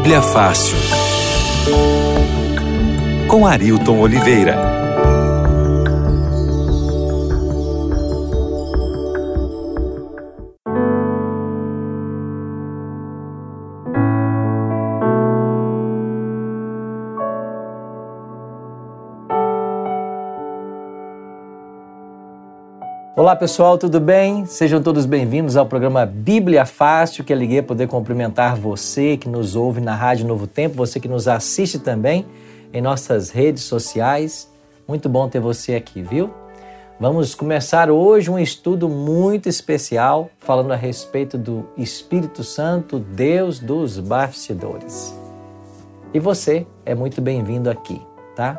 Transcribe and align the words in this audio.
Bíblia 0.00 0.22
Fácil. 0.22 0.78
Com 3.28 3.46
Arilton 3.46 4.00
Oliveira. 4.00 4.69
Olá 23.20 23.36
pessoal, 23.36 23.76
tudo 23.76 24.00
bem? 24.00 24.46
Sejam 24.46 24.82
todos 24.82 25.04
bem-vindos 25.04 25.54
ao 25.54 25.66
programa 25.66 26.06
Bíblia 26.06 26.64
Fácil, 26.64 27.22
que 27.22 27.34
alegria 27.34 27.62
poder 27.62 27.86
cumprimentar 27.86 28.56
você 28.56 29.14
que 29.18 29.28
nos 29.28 29.54
ouve 29.54 29.78
na 29.78 29.94
Rádio 29.94 30.26
Novo 30.26 30.46
Tempo, 30.46 30.74
você 30.74 30.98
que 30.98 31.06
nos 31.06 31.28
assiste 31.28 31.78
também 31.78 32.24
em 32.72 32.80
nossas 32.80 33.28
redes 33.28 33.64
sociais. 33.64 34.50
Muito 34.88 35.06
bom 35.06 35.28
ter 35.28 35.38
você 35.38 35.74
aqui, 35.74 36.00
viu? 36.00 36.30
Vamos 36.98 37.34
começar 37.34 37.90
hoje 37.90 38.30
um 38.30 38.38
estudo 38.38 38.88
muito 38.88 39.50
especial 39.50 40.30
falando 40.38 40.72
a 40.72 40.76
respeito 40.76 41.36
do 41.36 41.68
Espírito 41.76 42.42
Santo, 42.42 42.98
Deus 42.98 43.60
dos 43.60 43.98
bastidores. 43.98 45.14
E 46.14 46.18
você 46.18 46.66
é 46.86 46.94
muito 46.94 47.20
bem-vindo 47.20 47.68
aqui, 47.68 48.00
tá? 48.34 48.58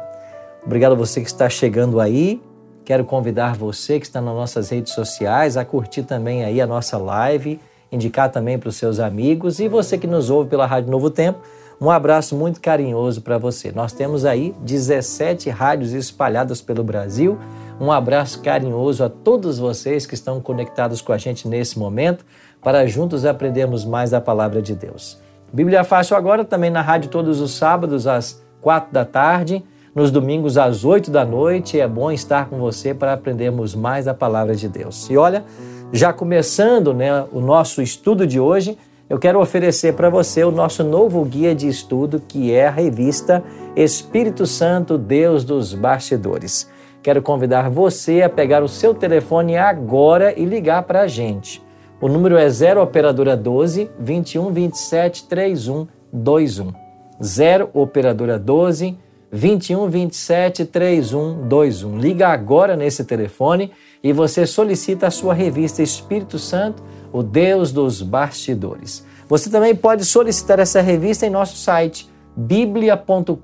Obrigado 0.64 0.92
a 0.92 0.96
você 0.96 1.20
que 1.20 1.28
está 1.28 1.50
chegando 1.50 2.00
aí 2.00 2.40
Quero 2.84 3.06
convidar 3.06 3.56
você 3.56 4.00
que 4.00 4.06
está 4.06 4.20
nas 4.20 4.34
nossas 4.34 4.70
redes 4.70 4.94
sociais 4.94 5.56
a 5.56 5.64
curtir 5.64 6.04
também 6.04 6.44
aí 6.44 6.60
a 6.60 6.68
nossa 6.68 6.98
live, 6.98 7.60
indicar 7.92 8.32
também 8.32 8.58
para 8.58 8.70
os 8.70 8.76
seus 8.76 9.00
amigos 9.00 9.60
e 9.60 9.68
você 9.68 9.98
que 9.98 10.08
nos 10.08 10.30
ouve 10.30 10.50
pela 10.50 10.66
Rádio 10.66 10.90
Novo 10.90 11.10
Tempo, 11.10 11.40
um 11.80 11.90
abraço 11.90 12.36
muito 12.36 12.62
carinhoso 12.62 13.22
para 13.22 13.38
você. 13.38 13.72
Nós 13.72 13.92
temos 13.92 14.24
aí 14.24 14.54
17 14.62 15.50
rádios 15.50 15.94
espalhadas 15.94 16.62
pelo 16.62 16.84
Brasil. 16.84 17.40
Um 17.80 17.92
abraço 17.92 18.42
carinhoso 18.42 19.04
a 19.04 19.10
todos 19.10 19.58
vocês 19.58 20.06
que 20.06 20.14
estão 20.14 20.40
conectados 20.40 21.02
com 21.02 21.12
a 21.12 21.18
gente 21.18 21.48
nesse 21.48 21.80
momento 21.80 22.24
para 22.62 22.86
juntos 22.86 23.26
aprendermos 23.26 23.84
mais 23.84 24.12
da 24.12 24.22
palavra 24.22 24.62
de 24.62 24.76
Deus. 24.76 25.20
Bíblia 25.52 25.84
Fácil 25.84 26.16
agora 26.16 26.46
também 26.46 26.70
na 26.70 26.82
rádio 26.82 27.10
todos 27.10 27.42
os 27.42 27.52
sábados 27.52 28.06
às 28.06 28.42
quatro 28.62 28.94
da 28.94 29.04
tarde 29.04 29.64
nos 29.94 30.12
domingos 30.12 30.58
às 30.58 30.84
8 30.84 31.12
da 31.12 31.26
noite. 31.26 31.80
É 31.80 31.88
bom 31.88 32.12
estar 32.12 32.50
com 32.50 32.58
você 32.58 32.94
para 32.94 33.14
aprendermos 33.14 33.76
mais 33.76 34.08
a 34.08 34.14
palavra 34.14 34.56
de 34.56 34.68
Deus. 34.68 35.10
E 35.10 35.18
olha, 35.18 35.44
já 35.92 36.14
começando 36.14 36.94
né, 36.94 37.26
o 37.32 37.42
nosso 37.42 37.82
estudo 37.82 38.26
de 38.26 38.40
hoje, 38.40 38.78
eu 39.10 39.20
quero 39.20 39.42
oferecer 39.42 39.94
para 39.94 40.10
você 40.10 40.44
o 40.44 40.52
nosso 40.52 40.84
novo 40.84 41.24
guia 41.26 41.54
de 41.54 41.68
estudo, 41.68 42.22
que 42.26 42.54
é 42.54 42.68
a 42.68 42.72
revista 42.72 43.44
Espírito 43.76 44.46
Santo, 44.46 44.98
Deus 44.98 45.44
dos 45.44 45.74
Bastidores. 45.74 46.70
Quero 47.04 47.22
convidar 47.22 47.70
você 47.70 48.22
a 48.22 48.30
pegar 48.30 48.64
o 48.64 48.70
seu 48.70 48.94
telefone 48.94 49.58
agora 49.58 50.38
e 50.40 50.46
ligar 50.46 50.84
para 50.84 51.02
a 51.02 51.08
gente. 51.08 51.62
O 52.00 52.08
número 52.08 52.38
é 52.38 52.48
0 52.50 52.82
Operadora 52.82 53.36
12 53.36 53.90
21 54.00 54.52
27 54.52 55.28
31 55.28 55.88
21. 56.14 56.74
0 57.22 57.70
Operadora 57.74 58.40
12 58.40 58.86
21 58.86 59.11
27 59.32 60.66
31 60.66 61.48
21. 61.48 61.98
Liga 61.98 62.28
agora 62.28 62.76
nesse 62.76 63.06
telefone 63.06 63.72
e 64.04 64.12
você 64.12 64.46
solicita 64.46 65.08
a 65.08 65.12
sua 65.12 65.34
revista 65.34 65.82
Espírito 65.82 66.38
Santo, 66.38 66.84
o 67.14 67.24
Deus 67.24 67.72
dos 67.72 68.02
bastidores. 68.02 69.06
Você 69.30 69.50
também 69.50 69.74
pode 69.74 70.04
solicitar 70.04 70.60
essa 70.60 70.82
revista 70.82 71.26
em 71.26 71.30
nosso 71.30 71.56
site 71.56 72.10
biblia.com.br, 72.36 73.36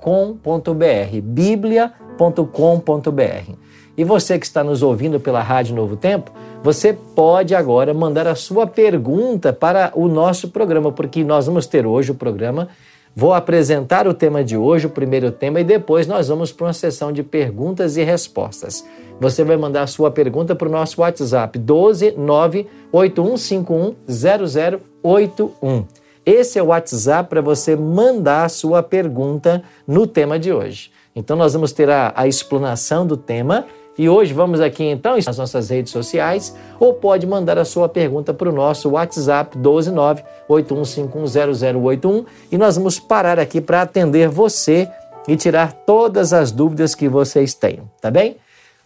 biblia.com.br. 1.23 2.17
E 3.97 4.03
você 4.03 4.37
que 4.37 4.45
está 4.45 4.63
nos 4.63 4.83
ouvindo 4.83 5.19
pela 5.19 5.41
Rádio 5.41 5.75
Novo 5.75 5.95
Tempo, 5.95 6.31
você 6.61 6.93
pode 6.93 7.55
agora 7.55 7.93
mandar 7.93 8.27
a 8.27 8.35
sua 8.35 8.67
pergunta 8.67 9.51
para 9.51 9.91
o 9.95 10.07
nosso 10.07 10.49
programa, 10.49 10.91
porque 10.91 11.23
nós 11.23 11.47
vamos 11.47 11.65
ter 11.65 11.85
hoje 11.85 12.11
o 12.11 12.15
programa 12.15 12.67
Vou 13.15 13.33
apresentar 13.33 14.07
o 14.07 14.13
tema 14.13 14.43
de 14.43 14.55
hoje, 14.55 14.85
o 14.85 14.89
primeiro 14.91 15.31
tema, 15.31 15.59
e 15.59 15.63
depois 15.63 16.05
nós 16.05 16.27
vamos 16.27 16.51
para 16.51 16.67
uma 16.67 16.73
sessão 16.73 17.11
de 17.11 17.23
perguntas 17.23 17.97
e 17.97 18.03
respostas. 18.03 18.85
Você 19.19 19.43
vai 19.43 19.57
mandar 19.57 19.87
sua 19.87 20.11
pergunta 20.11 20.55
para 20.55 20.67
o 20.67 20.71
nosso 20.71 21.01
WhatsApp 21.01 21.57
12 21.57 22.11
98151 22.11 23.95
0081. 25.03 25.85
Esse 26.25 26.59
é 26.59 26.63
o 26.63 26.67
WhatsApp 26.67 27.29
para 27.29 27.41
você 27.41 27.75
mandar 27.75 28.45
a 28.45 28.49
sua 28.49 28.83
pergunta 28.83 29.63
no 29.87 30.05
tema 30.05 30.37
de 30.37 30.51
hoje. 30.51 30.91
Então 31.15 31.35
nós 31.35 31.53
vamos 31.53 31.71
ter 31.71 31.89
a, 31.89 32.13
a 32.15 32.27
explanação 32.27 33.07
do 33.07 33.17
tema 33.17 33.65
e 33.97 34.07
hoje 34.07 34.31
vamos 34.33 34.61
aqui 34.61 34.83
então 34.83 35.15
nas 35.15 35.37
nossas 35.37 35.69
redes 35.69 35.91
sociais 35.91 36.55
ou 36.79 36.93
pode 36.93 37.25
mandar 37.25 37.57
a 37.57 37.65
sua 37.65 37.89
pergunta 37.89 38.31
para 38.33 38.49
o 38.49 38.51
nosso 38.51 38.91
WhatsApp 38.91 39.57
12981510081 39.57 42.25
e 42.51 42.57
nós 42.57 42.75
vamos 42.75 42.99
parar 42.99 43.39
aqui 43.39 43.59
para 43.59 43.81
atender 43.81 44.29
você 44.29 44.87
e 45.27 45.35
tirar 45.35 45.73
todas 45.73 46.31
as 46.31 46.51
dúvidas 46.51 46.93
que 46.95 47.09
vocês 47.09 47.53
tenham, 47.53 47.89
tá 47.99 48.09
bem? 48.09 48.37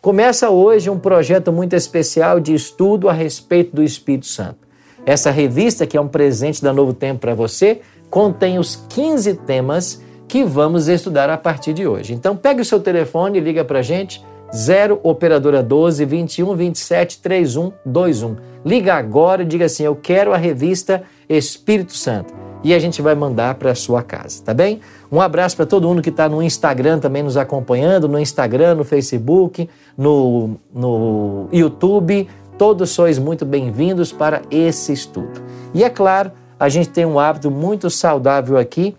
Começa 0.02 0.50
hoje 0.50 0.90
um 0.90 0.98
projeto 0.98 1.54
muito 1.54 1.76
especial 1.76 2.40
de 2.40 2.56
estudo 2.56 3.08
a 3.08 3.14
respeito 3.14 3.76
do 3.76 3.84
Espírito 3.84 4.26
Santo. 4.26 4.68
Essa 5.06 5.30
revista, 5.30 5.86
que 5.86 5.96
é 5.96 6.02
um 6.02 6.08
presente 6.08 6.64
da 6.64 6.74
Novo 6.74 6.94
Tempo 6.94 7.20
para 7.20 7.36
você, 7.36 7.82
contém 8.10 8.58
os 8.58 8.76
15 8.90 9.36
temas 9.46 10.02
que 10.28 10.44
vamos 10.44 10.88
estudar 10.88 11.30
a 11.30 11.38
partir 11.38 11.74
de 11.74 11.86
hoje. 11.86 12.14
Então, 12.14 12.36
pegue 12.36 12.62
o 12.62 12.66
seu 12.66 12.80
telefone 12.80 13.38
e 13.38 13.42
liga 13.42 13.64
para 13.64 13.80
a 13.80 13.84
gente 13.84 14.24
0 14.54 15.00
operadora 15.04 15.64
12 15.64 16.04
21 16.06 16.56
27 16.56 17.22
31 17.22 17.72
21. 17.86 18.36
Liga 18.66 18.96
agora 18.96 19.44
e 19.44 19.46
diga 19.46 19.66
assim: 19.66 19.84
"Eu 19.84 19.96
quero 19.96 20.34
a 20.34 20.38
revista 20.38 21.04
Espírito 21.30 21.96
Santo" 21.96 22.34
e 22.64 22.74
a 22.74 22.80
gente 22.80 23.02
vai 23.02 23.16
mandar 23.16 23.56
para 23.56 23.74
sua 23.74 24.04
casa, 24.04 24.44
tá 24.44 24.54
bem? 24.54 24.82
Um 25.12 25.20
abraço 25.20 25.56
para 25.56 25.66
todo 25.66 25.88
mundo 25.88 26.02
que 26.02 26.10
está 26.10 26.30
no 26.30 26.44
Instagram 26.44 27.00
também 27.00 27.24
nos 27.24 27.38
acompanhando, 27.38 28.08
no 28.08 28.20
Instagram, 28.20 28.76
no 28.76 28.84
Facebook, 28.84 29.70
no, 29.98 30.58
no 30.74 31.48
YouTube. 31.52 32.28
Todos 32.58 32.92
sois 32.92 33.18
muito 33.18 33.46
bem-vindos 33.46 34.12
para 34.12 34.44
esse 34.52 34.94
estudo. 34.94 35.42
E 35.74 35.84
é 35.84 35.90
claro, 35.90 36.32
a 36.60 36.70
gente 36.70 36.90
tem 36.90 37.06
um 37.06 37.18
hábito 37.18 37.50
muito 37.50 37.90
saudável 37.90 38.58
aqui. 38.58 38.96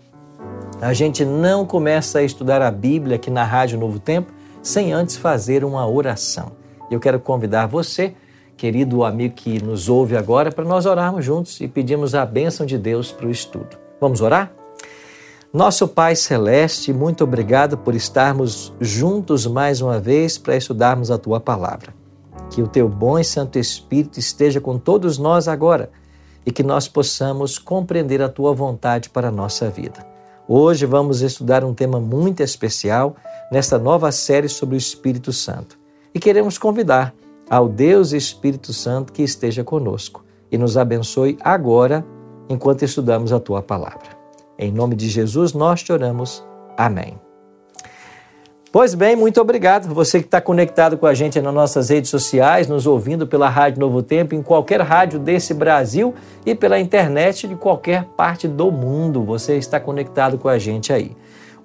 A 0.81 0.91
gente 0.91 1.23
não 1.23 1.65
começa 1.65 2.19
a 2.19 2.23
estudar 2.23 2.61
a 2.61 2.69
Bíblia 2.69 3.15
aqui 3.15 3.31
na 3.31 3.45
Rádio 3.45 3.79
Novo 3.79 3.99
Tempo 3.99 4.33
sem 4.63 4.93
antes 4.93 5.17
fazer 5.17 5.63
uma 5.65 5.87
oração. 5.87 6.53
Eu 6.89 6.99
quero 6.99 7.19
convidar 7.19 7.67
você, 7.67 8.15
querido 8.55 9.03
amigo 9.03 9.35
que 9.35 9.61
nos 9.61 9.89
ouve 9.89 10.15
agora, 10.15 10.51
para 10.51 10.63
nós 10.63 10.85
orarmos 10.85 11.25
juntos 11.25 11.59
e 11.59 11.67
pedirmos 11.67 12.15
a 12.15 12.25
bênção 12.25 12.65
de 12.65 12.77
Deus 12.77 13.11
para 13.11 13.27
o 13.27 13.31
estudo. 13.31 13.77
Vamos 13.99 14.21
orar? 14.21 14.51
Nosso 15.51 15.87
Pai 15.87 16.15
Celeste, 16.15 16.91
muito 16.91 17.23
obrigado 17.23 17.77
por 17.77 17.93
estarmos 17.93 18.73
juntos 18.79 19.45
mais 19.45 19.81
uma 19.81 19.99
vez 19.99 20.37
para 20.37 20.55
estudarmos 20.55 21.11
a 21.11 21.17
tua 21.17 21.39
palavra. 21.39 21.93
Que 22.49 22.61
o 22.61 22.67
teu 22.67 22.87
bom 22.89 23.19
e 23.19 23.23
santo 23.23 23.59
Espírito 23.59 24.19
esteja 24.19 24.59
com 24.59 24.79
todos 24.79 25.17
nós 25.17 25.47
agora 25.47 25.91
e 26.45 26.51
que 26.51 26.63
nós 26.63 26.87
possamos 26.87 27.59
compreender 27.59 28.21
a 28.21 28.29
tua 28.29 28.53
vontade 28.53 29.09
para 29.09 29.27
a 29.27 29.31
nossa 29.31 29.69
vida. 29.69 30.12
Hoje 30.47 30.85
vamos 30.85 31.21
estudar 31.21 31.63
um 31.63 31.73
tema 31.73 31.99
muito 31.99 32.41
especial 32.41 33.15
nesta 33.51 33.79
nova 33.79 34.11
série 34.11 34.49
sobre 34.49 34.75
o 34.75 34.77
Espírito 34.77 35.31
Santo. 35.31 35.79
E 36.13 36.19
queremos 36.19 36.57
convidar 36.57 37.13
ao 37.49 37.69
Deus 37.69 38.11
Espírito 38.11 38.73
Santo 38.73 39.13
que 39.13 39.23
esteja 39.23 39.63
conosco 39.63 40.23
e 40.51 40.57
nos 40.57 40.77
abençoe 40.77 41.37
agora 41.41 42.05
enquanto 42.49 42.83
estudamos 42.83 43.31
a 43.31 43.39
tua 43.39 43.61
palavra. 43.61 44.17
Em 44.59 44.71
nome 44.71 44.95
de 44.95 45.07
Jesus 45.07 45.53
nós 45.53 45.81
te 45.81 45.93
oramos. 45.93 46.45
Amém. 46.77 47.22
Pois 48.73 48.95
bem, 48.95 49.15
muito 49.15 49.39
obrigado. 49.39 49.93
Você 49.93 50.19
que 50.19 50.25
está 50.25 50.41
conectado 50.41 50.97
com 50.97 51.05
a 51.05 51.13
gente 51.13 51.39
nas 51.39 51.53
nossas 51.53 51.89
redes 51.89 52.09
sociais, 52.09 52.67
nos 52.67 52.87
ouvindo 52.87 53.27
pela 53.27 53.47
Rádio 53.47 53.79
Novo 53.79 54.01
Tempo, 54.01 54.33
em 54.33 54.41
qualquer 54.41 54.81
rádio 54.81 55.19
desse 55.19 55.53
Brasil 55.53 56.15
e 56.43 56.55
pela 56.55 56.79
internet 56.79 57.47
de 57.47 57.55
qualquer 57.55 58.03
parte 58.17 58.47
do 58.47 58.71
mundo. 58.71 59.23
Você 59.25 59.57
está 59.57 59.79
conectado 59.79 60.39
com 60.39 60.49
a 60.49 60.57
gente 60.57 60.91
aí. 60.91 61.15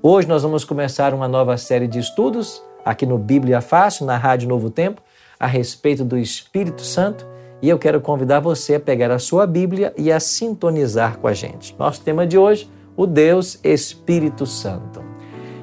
Hoje 0.03 0.29
nós 0.29 0.43
vamos 0.43 0.67
começar 0.67 1.15
uma 1.15 1.27
nova 1.27 1.57
série 1.57 1.89
de 1.89 1.99
estudos 1.99 2.63
aqui 2.85 3.07
no 3.07 3.17
Bíblia 3.17 3.63
Fácil, 3.63 4.05
na 4.05 4.19
Rádio 4.19 4.47
Novo 4.47 4.69
Tempo, 4.69 5.01
a 5.41 5.47
respeito 5.47 6.05
do 6.05 6.19
Espírito 6.19 6.83
Santo. 6.83 7.27
E 7.63 7.71
eu 7.71 7.79
quero 7.79 8.03
convidar 8.03 8.41
você 8.41 8.75
a 8.75 8.81
pegar 8.81 9.11
a 9.11 9.19
sua 9.19 9.47
Bíblia 9.47 9.95
e 9.97 10.13
a 10.13 10.21
sintonizar 10.21 11.17
com 11.17 11.27
a 11.27 11.33
gente. 11.33 11.75
Nosso 11.79 12.03
tema 12.03 12.27
de 12.27 12.37
hoje, 12.37 12.71
o 12.95 13.07
Deus 13.07 13.59
Espírito 13.65 14.45
Santo. 14.45 15.08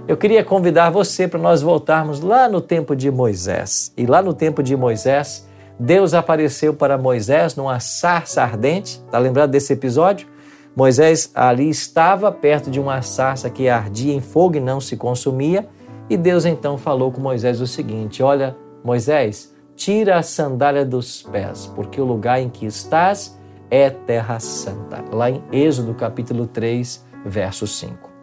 Eu 0.07 0.15
queria 0.15 0.43
convidar 0.43 0.91
você 0.91 1.27
para 1.27 1.39
nós 1.39 1.63
voltarmos 1.63 2.21
lá 2.21 2.47
no 2.47 2.61
tempo 2.61 2.95
de 2.95 3.09
Moisés. 3.09 3.91
E 3.97 4.05
lá 4.05 4.21
no 4.21 4.35
tempo 4.35 4.61
de 4.61 4.77
Moisés, 4.77 5.47
Deus 5.79 6.13
apareceu 6.13 6.75
para 6.75 6.95
Moisés 6.95 7.55
numa 7.55 7.79
sarça 7.79 8.43
ardente. 8.43 9.01
Está 9.03 9.17
lembrado 9.17 9.49
desse 9.49 9.73
episódio? 9.73 10.27
Moisés 10.75 11.31
ali 11.33 11.69
estava 11.69 12.31
perto 12.31 12.69
de 12.69 12.79
uma 12.79 13.01
sarça 13.01 13.49
que 13.49 13.67
ardia 13.67 14.13
em 14.13 14.21
fogo 14.21 14.57
e 14.57 14.59
não 14.59 14.79
se 14.79 14.95
consumia, 14.95 15.67
e 16.07 16.15
Deus 16.17 16.45
então 16.45 16.77
falou 16.77 17.11
com 17.11 17.19
Moisés 17.19 17.59
o 17.59 17.65
seguinte: 17.65 18.21
Olha, 18.21 18.55
Moisés, 18.83 19.55
tira 19.75 20.17
a 20.17 20.21
sandália 20.21 20.85
dos 20.85 21.23
pés, 21.23 21.65
porque 21.73 21.99
o 21.99 22.05
lugar 22.05 22.39
em 22.39 22.49
que 22.49 22.65
estás 22.65 23.39
é 23.71 23.89
terra 23.89 24.39
santa. 24.39 25.03
Lá 25.11 25.31
em 25.31 25.41
Êxodo 25.51 25.95
capítulo 25.95 26.45
3, 26.45 27.03
verso 27.25 27.65
5. 27.65 28.14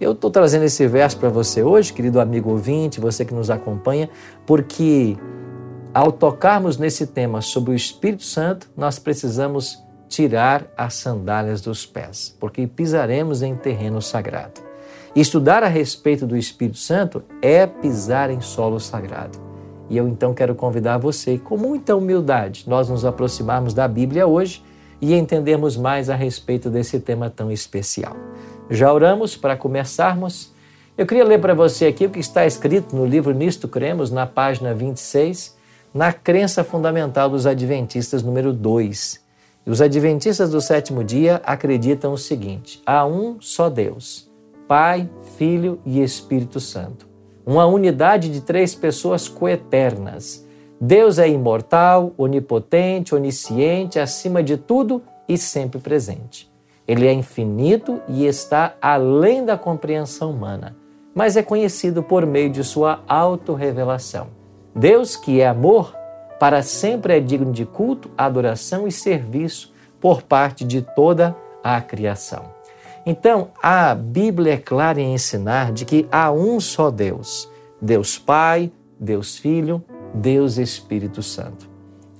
Eu 0.00 0.12
estou 0.12 0.30
trazendo 0.30 0.64
esse 0.64 0.86
verso 0.86 1.18
para 1.18 1.28
você 1.28 1.60
hoje, 1.60 1.92
querido 1.92 2.20
amigo 2.20 2.50
ouvinte, 2.50 3.00
você 3.00 3.24
que 3.24 3.34
nos 3.34 3.50
acompanha, 3.50 4.08
porque 4.46 5.16
ao 5.92 6.12
tocarmos 6.12 6.76
nesse 6.76 7.04
tema 7.04 7.40
sobre 7.40 7.72
o 7.72 7.74
Espírito 7.74 8.22
Santo, 8.22 8.70
nós 8.76 9.00
precisamos 9.00 9.82
tirar 10.08 10.72
as 10.76 10.94
sandálias 10.94 11.60
dos 11.60 11.84
pés, 11.84 12.34
porque 12.38 12.64
pisaremos 12.64 13.42
em 13.42 13.56
terreno 13.56 14.00
sagrado. 14.00 14.60
Estudar 15.16 15.64
a 15.64 15.68
respeito 15.68 16.28
do 16.28 16.36
Espírito 16.36 16.78
Santo 16.78 17.24
é 17.42 17.66
pisar 17.66 18.30
em 18.30 18.40
solo 18.40 18.78
sagrado. 18.78 19.36
E 19.90 19.96
eu 19.96 20.06
então 20.06 20.32
quero 20.32 20.54
convidar 20.54 20.98
você, 20.98 21.38
com 21.38 21.56
muita 21.56 21.96
humildade, 21.96 22.64
nós 22.68 22.88
nos 22.88 23.04
aproximarmos 23.04 23.74
da 23.74 23.88
Bíblia 23.88 24.28
hoje 24.28 24.62
e 25.00 25.12
entendermos 25.14 25.76
mais 25.76 26.08
a 26.08 26.14
respeito 26.14 26.70
desse 26.70 27.00
tema 27.00 27.28
tão 27.28 27.50
especial. 27.50 28.16
Já 28.70 28.92
oramos 28.92 29.34
para 29.34 29.56
começarmos? 29.56 30.52
Eu 30.96 31.06
queria 31.06 31.24
ler 31.24 31.40
para 31.40 31.54
você 31.54 31.86
aqui 31.86 32.04
o 32.04 32.10
que 32.10 32.18
está 32.18 32.44
escrito 32.44 32.94
no 32.94 33.06
livro 33.06 33.32
Nisto 33.32 33.66
Cremos, 33.66 34.10
na 34.10 34.26
página 34.26 34.74
26, 34.74 35.56
na 35.94 36.12
crença 36.12 36.62
fundamental 36.62 37.30
dos 37.30 37.46
Adventistas, 37.46 38.22
número 38.22 38.52
2. 38.52 39.24
E 39.66 39.70
os 39.70 39.80
Adventistas 39.80 40.50
do 40.50 40.60
sétimo 40.60 41.02
dia 41.02 41.40
acreditam 41.46 42.12
o 42.12 42.18
seguinte: 42.18 42.82
há 42.84 43.06
um 43.06 43.40
só 43.40 43.70
Deus, 43.70 44.30
Pai, 44.66 45.08
Filho 45.38 45.80
e 45.86 46.02
Espírito 46.02 46.60
Santo. 46.60 47.08
Uma 47.46 47.64
unidade 47.64 48.28
de 48.28 48.42
três 48.42 48.74
pessoas 48.74 49.28
coeternas. 49.28 50.46
Deus 50.78 51.18
é 51.18 51.26
imortal, 51.26 52.12
onipotente, 52.18 53.14
onisciente, 53.14 53.98
acima 53.98 54.42
de 54.42 54.58
tudo 54.58 55.02
e 55.26 55.38
sempre 55.38 55.80
presente. 55.80 56.57
Ele 56.88 57.06
é 57.06 57.12
infinito 57.12 58.00
e 58.08 58.24
está 58.24 58.74
além 58.80 59.44
da 59.44 59.58
compreensão 59.58 60.30
humana, 60.30 60.74
mas 61.14 61.36
é 61.36 61.42
conhecido 61.42 62.02
por 62.02 62.24
meio 62.24 62.48
de 62.48 62.64
sua 62.64 63.00
autorrevelação. 63.06 64.28
Deus, 64.74 65.14
que 65.14 65.42
é 65.42 65.46
amor, 65.46 65.94
para 66.40 66.62
sempre 66.62 67.18
é 67.18 67.20
digno 67.20 67.52
de 67.52 67.66
culto, 67.66 68.10
adoração 68.16 68.88
e 68.88 68.92
serviço 68.92 69.74
por 70.00 70.22
parte 70.22 70.64
de 70.64 70.80
toda 70.80 71.36
a 71.62 71.78
criação. 71.82 72.44
Então, 73.04 73.48
a 73.62 73.94
Bíblia 73.94 74.54
é 74.54 74.56
clara 74.56 75.00
em 75.00 75.12
ensinar 75.12 75.72
de 75.72 75.84
que 75.84 76.08
há 76.10 76.30
um 76.30 76.58
só 76.58 76.90
Deus: 76.90 77.50
Deus 77.82 78.18
Pai, 78.18 78.70
Deus 78.98 79.36
Filho, 79.36 79.84
Deus 80.14 80.56
Espírito 80.56 81.22
Santo. 81.22 81.68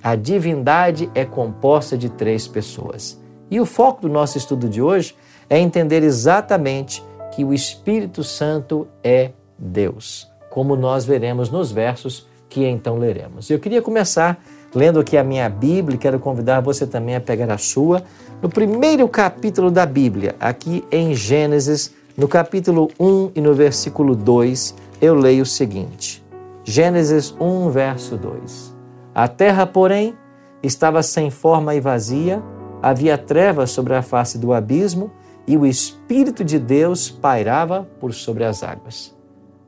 A 0.02 0.14
divindade 0.14 1.10
é 1.14 1.24
composta 1.24 1.96
de 1.96 2.08
três 2.08 2.46
pessoas. 2.46 3.20
E 3.50 3.60
o 3.60 3.66
foco 3.66 4.02
do 4.02 4.08
nosso 4.08 4.36
estudo 4.36 4.68
de 4.68 4.82
hoje 4.82 5.14
é 5.48 5.58
entender 5.58 6.02
exatamente 6.02 7.02
que 7.34 7.44
o 7.44 7.54
Espírito 7.54 8.22
Santo 8.22 8.86
é 9.02 9.30
Deus, 9.58 10.28
como 10.50 10.76
nós 10.76 11.04
veremos 11.04 11.50
nos 11.50 11.72
versos 11.72 12.26
que 12.48 12.64
então 12.64 12.96
leremos. 12.96 13.50
Eu 13.50 13.58
queria 13.58 13.82
começar 13.82 14.42
lendo 14.74 15.00
aqui 15.00 15.16
a 15.16 15.24
minha 15.24 15.48
Bíblia, 15.48 15.98
quero 15.98 16.18
convidar 16.18 16.60
você 16.60 16.86
também 16.86 17.16
a 17.16 17.20
pegar 17.20 17.50
a 17.50 17.58
sua, 17.58 18.02
no 18.42 18.48
primeiro 18.48 19.08
capítulo 19.08 19.70
da 19.70 19.86
Bíblia, 19.86 20.36
aqui 20.38 20.84
em 20.90 21.14
Gênesis, 21.14 21.94
no 22.16 22.28
capítulo 22.28 22.90
1 22.98 23.32
e 23.34 23.40
no 23.40 23.54
versículo 23.54 24.14
2, 24.14 24.74
eu 25.00 25.14
leio 25.14 25.42
o 25.42 25.46
seguinte: 25.46 26.22
Gênesis 26.64 27.34
1, 27.40 27.70
verso 27.70 28.16
2. 28.16 28.74
A 29.14 29.26
terra, 29.26 29.66
porém, 29.66 30.14
estava 30.62 31.02
sem 31.02 31.30
forma 31.30 31.74
e 31.74 31.80
vazia, 31.80 32.42
Havia 32.82 33.18
trevas 33.18 33.70
sobre 33.70 33.94
a 33.94 34.02
face 34.02 34.38
do 34.38 34.52
abismo 34.52 35.10
e 35.46 35.56
o 35.56 35.66
Espírito 35.66 36.44
de 36.44 36.58
Deus 36.58 37.10
pairava 37.10 37.88
por 37.98 38.12
sobre 38.12 38.44
as 38.44 38.62
águas. 38.62 39.16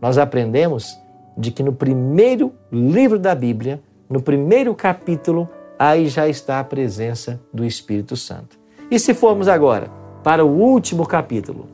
Nós 0.01 0.19
aprendemos 0.19 0.99
de 1.37 1.51
que 1.51 1.63
no 1.63 1.73
primeiro 1.73 2.53
livro 2.71 3.19
da 3.19 3.35
Bíblia, 3.35 3.83
no 4.09 4.21
primeiro 4.21 4.75
capítulo, 4.75 5.49
aí 5.79 6.09
já 6.09 6.29
está 6.29 6.61
a 6.61 6.65
presença 6.65 7.41
do 7.53 7.65
Espírito 7.65 8.17
Santo. 8.17 8.59
E 8.91 8.99
se 8.99 9.15
formos 9.15 9.49
agora 9.49 9.91
para 10.23 10.45
o 10.45 10.51
último 10.51 11.07
capítulo, 11.07 11.67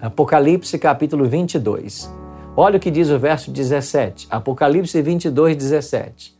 Apocalipse 0.00 0.78
capítulo 0.78 1.24
22. 1.24 2.12
Olha 2.56 2.76
o 2.76 2.80
que 2.80 2.90
diz 2.90 3.10
o 3.10 3.18
verso 3.18 3.50
17. 3.50 4.26
Apocalipse 4.30 5.00
22, 5.00 5.56
17. 5.56 6.36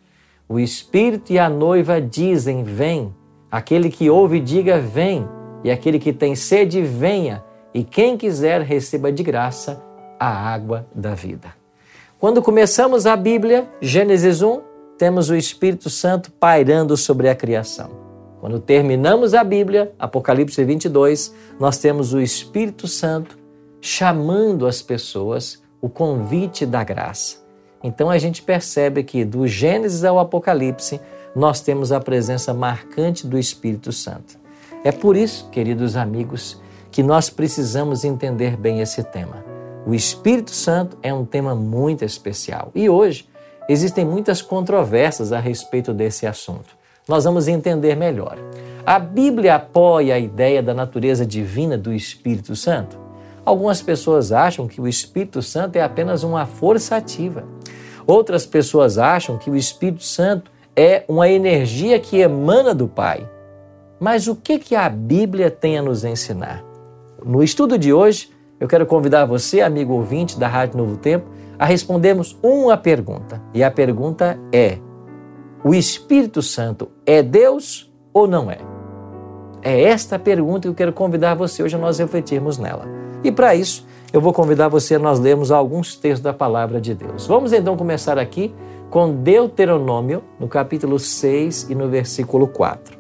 O 0.48 0.58
Espírito 0.58 1.32
e 1.32 1.38
a 1.38 1.48
noiva 1.48 2.00
dizem: 2.00 2.62
Vem. 2.62 3.14
Aquele 3.50 3.90
que 3.90 4.10
ouve, 4.10 4.40
diga: 4.40 4.78
Vem. 4.78 5.26
E 5.64 5.70
aquele 5.70 5.98
que 5.98 6.12
tem 6.12 6.34
sede, 6.34 6.82
venha. 6.82 7.44
E 7.74 7.82
quem 7.82 8.16
quiser, 8.16 8.60
receba 8.62 9.10
de 9.10 9.22
graça 9.22 9.82
a 10.18 10.28
água 10.28 10.86
da 10.94 11.14
vida. 11.14 11.54
Quando 12.18 12.42
começamos 12.42 13.06
a 13.06 13.14
Bíblia, 13.16 13.68
Gênesis 13.80 14.42
1, 14.42 14.60
temos 14.96 15.28
o 15.28 15.36
Espírito 15.36 15.90
Santo 15.90 16.32
pairando 16.32 16.96
sobre 16.96 17.28
a 17.28 17.34
criação. 17.34 17.90
Quando 18.40 18.60
terminamos 18.60 19.34
a 19.34 19.44
Bíblia, 19.44 19.92
Apocalipse 19.98 20.62
22, 20.64 21.34
nós 21.58 21.78
temos 21.78 22.14
o 22.14 22.20
Espírito 22.20 22.86
Santo 22.86 23.36
chamando 23.80 24.66
as 24.66 24.80
pessoas 24.80 25.62
o 25.80 25.88
convite 25.88 26.64
da 26.64 26.82
graça. 26.82 27.44
Então 27.82 28.08
a 28.08 28.18
gente 28.18 28.42
percebe 28.42 29.04
que 29.04 29.24
do 29.24 29.46
Gênesis 29.46 30.04
ao 30.04 30.18
Apocalipse, 30.18 31.00
nós 31.36 31.60
temos 31.60 31.92
a 31.92 32.00
presença 32.00 32.54
marcante 32.54 33.26
do 33.26 33.38
Espírito 33.38 33.92
Santo. 33.92 34.38
É 34.82 34.90
por 34.90 35.14
isso, 35.14 35.50
queridos 35.50 35.94
amigos, 35.94 36.58
que 36.90 37.02
nós 37.02 37.28
precisamos 37.28 38.04
entender 38.04 38.56
bem 38.56 38.80
esse 38.80 39.04
tema. 39.04 39.44
O 39.86 39.94
Espírito 39.94 40.50
Santo 40.50 40.96
é 41.02 41.12
um 41.12 41.26
tema 41.26 41.54
muito 41.54 42.06
especial 42.06 42.70
e 42.74 42.88
hoje 42.88 43.28
existem 43.68 44.02
muitas 44.02 44.40
controvérsias 44.40 45.30
a 45.30 45.38
respeito 45.38 45.92
desse 45.92 46.26
assunto. 46.26 46.74
Nós 47.06 47.24
vamos 47.24 47.48
entender 47.48 47.94
melhor. 47.94 48.38
A 48.86 48.98
Bíblia 48.98 49.56
apoia 49.56 50.14
a 50.14 50.18
ideia 50.18 50.62
da 50.62 50.72
natureza 50.72 51.26
divina 51.26 51.76
do 51.76 51.92
Espírito 51.92 52.56
Santo? 52.56 52.98
Algumas 53.44 53.82
pessoas 53.82 54.32
acham 54.32 54.66
que 54.66 54.80
o 54.80 54.88
Espírito 54.88 55.42
Santo 55.42 55.76
é 55.76 55.82
apenas 55.82 56.22
uma 56.22 56.46
força 56.46 56.96
ativa. 56.96 57.44
Outras 58.06 58.46
pessoas 58.46 58.96
acham 58.96 59.36
que 59.36 59.50
o 59.50 59.56
Espírito 59.56 60.02
Santo 60.02 60.55
é 60.76 61.04
uma 61.08 61.28
energia 61.28 61.98
que 61.98 62.18
emana 62.18 62.74
do 62.74 62.86
Pai. 62.86 63.26
Mas 63.98 64.28
o 64.28 64.36
que, 64.36 64.58
que 64.58 64.76
a 64.76 64.88
Bíblia 64.90 65.50
tem 65.50 65.78
a 65.78 65.82
nos 65.82 66.04
ensinar? 66.04 66.62
No 67.24 67.42
estudo 67.42 67.78
de 67.78 67.94
hoje, 67.94 68.30
eu 68.60 68.68
quero 68.68 68.84
convidar 68.84 69.24
você, 69.24 69.62
amigo 69.62 69.94
ouvinte 69.94 70.38
da 70.38 70.46
Rádio 70.46 70.76
Novo 70.76 70.98
Tempo, 70.98 71.30
a 71.58 71.64
respondermos 71.64 72.38
uma 72.42 72.76
pergunta. 72.76 73.42
E 73.54 73.64
a 73.64 73.70
pergunta 73.70 74.38
é: 74.52 74.78
o 75.64 75.74
Espírito 75.74 76.42
Santo 76.42 76.90
é 77.06 77.22
Deus 77.22 77.90
ou 78.12 78.26
não 78.26 78.50
é? 78.50 78.58
É 79.62 79.82
esta 79.82 80.18
pergunta 80.18 80.62
que 80.62 80.68
eu 80.68 80.74
quero 80.74 80.92
convidar 80.92 81.34
você 81.34 81.62
hoje 81.62 81.74
a 81.74 81.78
nós 81.78 81.98
refletirmos 81.98 82.58
nela. 82.58 82.86
E 83.24 83.32
para 83.32 83.54
isso, 83.54 83.86
eu 84.16 84.20
vou 84.22 84.32
convidar 84.32 84.68
você 84.68 84.94
a 84.94 84.98
nós 84.98 85.20
lermos 85.20 85.50
alguns 85.50 85.94
textos 85.94 86.22
da 86.22 86.32
palavra 86.32 86.80
de 86.80 86.94
Deus. 86.94 87.26
Vamos 87.26 87.52
então 87.52 87.76
começar 87.76 88.18
aqui 88.18 88.50
com 88.88 89.12
Deuteronômio, 89.12 90.24
no 90.40 90.48
capítulo 90.48 90.98
6 90.98 91.68
e 91.68 91.74
no 91.74 91.86
versículo 91.90 92.48
4. 92.48 92.98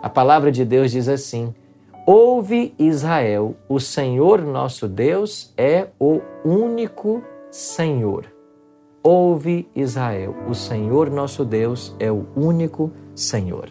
A 0.00 0.08
palavra 0.08 0.50
de 0.50 0.64
Deus 0.64 0.90
diz 0.90 1.06
assim: 1.06 1.54
Ouve 2.06 2.74
Israel, 2.78 3.54
o 3.68 3.78
Senhor 3.78 4.40
nosso 4.40 4.88
Deus 4.88 5.52
é 5.54 5.88
o 6.00 6.22
único 6.42 7.22
Senhor. 7.50 8.24
Ouve 9.02 9.68
Israel, 9.76 10.34
o 10.48 10.54
Senhor 10.54 11.10
nosso 11.10 11.44
Deus 11.44 11.94
é 11.98 12.10
o 12.10 12.26
único 12.34 12.90
Senhor. 13.14 13.68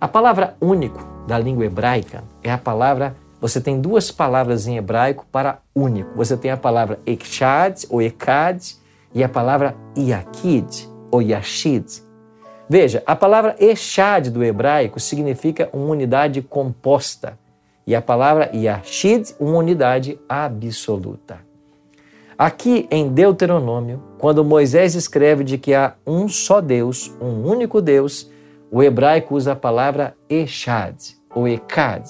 A 0.00 0.08
palavra 0.08 0.56
único 0.58 1.06
da 1.28 1.38
língua 1.38 1.66
hebraica 1.66 2.24
é 2.42 2.50
a 2.50 2.56
palavra. 2.56 3.14
Você 3.42 3.60
tem 3.60 3.80
duas 3.80 4.12
palavras 4.12 4.68
em 4.68 4.76
hebraico 4.76 5.26
para 5.32 5.58
único. 5.74 6.14
Você 6.14 6.36
tem 6.36 6.52
a 6.52 6.56
palavra 6.56 7.00
ekshad 7.04 7.84
ou 7.90 8.00
ekad 8.00 8.62
e 9.12 9.24
a 9.24 9.28
palavra 9.28 9.74
Yakid 9.98 10.88
ou 11.10 11.20
Yashid. 11.20 11.84
Veja, 12.68 13.02
a 13.04 13.16
palavra 13.16 13.56
Eshad 13.58 14.30
do 14.30 14.44
hebraico 14.44 15.00
significa 15.00 15.68
uma 15.72 15.86
unidade 15.86 16.40
composta 16.40 17.36
e 17.84 17.96
a 17.96 18.00
palavra 18.00 18.48
Yashid, 18.54 19.34
uma 19.40 19.58
unidade 19.58 20.20
absoluta. 20.28 21.40
Aqui 22.38 22.86
em 22.92 23.08
Deuteronômio, 23.08 24.00
quando 24.18 24.44
Moisés 24.44 24.94
escreve 24.94 25.42
de 25.42 25.58
que 25.58 25.74
há 25.74 25.94
um 26.06 26.28
só 26.28 26.60
Deus, 26.60 27.12
um 27.20 27.44
único 27.44 27.82
Deus, 27.82 28.30
o 28.70 28.80
hebraico 28.84 29.34
usa 29.34 29.52
a 29.52 29.56
palavra 29.56 30.14
Eshad 30.30 30.96
ou 31.34 31.48
Ekad, 31.48 32.06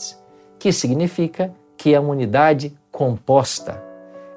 que 0.63 0.73
significa 0.73 1.53
que 1.77 1.93
é 1.93 1.99
uma 1.99 2.11
unidade 2.11 2.73
composta. 2.93 3.83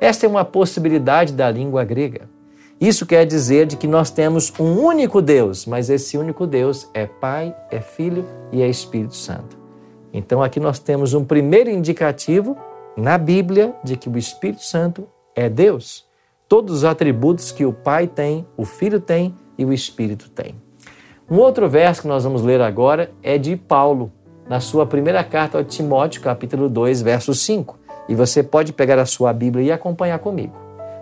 Esta 0.02 0.26
é 0.26 0.30
uma 0.30 0.44
possibilidade 0.44 1.32
da 1.32 1.52
língua 1.52 1.84
grega. 1.84 2.28
Isso 2.82 3.06
quer 3.06 3.28
dizer 3.28 3.68
de 3.68 3.78
que 3.78 3.86
nós 3.86 4.10
temos 4.10 4.52
um 4.60 4.80
único 4.84 5.22
Deus, 5.22 5.68
mas 5.68 5.88
esse 5.88 6.18
único 6.18 6.48
Deus 6.48 6.90
é 6.96 7.06
Pai, 7.06 7.56
é 7.70 7.80
Filho 7.80 8.26
e 8.52 8.64
é 8.64 8.68
Espírito 8.68 9.16
Santo. 9.16 9.56
Então 10.12 10.42
aqui 10.42 10.60
nós 10.60 10.80
temos 10.80 11.14
um 11.14 11.24
primeiro 11.24 11.70
indicativo 11.70 12.58
na 12.98 13.20
Bíblia 13.20 13.76
de 13.84 13.96
que 13.96 14.10
o 14.10 14.18
Espírito 14.18 14.64
Santo 14.64 15.08
é 15.36 15.48
Deus. 15.48 16.08
Todos 16.50 16.78
os 16.78 16.84
atributos 16.84 17.52
que 17.52 17.68
o 17.68 17.72
Pai 17.72 18.08
tem, 18.08 18.48
o 18.58 18.66
Filho 18.66 19.00
tem 19.00 19.36
e 19.60 19.64
o 19.64 19.72
Espírito 19.72 20.28
tem. 20.32 20.56
Um 21.30 21.38
outro 21.38 21.70
verso 21.70 22.02
que 22.02 22.08
nós 22.08 22.24
vamos 22.24 22.42
ler 22.42 22.62
agora 22.62 23.12
é 23.22 23.38
de 23.38 23.56
Paulo, 23.56 24.12
na 24.48 24.60
sua 24.60 24.86
primeira 24.86 25.24
carta 25.24 25.58
ao 25.58 25.64
Timóteo, 25.64 26.22
capítulo 26.22 26.70
2, 26.70 27.02
verso 27.02 27.34
5. 27.34 27.78
E 28.08 28.16
você 28.16 28.44
pode 28.44 28.72
pegar 28.72 29.00
a 29.00 29.06
sua 29.06 29.34
Bíblia 29.34 29.66
e 29.66 29.72
acompanhar 29.72 30.20
comigo. 30.20 30.54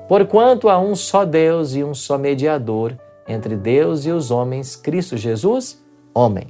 Porquanto 0.07 0.69
há 0.69 0.79
um 0.79 0.95
só 0.95 1.25
Deus 1.25 1.75
e 1.75 1.83
um 1.83 1.93
só 1.93 2.17
mediador 2.17 2.97
entre 3.27 3.55
Deus 3.55 4.05
e 4.05 4.11
os 4.11 4.31
homens, 4.31 4.75
Cristo 4.75 5.17
Jesus, 5.17 5.81
homem. 6.13 6.47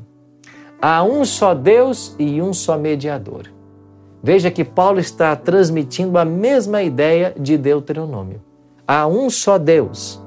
Há 0.81 1.03
um 1.03 1.23
só 1.23 1.53
Deus 1.53 2.15
e 2.19 2.41
um 2.41 2.53
só 2.53 2.77
mediador. 2.77 3.43
Veja 4.21 4.50
que 4.50 4.63
Paulo 4.63 5.00
está 5.00 5.35
transmitindo 5.35 6.17
a 6.17 6.25
mesma 6.25 6.81
ideia 6.81 7.33
de 7.38 7.57
Deuteronômio. 7.57 8.41
Há 8.88 9.07
um 9.07 9.29
só 9.29 9.57
Deus. 9.57 10.21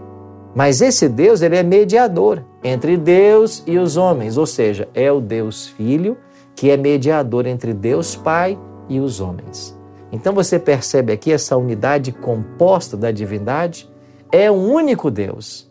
Mas 0.55 0.81
esse 0.81 1.09
Deus, 1.09 1.43
ele 1.43 1.57
é 1.57 1.63
mediador 1.63 2.43
entre 2.65 2.97
Deus 2.97 3.63
e 3.67 3.79
os 3.79 3.97
homens, 3.97 4.39
ou 4.39 4.47
seja, 4.47 4.89
é 4.95 5.13
o 5.13 5.21
Deus 5.21 5.69
Filho 5.69 6.17
que 6.57 6.71
é 6.71 6.77
mediador 6.77 7.47
entre 7.47 7.73
Deus 7.73 8.17
Pai 8.17 8.59
e 8.89 8.99
os 8.99 9.21
homens. 9.21 9.79
Então 10.11 10.33
você 10.33 10.59
percebe 10.59 11.13
aqui 11.13 11.31
essa 11.31 11.57
unidade 11.57 12.11
composta 12.11 12.97
da 12.97 13.11
divindade 13.11 13.89
é 14.33 14.51
um 14.51 14.73
único 14.73 15.11
Deus. 15.11 15.71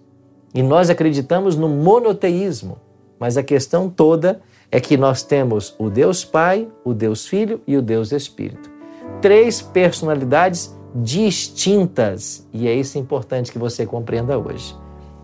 E 0.54 0.62
nós 0.62 0.89
acreditamos 0.89 1.56
no 1.56 1.68
monoteísmo, 1.68 2.77
mas 3.20 3.36
a 3.36 3.44
questão 3.44 3.89
toda 3.89 4.42
é 4.72 4.80
que 4.80 4.96
nós 4.96 5.24
temos 5.24 5.75
o 5.77 5.89
Deus 5.89 6.24
Pai, 6.24 6.68
o 6.84 6.94
Deus 6.94 7.27
Filho 7.27 7.62
e 7.68 7.75
o 7.75 7.82
Deus 7.82 8.12
Espírito. 8.12 8.70
Três 9.22 9.62
personalidades 9.62 10.75
distintas, 10.94 12.48
e 12.54 12.68
é 12.68 12.74
isso 12.74 12.98
importante 12.98 13.51
que 13.51 13.60
você 13.60 13.86
compreenda 13.86 14.38
hoje. 14.38 14.75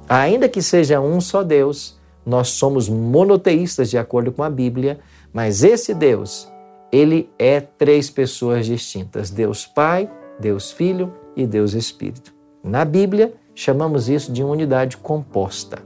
Ainda 0.10 0.50
que 0.50 0.62
seja 0.62 1.00
um 1.00 1.22
só 1.22 1.44
Deus, 1.44 1.98
nós 2.26 2.50
somos 2.50 2.90
monoteístas 2.90 3.90
de 3.90 3.98
acordo 3.98 4.32
com 4.32 4.44
a 4.44 4.50
Bíblia, 4.50 5.00
mas 5.34 5.64
esse 5.64 5.94
Deus 5.94 6.52
ele 6.92 7.30
é 7.40 7.62
três 7.62 8.10
pessoas 8.10 8.66
distintas: 8.66 9.30
Deus 9.30 9.66
Pai, 9.66 10.10
Deus 10.40 10.72
Filho 10.72 11.14
e 11.36 11.46
Deus 11.46 11.74
Espírito. 11.74 12.34
Na 12.64 12.84
Bíblia, 12.84 13.34
chamamos 13.56 14.10
isso 14.10 14.32
de 14.32 14.44
unidade 14.44 14.98
composta. 14.98 15.80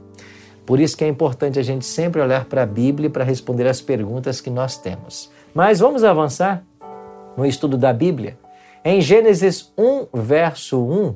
Por 0.65 0.79
isso 0.79 0.97
que 0.97 1.03
é 1.03 1.07
importante 1.07 1.59
a 1.59 1.63
gente 1.63 1.85
sempre 1.85 2.19
olhar 2.19 2.45
para 2.45 2.63
a 2.63 2.65
Bíblia 2.65 3.09
para 3.09 3.23
responder 3.23 3.67
as 3.67 3.81
perguntas 3.81 4.41
que 4.41 4.49
nós 4.49 4.77
temos. 4.77 5.31
Mas 5.53 5.79
vamos 5.79 6.03
avançar 6.03 6.63
no 7.37 7.45
estudo 7.45 7.77
da 7.77 7.93
Bíblia. 7.93 8.37
Em 8.83 8.99
Gênesis 8.99 9.71
1, 9.77 10.07
verso 10.13 10.81
1, 10.81 11.15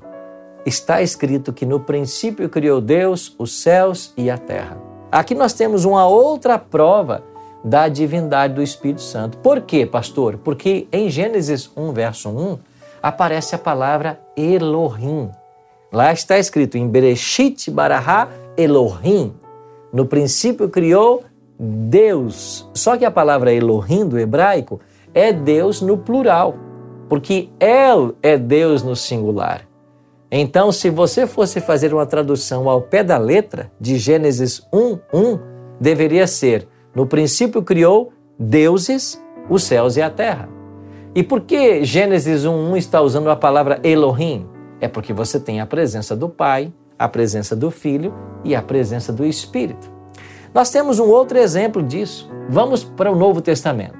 está 0.65 1.01
escrito 1.01 1.51
que 1.51 1.65
no 1.65 1.79
princípio 1.79 2.47
criou 2.47 2.79
Deus 2.79 3.35
os 3.39 3.61
céus 3.61 4.13
e 4.15 4.29
a 4.29 4.37
terra. 4.37 4.77
Aqui 5.11 5.33
nós 5.33 5.53
temos 5.53 5.83
uma 5.83 6.07
outra 6.07 6.59
prova 6.59 7.23
da 7.63 7.87
divindade 7.87 8.53
do 8.53 8.61
Espírito 8.61 9.01
Santo. 9.01 9.37
Por 9.39 9.61
quê, 9.61 9.85
pastor? 9.85 10.37
Porque 10.37 10.87
em 10.91 11.09
Gênesis 11.09 11.69
1, 11.75 11.91
verso 11.93 12.29
1, 12.29 12.57
aparece 13.01 13.55
a 13.55 13.57
palavra 13.57 14.19
Elohim. 14.35 15.29
Lá 15.91 16.13
está 16.13 16.37
escrito 16.37 16.77
em 16.77 16.87
Bereshit 16.87 17.71
Barahá 17.71 18.29
Elohim. 18.55 19.33
No 19.91 20.05
princípio 20.05 20.69
criou 20.69 21.23
Deus. 21.59 22.69
Só 22.73 22.95
que 22.95 23.05
a 23.05 23.11
palavra 23.11 23.53
Elohim 23.53 24.07
do 24.07 24.19
hebraico 24.19 24.79
é 25.13 25.33
Deus 25.33 25.81
no 25.81 25.97
plural, 25.97 26.55
porque 27.09 27.49
El 27.59 28.13
é 28.21 28.37
Deus 28.37 28.83
no 28.83 28.95
singular. 28.95 29.67
Então, 30.31 30.71
se 30.71 30.91
você 30.91 31.25
fosse 31.25 31.59
fazer 31.59 31.91
uma 31.91 32.05
tradução 32.05 32.69
ao 32.69 32.83
pé 32.83 33.03
da 33.03 33.17
letra 33.17 33.71
de 33.81 33.97
Gênesis 33.97 34.61
1, 34.71 34.99
1, 35.11 35.39
deveria 35.79 36.27
ser 36.27 36.67
no 36.93 37.05
princípio 37.05 37.61
criou 37.61 38.11
deuses, 38.37 39.21
os 39.49 39.63
céus 39.63 39.97
e 39.97 40.01
a 40.01 40.09
terra. 40.09 40.49
E 41.13 41.23
por 41.23 41.41
que 41.41 41.83
Gênesis 41.83 42.45
1.1 42.45 42.77
está 42.77 43.01
usando 43.01 43.29
a 43.29 43.35
palavra 43.35 43.79
Elohim? 43.83 44.47
É 44.79 44.87
porque 44.87 45.11
você 45.11 45.39
tem 45.39 45.59
a 45.59 45.65
presença 45.65 46.15
do 46.15 46.29
Pai, 46.29 46.71
a 46.97 47.07
presença 47.07 47.55
do 47.55 47.71
Filho 47.71 48.13
e 48.43 48.55
a 48.55 48.61
presença 48.61 49.11
do 49.11 49.25
Espírito. 49.25 49.91
Nós 50.53 50.69
temos 50.69 50.99
um 50.99 51.07
outro 51.09 51.37
exemplo 51.37 51.83
disso. 51.83 52.29
Vamos 52.49 52.83
para 52.83 53.11
o 53.11 53.15
Novo 53.15 53.41
Testamento. 53.41 53.97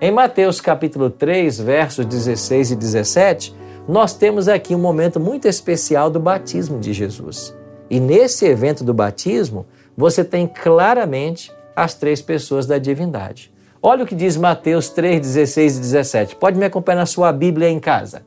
Em 0.00 0.10
Mateus 0.10 0.60
capítulo 0.60 1.10
3, 1.10 1.60
versos 1.60 2.04
16 2.04 2.72
e 2.72 2.76
17, 2.76 3.54
nós 3.88 4.14
temos 4.14 4.48
aqui 4.48 4.74
um 4.74 4.78
momento 4.78 5.20
muito 5.20 5.46
especial 5.46 6.10
do 6.10 6.18
batismo 6.18 6.78
de 6.78 6.92
Jesus. 6.92 7.56
E 7.88 8.00
nesse 8.00 8.46
evento 8.46 8.82
do 8.82 8.94
batismo, 8.94 9.66
você 9.96 10.24
tem 10.24 10.46
claramente 10.46 11.52
as 11.74 11.94
três 11.94 12.20
pessoas 12.22 12.66
da 12.66 12.78
divindade. 12.78 13.52
Olha 13.82 14.04
o 14.04 14.06
que 14.06 14.14
diz 14.14 14.36
Mateus 14.36 14.88
3, 14.90 15.20
16 15.20 15.76
e 15.76 15.80
17. 15.80 16.36
Pode 16.36 16.58
me 16.58 16.64
acompanhar 16.64 16.98
na 16.98 17.06
sua 17.06 17.32
Bíblia 17.32 17.68
em 17.68 17.80
casa. 17.80 18.24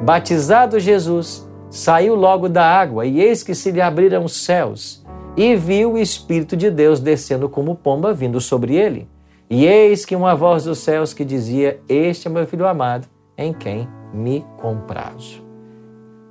Batizado 0.00 0.78
Jesus, 0.78 1.48
saiu 1.70 2.14
logo 2.14 2.48
da 2.48 2.64
água, 2.64 3.06
e 3.06 3.20
eis 3.20 3.42
que 3.42 3.54
se 3.54 3.70
lhe 3.70 3.80
abriram 3.80 4.24
os 4.24 4.44
céus, 4.44 5.02
e 5.36 5.56
viu 5.56 5.92
o 5.92 5.98
Espírito 5.98 6.56
de 6.56 6.70
Deus 6.70 7.00
descendo 7.00 7.48
como 7.48 7.74
pomba 7.74 8.12
vindo 8.12 8.40
sobre 8.40 8.74
ele. 8.74 9.08
E 9.48 9.66
eis 9.66 10.04
que 10.04 10.14
uma 10.14 10.34
voz 10.34 10.64
dos 10.64 10.78
céus 10.78 11.14
que 11.14 11.24
dizia: 11.24 11.80
Este 11.88 12.28
é 12.28 12.30
meu 12.30 12.46
filho 12.46 12.66
amado, 12.66 13.06
em 13.36 13.52
quem 13.52 13.88
me 14.12 14.44
comprazo. 14.58 15.42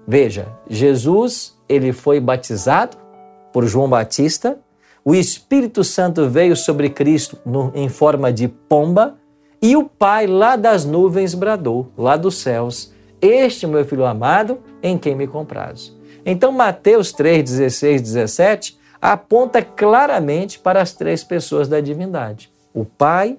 Veja, 0.08 0.48
Jesus, 0.70 1.58
ele 1.68 1.92
foi 1.94 2.20
batizado 2.20 2.98
por 3.52 3.66
João 3.66 3.90
Batista, 3.90 4.60
o 5.04 5.16
Espírito 5.16 5.84
Santo 5.84 6.30
veio 6.30 6.56
sobre 6.56 6.90
Cristo 6.90 7.38
no, 7.44 7.72
em 7.74 7.90
forma 7.90 8.32
de 8.32 8.48
pomba 8.48 9.18
e 9.62 9.76
o 9.76 9.84
Pai 9.84 10.28
lá 10.28 10.56
das 10.56 10.86
nuvens 10.86 11.34
bradou, 11.34 11.92
lá 11.98 12.16
dos 12.16 12.36
céus: 12.38 12.94
Este 13.22 13.66
meu 13.66 13.84
filho 13.84 14.06
amado, 14.06 14.60
em 14.82 14.98
quem 14.98 15.16
me 15.16 15.28
comprazo. 15.28 16.00
Então, 16.26 16.52
Mateus 16.52 17.12
3, 17.12 17.44
16, 17.44 18.02
17 18.02 18.80
aponta 19.02 19.64
claramente 19.64 20.60
para 20.60 20.82
as 20.82 20.94
três 20.94 21.24
pessoas 21.24 21.68
da 21.68 21.80
divindade: 21.80 22.52
o 22.74 22.86
Pai, 22.86 23.38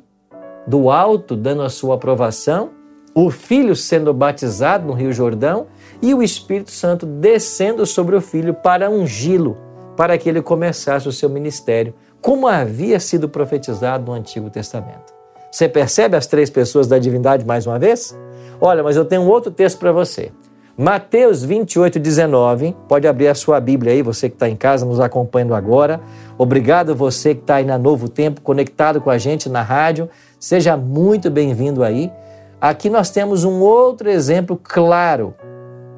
do 0.67 0.91
alto, 0.91 1.37
dando 1.37 1.63
a 1.63 1.69
sua 1.69 1.95
aprovação, 1.95 2.71
o 3.15 3.31
Filho 3.31 3.77
sendo 3.77 4.13
batizado 4.13 4.87
no 4.87 4.95
Rio 4.95 5.13
Jordão 5.13 5.69
e 6.01 6.13
o 6.13 6.23
Espírito 6.23 6.73
Santo 6.73 7.07
descendo 7.07 7.87
sobre 7.87 8.17
o 8.17 8.21
Filho 8.21 8.55
para 8.55 8.91
ungí-lo 8.91 9.72
para 9.97 10.17
que 10.17 10.29
ele 10.29 10.43
começasse 10.43 11.09
o 11.09 11.13
seu 11.13 11.29
ministério, 11.29 11.95
como 12.21 12.47
havia 12.47 12.99
sido 13.01 13.29
profetizado 13.29 14.07
no 14.07 14.13
Antigo 14.13 14.49
Testamento. 14.49 15.13
Você 15.51 15.69
percebe 15.69 16.17
as 16.17 16.27
três 16.27 16.49
pessoas 16.49 16.87
da 16.87 16.99
divindade 16.99 17.45
mais 17.45 17.67
uma 17.67 17.79
vez? 17.79 18.17
Olha, 18.61 18.83
mas 18.83 18.97
eu 18.97 19.05
tenho 19.05 19.23
um 19.23 19.29
outro 19.29 19.51
texto 19.51 19.79
para 19.79 19.93
você. 19.93 20.33
Mateus 20.77 21.45
28, 21.45 21.99
19. 21.99 22.75
Pode 22.89 23.07
abrir 23.07 23.29
a 23.29 23.35
sua 23.35 23.61
Bíblia 23.61 23.93
aí, 23.93 24.01
você 24.01 24.31
que 24.31 24.37
está 24.37 24.49
em 24.49 24.57
casa 24.57 24.87
nos 24.87 25.01
acompanhando 25.01 25.55
agora. 25.55 26.01
Obrigado 26.39 26.95
você 26.95 27.35
que 27.35 27.43
está 27.43 27.57
aí 27.57 27.65
na 27.65 27.77
Novo 27.77 28.09
Tempo, 28.09 28.41
conectado 28.41 29.01
com 29.01 29.11
a 29.11 29.19
gente 29.19 29.51
na 29.51 29.61
rádio. 29.61 30.09
Seja 30.41 30.77
muito 30.77 31.31
bem-vindo 31.31 31.85
aí. 31.85 32.11
Aqui 32.59 32.89
nós 32.89 33.11
temos 33.11 33.45
um 33.45 33.61
outro 33.61 34.09
exemplo 34.09 34.59
claro 34.63 35.35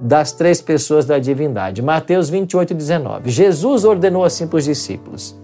das 0.01 0.33
três 0.33 0.61
pessoas 0.61 1.05
da 1.05 1.19
divindade. 1.19 1.83
Mateus 1.83 2.29
28, 2.29 2.75
19. 2.75 3.31
Jesus 3.31 3.85
ordenou 3.85 4.25
assim 4.25 4.47
para 4.47 4.59
os 4.59 4.65
discípulos: 4.65 5.39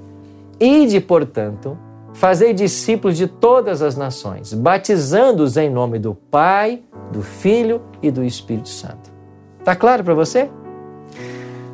Ide, 0.58 1.00
portanto, 1.00 1.78
fazei 2.12 2.52
discípulos 2.52 3.16
de 3.16 3.26
todas 3.26 3.82
as 3.82 3.96
nações, 3.96 4.52
batizando-os 4.52 5.56
em 5.56 5.70
nome 5.70 5.98
do 5.98 6.14
Pai, 6.14 6.82
do 7.12 7.22
Filho 7.22 7.82
e 8.02 8.10
do 8.10 8.24
Espírito 8.24 8.68
Santo. 8.68 9.10
Está 9.58 9.74
claro 9.76 10.04
para 10.04 10.14
você? 10.14 10.50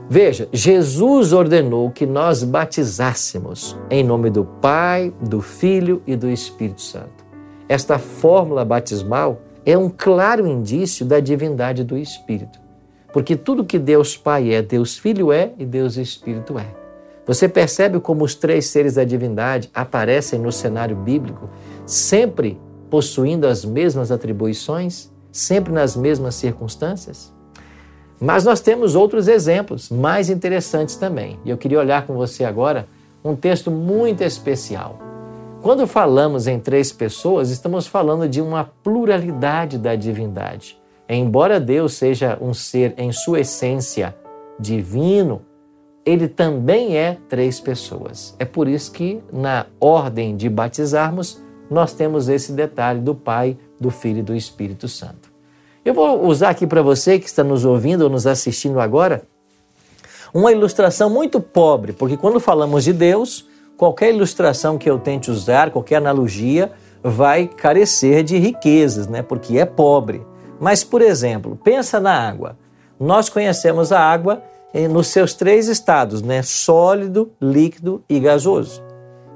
Veja, 0.09 0.49
Jesus 0.53 1.33
ordenou 1.33 1.91
que 1.91 2.07
nós 2.07 2.45
batizássemos 2.45 3.77
em 3.91 4.05
nome 4.05 4.31
do 4.31 4.45
Pai, 4.45 5.13
do 5.21 5.41
Filho 5.41 6.01
e 6.07 6.15
do 6.15 6.31
Espírito 6.31 6.81
Santo. 6.81 7.27
Esta 7.69 7.99
fórmula 7.99 8.65
batismal 8.65 9.41
é 9.65 9.77
um 9.77 9.91
claro 9.91 10.47
indício 10.47 11.05
da 11.05 11.19
divindade 11.19 11.83
do 11.83 11.99
Espírito. 11.99 12.66
Porque 13.13 13.37
tudo 13.37 13.65
que 13.65 13.79
Deus 13.79 14.17
Pai 14.17 14.53
é, 14.53 14.63
Deus 14.63 14.99
Filho 14.99 15.33
é 15.33 15.53
e 15.59 15.65
Deus 15.65 15.97
Espírito 15.97 16.59
é. 16.59 16.67
Você 17.27 17.49
percebe 17.49 17.99
como 17.99 18.25
os 18.25 18.35
três 18.35 18.67
seres 18.67 18.95
da 18.95 19.05
divindade 19.05 19.69
aparecem 19.75 20.39
no 20.39 20.53
cenário 20.53 20.95
bíblico 20.95 21.49
sempre 21.85 22.61
possuindo 22.89 23.47
as 23.49 23.65
mesmas 23.65 24.13
atribuições, 24.13 25.11
sempre 25.33 25.73
nas 25.73 25.97
mesmas 25.97 26.37
circunstâncias? 26.37 27.35
Mas 28.21 28.45
nós 28.45 28.61
temos 28.61 28.95
outros 28.95 29.29
exemplos 29.29 29.91
mais 29.91 30.31
interessantes 30.31 30.97
também. 30.97 31.39
E 31.45 31.51
eu 31.51 31.59
queria 31.59 31.81
olhar 31.81 32.07
com 32.07 32.15
você 32.15 32.45
agora 32.45 32.87
um 33.25 33.35
texto 33.35 33.71
muito 33.71 34.23
especial. 34.23 34.99
Quando 35.61 35.87
falamos 35.87 36.47
em 36.47 36.61
três 36.61 36.93
pessoas, 36.93 37.51
estamos 37.51 37.87
falando 37.87 38.29
de 38.29 38.41
uma 38.41 38.65
pluralidade 38.65 39.79
da 39.79 39.97
divindade. 39.97 40.81
Embora 41.09 41.61
Deus 41.61 41.95
seja 41.95 42.37
um 42.41 42.53
ser 42.53 42.95
em 42.99 43.13
sua 43.13 43.41
essência 43.41 44.17
divino, 44.59 45.43
ele 46.05 46.29
também 46.29 46.97
é 46.97 47.19
três 47.29 47.61
pessoas. 47.61 48.35
É 48.39 48.45
por 48.45 48.69
isso 48.69 48.93
que 48.93 49.23
na 49.33 49.67
ordem 49.81 50.37
de 50.37 50.49
batizarmos, 50.49 51.43
nós 51.71 51.93
temos 51.93 52.29
esse 52.29 52.53
detalhe 52.53 53.01
do 53.01 53.15
Pai, 53.15 53.57
do 53.81 53.91
Filho 53.91 54.21
e 54.21 54.23
do 54.23 54.35
Espírito 54.35 54.89
Santo. 54.89 55.33
Eu 55.85 55.95
vou 55.95 56.25
usar 56.27 56.51
aqui 56.51 56.67
para 56.67 56.83
você 56.83 57.19
que 57.19 57.27
está 57.27 57.45
nos 57.45 57.65
ouvindo 57.65 58.03
ou 58.03 58.11
nos 58.11 58.27
assistindo 58.27 58.81
agora 58.81 59.23
uma 60.35 60.53
ilustração 60.53 61.09
muito 61.09 61.41
pobre, 61.41 61.93
porque 61.93 62.17
quando 62.17 62.41
falamos 62.41 62.85
de 62.85 62.93
Deus, 62.93 63.49
qualquer 63.77 64.13
ilustração 64.13 64.77
que 64.79 64.91
eu 64.91 64.99
tente 64.99 65.31
usar, 65.31 65.71
qualquer 65.71 65.97
analogia, 65.97 66.73
vai 67.03 67.47
carecer 67.47 68.25
de 68.25 68.37
riquezas, 68.37 69.07
né? 69.07 69.23
Porque 69.23 69.59
é 69.59 69.65
pobre. 69.65 70.27
Mas, 70.61 70.83
por 70.83 71.03
exemplo, 71.03 71.59
pensa 71.63 72.01
na 72.01 72.13
água. 72.13 72.57
Nós 72.99 73.29
conhecemos 73.29 73.93
a 73.93 74.01
água 74.01 74.43
nos 74.91 75.09
seus 75.09 75.33
três 75.35 75.69
estados, 75.69 76.23
né? 76.23 76.43
Sólido, 76.43 77.33
líquido 77.41 78.03
e 78.09 78.21
gasoso. 78.21 78.83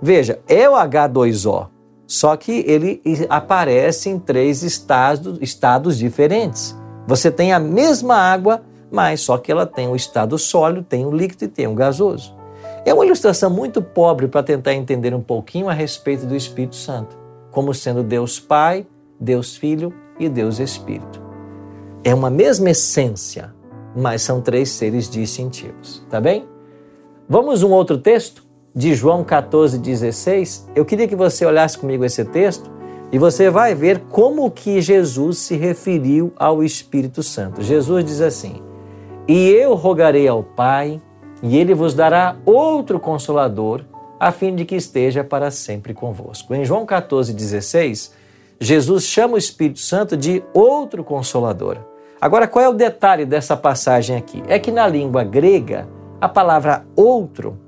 Veja, 0.02 0.38
é 0.48 0.68
o 0.68 0.72
H2O, 0.72 1.68
só 2.06 2.36
que 2.36 2.64
ele 2.66 3.02
aparece 3.28 4.08
em 4.08 4.18
três 4.18 4.62
estados, 4.62 5.38
estados 5.40 5.98
diferentes. 5.98 6.76
Você 7.06 7.30
tem 7.30 7.52
a 7.52 7.58
mesma 7.58 8.16
água, 8.16 8.62
mas 8.90 9.20
só 9.20 9.38
que 9.38 9.52
ela 9.52 9.66
tem 9.66 9.88
o 9.88 9.96
estado 9.96 10.36
sólido, 10.38 10.82
tem 10.82 11.06
o 11.06 11.12
líquido 11.14 11.44
e 11.44 11.48
tem 11.48 11.66
o 11.66 11.74
gasoso. 11.74 12.34
É 12.84 12.94
uma 12.94 13.04
ilustração 13.04 13.50
muito 13.50 13.82
pobre 13.82 14.26
para 14.26 14.42
tentar 14.42 14.74
entender 14.74 15.14
um 15.14 15.20
pouquinho 15.20 15.68
a 15.68 15.72
respeito 15.72 16.24
do 16.24 16.34
Espírito 16.34 16.76
Santo, 16.76 17.16
como 17.50 17.74
sendo 17.74 18.02
Deus 18.02 18.40
Pai, 18.40 18.86
Deus 19.18 19.56
Filho 19.56 19.92
e 20.20 20.28
Deus 20.28 20.60
Espírito. 20.60 21.20
É 22.04 22.14
uma 22.14 22.30
mesma 22.30 22.70
essência, 22.70 23.52
mas 23.96 24.22
são 24.22 24.40
três 24.40 24.68
seres 24.68 25.10
distintivos, 25.10 26.06
tá 26.08 26.20
bem? 26.20 26.46
Vamos 27.28 27.64
um 27.64 27.70
outro 27.70 27.98
texto? 27.98 28.50
de 28.74 28.94
João 28.94 29.24
14,16, 29.24 30.68
eu 30.74 30.84
queria 30.84 31.08
que 31.08 31.16
você 31.16 31.44
olhasse 31.44 31.76
comigo 31.76 32.04
esse 32.04 32.24
texto 32.24 32.70
e 33.12 33.18
você 33.18 33.50
vai 33.50 33.74
ver 33.74 34.00
como 34.10 34.50
que 34.50 34.80
Jesus 34.80 35.38
se 35.38 35.56
referiu 35.56 36.32
ao 36.36 36.62
Espírito 36.62 37.22
Santo. 37.22 37.62
Jesus 37.62 38.04
diz 38.04 38.20
assim: 38.20 38.62
E 39.26 39.48
eu 39.48 39.74
rogarei 39.74 40.28
ao 40.28 40.44
Pai, 40.44 41.02
e 41.42 41.58
ele 41.58 41.74
vos 41.74 41.94
dará 41.94 42.36
outro 42.46 43.00
consolador, 43.00 43.82
a 44.20 44.30
fim 44.30 44.54
de 44.54 44.64
que 44.64 44.76
esteja 44.76 45.24
para 45.24 45.50
sempre 45.50 45.92
convosco. 45.92 46.54
Em 46.54 46.64
João 46.64 46.86
14,16, 46.86 48.12
Jesus 48.62 49.04
chama 49.04 49.34
o 49.34 49.38
Espírito 49.38 49.78
Santo 49.78 50.18
de 50.18 50.44
outro 50.52 51.02
consolador. 51.02 51.78
Agora, 52.20 52.46
qual 52.46 52.62
é 52.62 52.68
o 52.68 52.74
detalhe 52.74 53.24
dessa 53.24 53.56
passagem 53.56 54.14
aqui? 54.14 54.42
É 54.46 54.58
que 54.58 54.70
na 54.70 54.86
língua 54.86 55.24
grega, 55.24 55.88
a 56.20 56.28
palavra 56.28 56.84
outro 56.94 57.58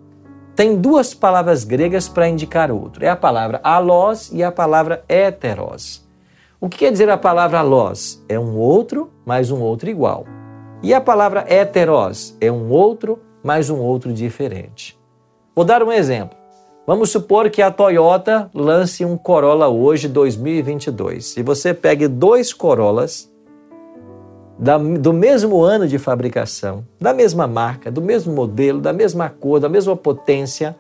tem 0.55 0.77
duas 0.77 1.15
palavras 1.15 1.65
gregas 1.65 2.11
para 2.11 2.29
indicar 2.29 2.71
outro. 2.71 3.03
É 3.03 3.09
a 3.09 3.17
palavra 3.17 3.59
alós 3.65 4.31
e 4.31 4.45
a 4.45 4.53
palavra 4.53 5.03
heteros. 5.09 6.07
O 6.61 6.69
que 6.69 6.79
quer 6.79 6.93
dizer 6.93 7.09
a 7.09 7.17
palavra 7.17 7.61
alós? 7.61 8.23
É 8.29 8.39
um 8.39 8.59
outro 8.59 9.11
mais 9.25 9.51
um 9.51 9.63
outro 9.63 9.89
igual. 9.89 10.27
E 10.83 10.93
a 10.93 11.01
palavra 11.01 11.47
heteros 11.49 12.37
é 12.39 12.53
um 12.53 12.69
outro 12.69 13.19
mais 13.43 13.71
um 13.71 13.79
outro 13.79 14.13
diferente. 14.13 15.01
Vou 15.57 15.65
dar 15.65 15.83
um 15.83 15.91
exemplo. 15.91 16.42
Vamos 16.85 17.11
supor 17.11 17.49
que 17.49 17.63
a 17.63 17.71
Toyota 17.71 18.51
lance 18.53 19.05
um 19.05 19.17
Corolla 19.17 19.69
hoje 19.69 20.09
2022. 20.09 21.27
Se 21.27 21.41
você 21.41 21.73
pegue 21.73 22.09
dois 22.09 22.53
Corollas 22.53 23.33
da, 24.59 24.79
do 24.79 25.13
mesmo 25.13 25.63
ano 25.63 25.87
de 25.87 25.97
fabricação, 25.97 26.85
da 27.01 27.15
mesma 27.15 27.47
marca, 27.47 27.89
do 27.89 28.03
mesmo 28.03 28.35
modelo, 28.35 28.81
da 28.81 28.93
mesma 28.93 29.31
cor, 29.31 29.61
da 29.61 29.69
mesma 29.69 29.95
potência, 29.95 30.75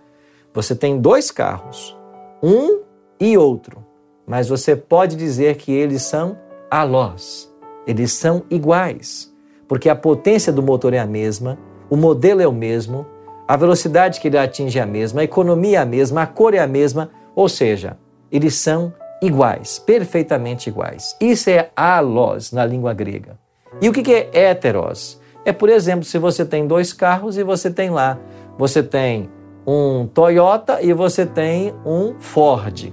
você 0.52 0.74
tem 0.74 1.00
dois 1.00 1.30
carros, 1.30 1.96
um 2.42 2.80
e 3.20 3.38
outro, 3.38 3.86
mas 4.26 4.48
você 4.48 4.74
pode 4.74 5.14
dizer 5.14 5.54
que 5.54 5.70
eles 5.70 6.02
são 6.02 6.36
alós, 6.68 7.48
eles 7.86 8.12
são 8.12 8.42
iguais, 8.50 9.32
porque 9.68 9.88
a 9.88 9.94
potência 9.94 10.52
do 10.52 10.64
motor 10.64 10.94
é 10.94 10.98
a 10.98 11.06
mesma, 11.06 11.56
o 11.88 11.96
modelo 11.96 12.42
é 12.42 12.48
o 12.48 12.52
mesmo, 12.52 13.06
a 13.46 13.56
velocidade 13.56 14.20
que 14.20 14.28
ele 14.28 14.38
atinge 14.38 14.78
é 14.78 14.82
a 14.82 14.86
mesma, 14.86 15.20
a 15.20 15.24
economia 15.24 15.78
é 15.78 15.82
a 15.82 15.86
mesma, 15.86 16.22
a 16.22 16.26
cor 16.26 16.54
é 16.54 16.58
a 16.58 16.66
mesma, 16.66 17.10
ou 17.34 17.48
seja, 17.48 17.96
eles 18.30 18.54
são 18.54 18.92
iguais, 19.20 19.78
perfeitamente 19.78 20.68
iguais. 20.68 21.16
Isso 21.20 21.50
é 21.50 21.70
alós 21.76 22.52
na 22.52 22.64
língua 22.64 22.92
grega. 22.92 23.38
E 23.80 23.88
o 23.88 23.92
que 23.92 24.12
é 24.12 24.30
heteros? 24.32 25.20
É, 25.44 25.52
por 25.52 25.68
exemplo, 25.68 26.04
se 26.04 26.18
você 26.18 26.44
tem 26.44 26.66
dois 26.66 26.92
carros 26.92 27.36
e 27.36 27.42
você 27.42 27.70
tem 27.70 27.90
lá, 27.90 28.18
você 28.58 28.82
tem 28.82 29.30
um 29.66 30.06
Toyota 30.06 30.80
e 30.82 30.92
você 30.92 31.24
tem 31.24 31.74
um 31.84 32.18
Ford. 32.18 32.92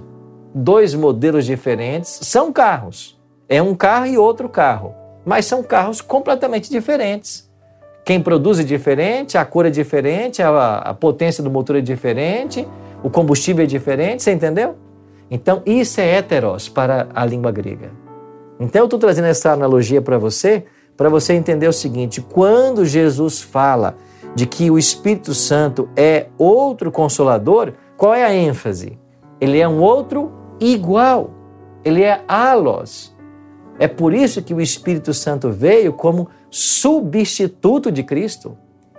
Dois 0.54 0.94
modelos 0.94 1.44
diferentes, 1.44 2.20
são 2.22 2.52
carros. 2.52 3.20
É 3.48 3.60
um 3.60 3.74
carro 3.74 4.06
e 4.06 4.18
outro 4.18 4.48
carro, 4.48 4.94
mas 5.24 5.46
são 5.46 5.62
carros 5.62 6.00
completamente 6.00 6.70
diferentes. 6.70 7.49
Quem 8.10 8.20
produz 8.20 8.58
é 8.58 8.64
diferente, 8.64 9.38
a 9.38 9.44
cor 9.44 9.66
é 9.66 9.70
diferente, 9.70 10.42
a, 10.42 10.78
a 10.78 10.92
potência 10.92 11.44
do 11.44 11.48
motor 11.48 11.76
é 11.76 11.80
diferente, 11.80 12.66
o 13.04 13.08
combustível 13.08 13.62
é 13.62 13.68
diferente, 13.68 14.24
você 14.24 14.32
entendeu? 14.32 14.74
Então, 15.30 15.62
isso 15.64 16.00
é 16.00 16.16
heteros 16.16 16.68
para 16.68 17.06
a 17.14 17.24
língua 17.24 17.52
grega. 17.52 17.92
Então 18.58 18.80
eu 18.80 18.86
estou 18.86 18.98
trazendo 18.98 19.26
essa 19.26 19.52
analogia 19.52 20.02
para 20.02 20.18
você, 20.18 20.64
para 20.96 21.08
você 21.08 21.34
entender 21.34 21.68
o 21.68 21.72
seguinte: 21.72 22.20
quando 22.20 22.84
Jesus 22.84 23.42
fala 23.42 23.94
de 24.34 24.44
que 24.44 24.72
o 24.72 24.76
Espírito 24.76 25.32
Santo 25.32 25.88
é 25.94 26.26
outro 26.36 26.90
consolador, 26.90 27.74
qual 27.96 28.12
é 28.12 28.24
a 28.24 28.34
ênfase? 28.34 28.98
Ele 29.40 29.60
é 29.60 29.68
um 29.68 29.80
outro 29.80 30.32
igual. 30.58 31.30
Ele 31.84 32.02
é 32.02 32.24
alos. 32.26 33.16
É 33.78 33.86
por 33.86 34.12
isso 34.12 34.42
que 34.42 34.52
o 34.52 34.60
Espírito 34.60 35.14
Santo 35.14 35.48
veio 35.48 35.92
como 35.92 36.28
substituto 36.50 37.90
de 37.90 38.02
Cristo. 38.02 38.56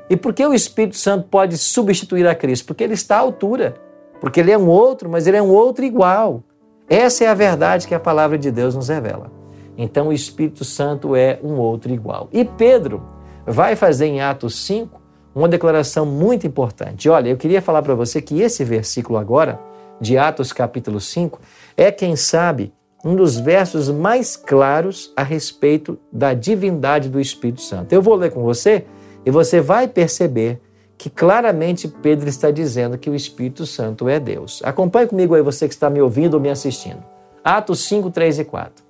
E 0.10 0.16
por 0.16 0.34
que 0.34 0.46
o 0.46 0.54
Espírito 0.54 0.98
Santo 0.98 1.28
pode 1.30 1.58
substituir 1.58 2.28
a 2.28 2.36
Cristo? 2.36 2.66
Porque 2.66 2.84
ele 2.84 2.94
está 2.94 3.18
à 3.18 3.20
altura. 3.20 3.76
Porque 4.20 4.40
ele 4.40 4.52
é 4.52 4.58
um 4.58 4.68
outro, 4.68 5.10
mas 5.10 5.28
ele 5.28 5.38
é 5.38 5.42
um 5.42 5.50
outro 5.50 5.84
igual. 5.84 6.44
Essa 6.88 7.24
é 7.24 7.28
a 7.28 7.34
verdade 7.34 7.88
que 7.88 7.96
a 7.96 8.00
palavra 8.00 8.38
de 8.38 8.52
Deus 8.52 8.76
nos 8.76 8.90
revela. 8.90 9.32
Então 9.78 10.10
o 10.10 10.14
Espírito 10.14 10.64
Santo 10.64 11.16
é 11.16 11.40
um 11.44 11.56
outro 11.56 11.92
igual. 11.92 12.30
E 12.32 12.44
Pedro 12.44 13.02
vai 13.46 13.76
fazer 13.76 14.06
em 14.08 14.22
Atos 14.22 14.56
5 14.66 15.02
uma 15.34 15.48
declaração 15.48 16.06
muito 16.06 16.46
importante. 16.46 17.10
Olha, 17.10 17.30
eu 17.30 17.38
queria 17.38 17.62
falar 17.62 17.82
para 17.82 17.96
você 17.96 18.22
que 18.22 18.42
esse 18.42 18.64
versículo 18.64 19.18
agora, 19.18 19.60
de 20.00 20.18
Atos 20.18 20.52
capítulo 20.52 21.00
5, 21.00 21.40
é, 21.78 21.92
quem 21.92 22.16
sabe, 22.16 22.74
um 23.04 23.16
dos 23.16 23.40
versos 23.40 23.90
mais 23.90 24.36
claros 24.36 25.12
a 25.16 25.24
respeito 25.24 25.98
da 26.12 26.34
divindade 26.34 27.10
do 27.10 27.20
Espírito 27.20 27.62
Santo. 27.62 27.94
Eu 27.94 28.02
vou 28.02 28.16
ler 28.16 28.32
com 28.32 28.44
você 28.44 28.86
e 29.26 29.32
você 29.32 29.60
vai 29.60 29.88
perceber 29.88 30.62
que 30.98 31.10
claramente 31.10 31.88
Pedro 31.88 32.30
está 32.30 32.52
dizendo 32.52 32.98
que 32.98 33.10
o 33.10 33.16
Espírito 33.16 33.66
Santo 33.66 34.08
é 34.08 34.20
Deus. 34.20 34.62
Acompanhe 34.64 35.08
comigo 35.08 35.34
aí, 35.34 35.42
você 35.42 35.68
que 35.68 35.74
está 35.74 35.90
me 35.90 36.00
ouvindo 36.00 36.36
ou 36.36 36.40
me 36.40 36.50
assistindo. 36.50 37.04
Atos 37.44 37.80
5, 37.86 38.12
3 38.12 38.40
e 38.40 38.46
4. 38.46 38.86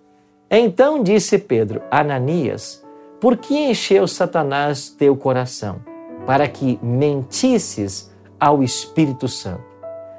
Então 0.50 1.02
disse 1.02 1.38
Pedro, 1.38 1.82
Ananias, 1.90 2.84
por 3.22 3.38
que 3.38 3.58
encheu 3.58 4.06
Satanás 4.08 4.90
teu 4.90 5.16
coração? 5.16 5.80
Para 6.26 6.50
que 6.50 6.78
mentisses 6.84 8.12
ao 8.38 8.62
Espírito 8.62 9.30
Santo, 9.30 9.64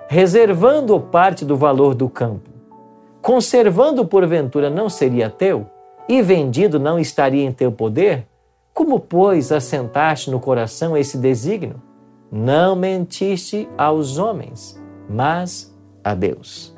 reservando 0.08 0.98
parte 0.98 1.44
do 1.44 1.56
valor 1.56 1.94
do 1.94 2.08
campo. 2.08 2.51
Conservando 3.22 4.04
porventura 4.04 4.68
não 4.68 4.88
seria 4.88 5.30
teu? 5.30 5.64
E 6.08 6.20
vendido 6.20 6.80
não 6.80 6.98
estaria 6.98 7.44
em 7.44 7.52
teu 7.52 7.70
poder? 7.70 8.26
Como, 8.74 8.98
pois, 8.98 9.52
assentaste 9.52 10.28
no 10.28 10.40
coração 10.40 10.96
esse 10.96 11.16
desígnio? 11.16 11.80
Não 12.32 12.74
mentiste 12.74 13.68
aos 13.78 14.18
homens, 14.18 14.76
mas 15.08 15.72
a 16.02 16.14
Deus. 16.14 16.74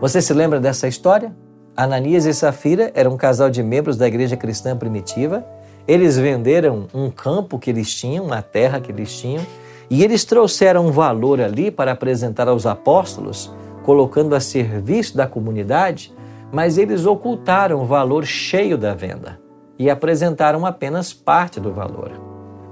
Você 0.00 0.20
se 0.20 0.34
lembra 0.34 0.58
dessa 0.58 0.88
história? 0.88 1.32
Ananias 1.76 2.26
e 2.26 2.34
Safira 2.34 2.90
eram 2.92 3.12
um 3.12 3.16
casal 3.16 3.48
de 3.48 3.62
membros 3.62 3.96
da 3.96 4.08
igreja 4.08 4.36
cristã 4.36 4.76
primitiva. 4.76 5.46
Eles 5.86 6.18
venderam 6.18 6.88
um 6.92 7.08
campo 7.08 7.60
que 7.60 7.70
eles 7.70 7.94
tinham, 7.94 8.24
uma 8.24 8.42
terra 8.42 8.80
que 8.80 8.90
eles 8.90 9.16
tinham, 9.16 9.46
e 9.88 10.02
eles 10.02 10.24
trouxeram 10.24 10.86
um 10.86 10.90
valor 10.90 11.40
ali 11.40 11.70
para 11.70 11.92
apresentar 11.92 12.48
aos 12.48 12.66
apóstolos 12.66 13.52
colocando 13.82 14.34
a 14.34 14.40
serviço 14.40 15.16
da 15.16 15.26
comunidade, 15.26 16.14
mas 16.52 16.78
eles 16.78 17.06
ocultaram 17.06 17.82
o 17.82 17.86
valor 17.86 18.24
cheio 18.24 18.76
da 18.76 18.94
venda 18.94 19.40
e 19.78 19.88
apresentaram 19.90 20.66
apenas 20.66 21.12
parte 21.12 21.58
do 21.58 21.72
valor. 21.72 22.12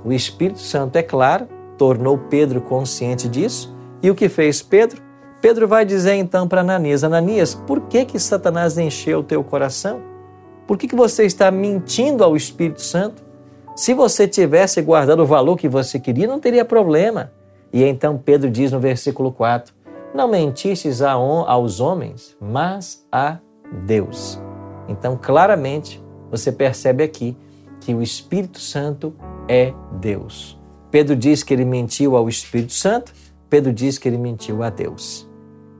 O 0.05 0.13
Espírito 0.13 0.61
Santo, 0.61 0.97
é 0.97 1.03
claro, 1.03 1.49
tornou 1.77 2.17
Pedro 2.17 2.61
consciente 2.61 3.29
disso, 3.29 3.75
e 4.03 4.11
o 4.11 4.15
que 4.15 4.29
fez 4.29 4.63
Pedro? 4.63 5.03
Pedro 5.41 5.67
vai 5.67 5.85
dizer 5.85 6.15
então 6.15 6.47
para 6.47 6.61
Ananias: 6.61 7.03
Ananias, 7.03 7.55
por 7.55 7.81
que, 7.83 8.05
que 8.05 8.19
Satanás 8.19 8.77
encheu 8.79 9.21
o 9.21 9.25
teu 9.25 9.43
coração? 9.43 10.01
Por 10.67 10.79
que, 10.79 10.87
que 10.87 10.95
você 10.95 11.25
está 11.25 11.51
mentindo 11.51 12.23
ao 12.23 12.37
Espírito 12.37 12.83
Santo? 12.83 13.23
Se 13.75 13.95
você 13.95 14.29
tivesse 14.29 14.81
guardado 14.83 15.23
o 15.23 15.27
valor 15.27 15.57
que 15.57 15.69
você 15.69 15.99
queria, 15.99 16.27
não 16.27 16.39
teria 16.39 16.65
problema. 16.65 17.33
E 17.73 17.83
então 17.83 18.19
Pedro 18.19 18.51
diz 18.51 18.71
no 18.71 18.79
versículo 18.79 19.33
4: 19.33 19.75
Não 20.13 20.27
mentistes 20.27 21.01
aos 21.03 21.79
homens, 21.79 22.37
mas 22.41 23.07
a 23.13 23.39
Deus. 23.85 24.41
Então, 24.89 25.17
claramente, 25.17 26.03
você 26.31 26.51
percebe 26.51 27.05
aqui 27.05 27.37
que 27.81 27.95
o 27.95 28.03
Espírito 28.03 28.59
Santo 28.59 29.15
é 29.49 29.73
Deus. 30.01 30.59
Pedro 30.91 31.15
diz 31.15 31.45
que 31.45 31.55
ele 31.55 31.65
mentiu 31.65 32.17
ao 32.17 32.29
Espírito 32.29 32.73
Santo, 32.73 33.13
Pedro 33.49 33.73
diz 33.73 33.99
que 33.99 34.09
ele 34.09 34.19
mentiu 34.19 34.65
a 34.65 34.71
Deus. 34.71 35.31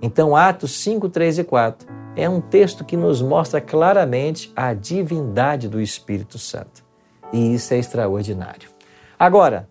Então, 0.01 0.37
Atos 0.37 0.73
5, 0.81 1.09
3 1.09 1.41
e 1.41 1.45
4 1.45 1.89
é 2.15 2.29
um 2.29 2.41
texto 2.41 2.85
que 2.85 2.97
nos 2.97 3.21
mostra 3.21 3.61
claramente 3.61 4.53
a 4.55 4.73
divindade 4.73 5.69
do 5.69 5.81
Espírito 5.81 6.39
Santo. 6.39 6.85
E 7.33 7.55
isso 7.55 7.75
é 7.75 7.79
extraordinário. 7.79 8.71
Agora, 9.19 9.69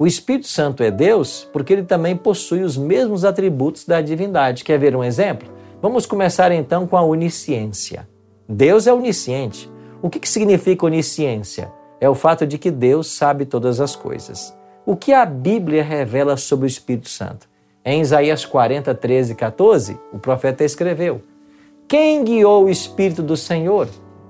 o 0.00 0.06
Espírito 0.06 0.48
Santo 0.48 0.82
é 0.82 0.90
Deus 0.90 1.46
porque 1.52 1.74
ele 1.74 1.82
também 1.82 2.16
possui 2.16 2.62
os 2.62 2.74
mesmos 2.74 3.22
atributos 3.22 3.84
da 3.84 4.00
divindade. 4.00 4.64
Quer 4.64 4.78
ver 4.78 4.96
um 4.96 5.04
exemplo? 5.04 5.46
Vamos 5.82 6.06
começar 6.06 6.50
então 6.52 6.86
com 6.86 6.96
a 6.96 7.02
onisciência. 7.02 8.08
Deus 8.48 8.86
é 8.86 8.94
onisciente. 8.94 9.70
O 10.00 10.08
que, 10.08 10.18
que 10.18 10.26
significa 10.26 10.86
onisciência? 10.86 11.70
É 12.00 12.08
o 12.08 12.14
fato 12.14 12.46
de 12.46 12.56
que 12.56 12.70
Deus 12.70 13.08
sabe 13.08 13.44
todas 13.44 13.78
as 13.78 13.94
coisas. 13.94 14.56
O 14.86 14.96
que 14.96 15.12
a 15.12 15.26
Bíblia 15.26 15.84
revela 15.84 16.34
sobre 16.38 16.64
o 16.64 16.66
Espírito 16.66 17.10
Santo? 17.10 17.46
Em 17.84 18.00
Isaías 18.00 18.46
40, 18.46 18.94
13 18.94 19.32
e 19.32 19.36
14, 19.36 20.00
o 20.14 20.18
profeta 20.18 20.64
escreveu: 20.64 21.20
Quem 21.86 22.24
guiou 22.24 22.64
o 22.64 22.70
Espírito 22.70 23.22
do 23.22 23.36
Senhor? 23.36 23.86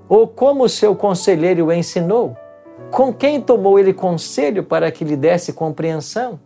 Ou 0.09 0.27
como 0.27 0.67
seu 0.67 0.93
conselheiro 0.97 1.67
o 1.67 1.71
ensinou? 1.71 2.35
Com 2.89 3.13
quem 3.13 3.39
tomou 3.39 3.77
ele 3.77 3.93
conselho 3.93 4.63
para 4.63 4.91
que 4.91 5.03
lhe 5.05 5.15
desse 5.15 5.53
compreensão? 5.53 6.39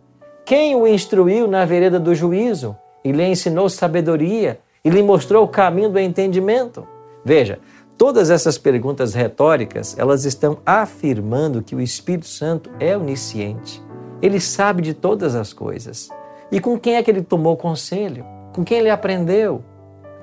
Quem 0.44 0.76
o 0.76 0.86
instruiu 0.86 1.48
na 1.48 1.64
vereda 1.64 1.98
do 1.98 2.14
juízo 2.14 2.76
e 3.04 3.10
lhe 3.10 3.24
ensinou 3.24 3.68
sabedoria 3.68 4.60
e 4.84 4.90
lhe 4.90 5.02
mostrou 5.02 5.42
o 5.44 5.48
caminho 5.48 5.88
do 5.88 5.98
entendimento? 5.98 6.86
Veja, 7.24 7.58
todas 7.98 8.30
essas 8.30 8.56
perguntas 8.56 9.12
retóricas, 9.12 9.98
elas 9.98 10.24
estão 10.24 10.58
afirmando 10.64 11.62
que 11.62 11.74
o 11.74 11.80
Espírito 11.80 12.28
Santo 12.28 12.70
é 12.78 12.96
onisciente. 12.96 13.82
Ele 14.22 14.38
sabe 14.38 14.82
de 14.82 14.94
todas 14.94 15.34
as 15.34 15.52
coisas. 15.52 16.08
E 16.52 16.60
com 16.60 16.78
quem 16.78 16.94
é 16.94 17.02
que 17.02 17.10
ele 17.10 17.22
tomou 17.22 17.56
conselho? 17.56 18.24
Com 18.54 18.64
quem 18.64 18.78
ele 18.78 18.90
aprendeu? 18.90 19.64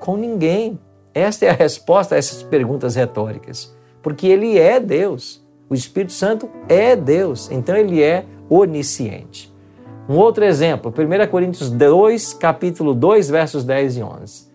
Com 0.00 0.16
ninguém. 0.16 0.78
Esta 1.12 1.44
é 1.44 1.50
a 1.50 1.54
resposta 1.54 2.14
a 2.14 2.18
essas 2.18 2.42
perguntas 2.42 2.94
retóricas. 2.94 3.76
Porque 4.02 4.26
ele 4.26 4.58
é 4.58 4.80
Deus. 4.80 5.43
O 5.74 5.76
Espírito 5.76 6.12
Santo 6.12 6.48
é 6.68 6.94
Deus, 6.94 7.50
então 7.50 7.76
ele 7.76 8.00
é 8.00 8.24
onisciente. 8.48 9.52
Um 10.08 10.16
outro 10.18 10.44
exemplo, 10.44 10.94
1 10.96 11.28
Coríntios 11.28 11.68
2, 11.68 12.32
capítulo 12.34 12.94
2, 12.94 13.28
versos 13.28 13.64
10 13.64 13.96
e 13.96 14.02
11. 14.04 14.48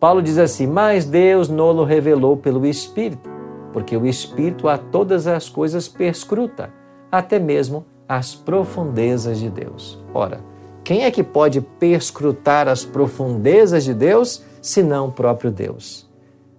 Paulo 0.00 0.20
diz 0.20 0.36
assim: 0.36 0.66
Mas 0.66 1.04
Deus 1.04 1.48
nolo 1.48 1.84
revelou 1.84 2.36
pelo 2.36 2.66
Espírito, 2.66 3.30
porque 3.72 3.96
o 3.96 4.04
Espírito 4.04 4.66
a 4.66 4.76
todas 4.76 5.28
as 5.28 5.48
coisas 5.48 5.86
perscruta, 5.86 6.70
até 7.08 7.38
mesmo 7.38 7.86
as 8.08 8.34
profundezas 8.34 9.38
de 9.38 9.48
Deus. 9.48 10.02
Ora, 10.12 10.40
quem 10.82 11.04
é 11.04 11.10
que 11.12 11.22
pode 11.22 11.60
perscrutar 11.60 12.66
as 12.66 12.84
profundezas 12.84 13.84
de 13.84 13.94
Deus, 13.94 14.42
senão 14.60 15.06
o 15.06 15.12
próprio 15.12 15.52
Deus? 15.52 16.10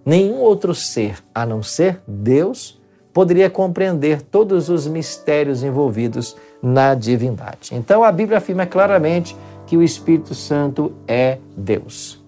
Nenhum 0.06 0.38
outro 0.38 0.74
ser, 0.74 1.22
a 1.34 1.44
não 1.44 1.62
ser 1.62 2.00
Deus, 2.08 2.79
poderia 3.12 3.50
compreender 3.50 4.22
todos 4.22 4.68
os 4.68 4.86
mistérios 4.86 5.62
envolvidos 5.62 6.36
na 6.62 6.94
divindade. 6.94 7.70
Então 7.72 8.04
a 8.04 8.12
Bíblia 8.12 8.38
afirma 8.38 8.66
claramente 8.66 9.36
que 9.66 9.76
o 9.76 9.82
Espírito 9.82 10.34
Santo 10.34 10.92
é 11.06 11.38
Deus. 11.56 12.22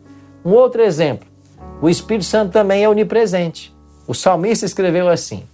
Um 0.44 0.52
outro 0.52 0.82
exemplo, 0.82 1.28
o 1.80 1.88
Espírito 1.88 2.24
Santo 2.24 2.52
também 2.52 2.84
é 2.84 2.88
onipresente. 2.88 3.74
O 4.06 4.14
salmista 4.14 4.66
escreveu 4.66 5.08
assim: 5.08 5.44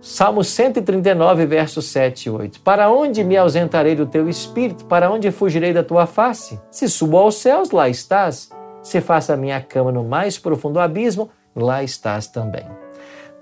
Salmo 0.00 0.42
139, 0.42 1.46
versos 1.46 1.86
7 1.86 2.26
e 2.26 2.30
8. 2.30 2.60
Para 2.60 2.90
onde 2.90 3.22
me 3.22 3.36
ausentarei 3.36 3.94
do 3.94 4.04
teu 4.04 4.28
espírito? 4.28 4.84
Para 4.86 5.10
onde 5.10 5.30
fugirei 5.30 5.72
da 5.72 5.84
tua 5.84 6.06
face? 6.06 6.58
Se 6.70 6.88
subo 6.88 7.16
aos 7.18 7.36
céus, 7.36 7.70
lá 7.70 7.88
estás. 7.88 8.50
Se 8.82 9.00
faça 9.00 9.34
a 9.34 9.36
minha 9.36 9.60
cama 9.60 9.92
no 9.92 10.02
mais 10.02 10.38
profundo 10.38 10.80
abismo, 10.80 11.30
lá 11.54 11.84
estás 11.84 12.26
também. 12.26 12.66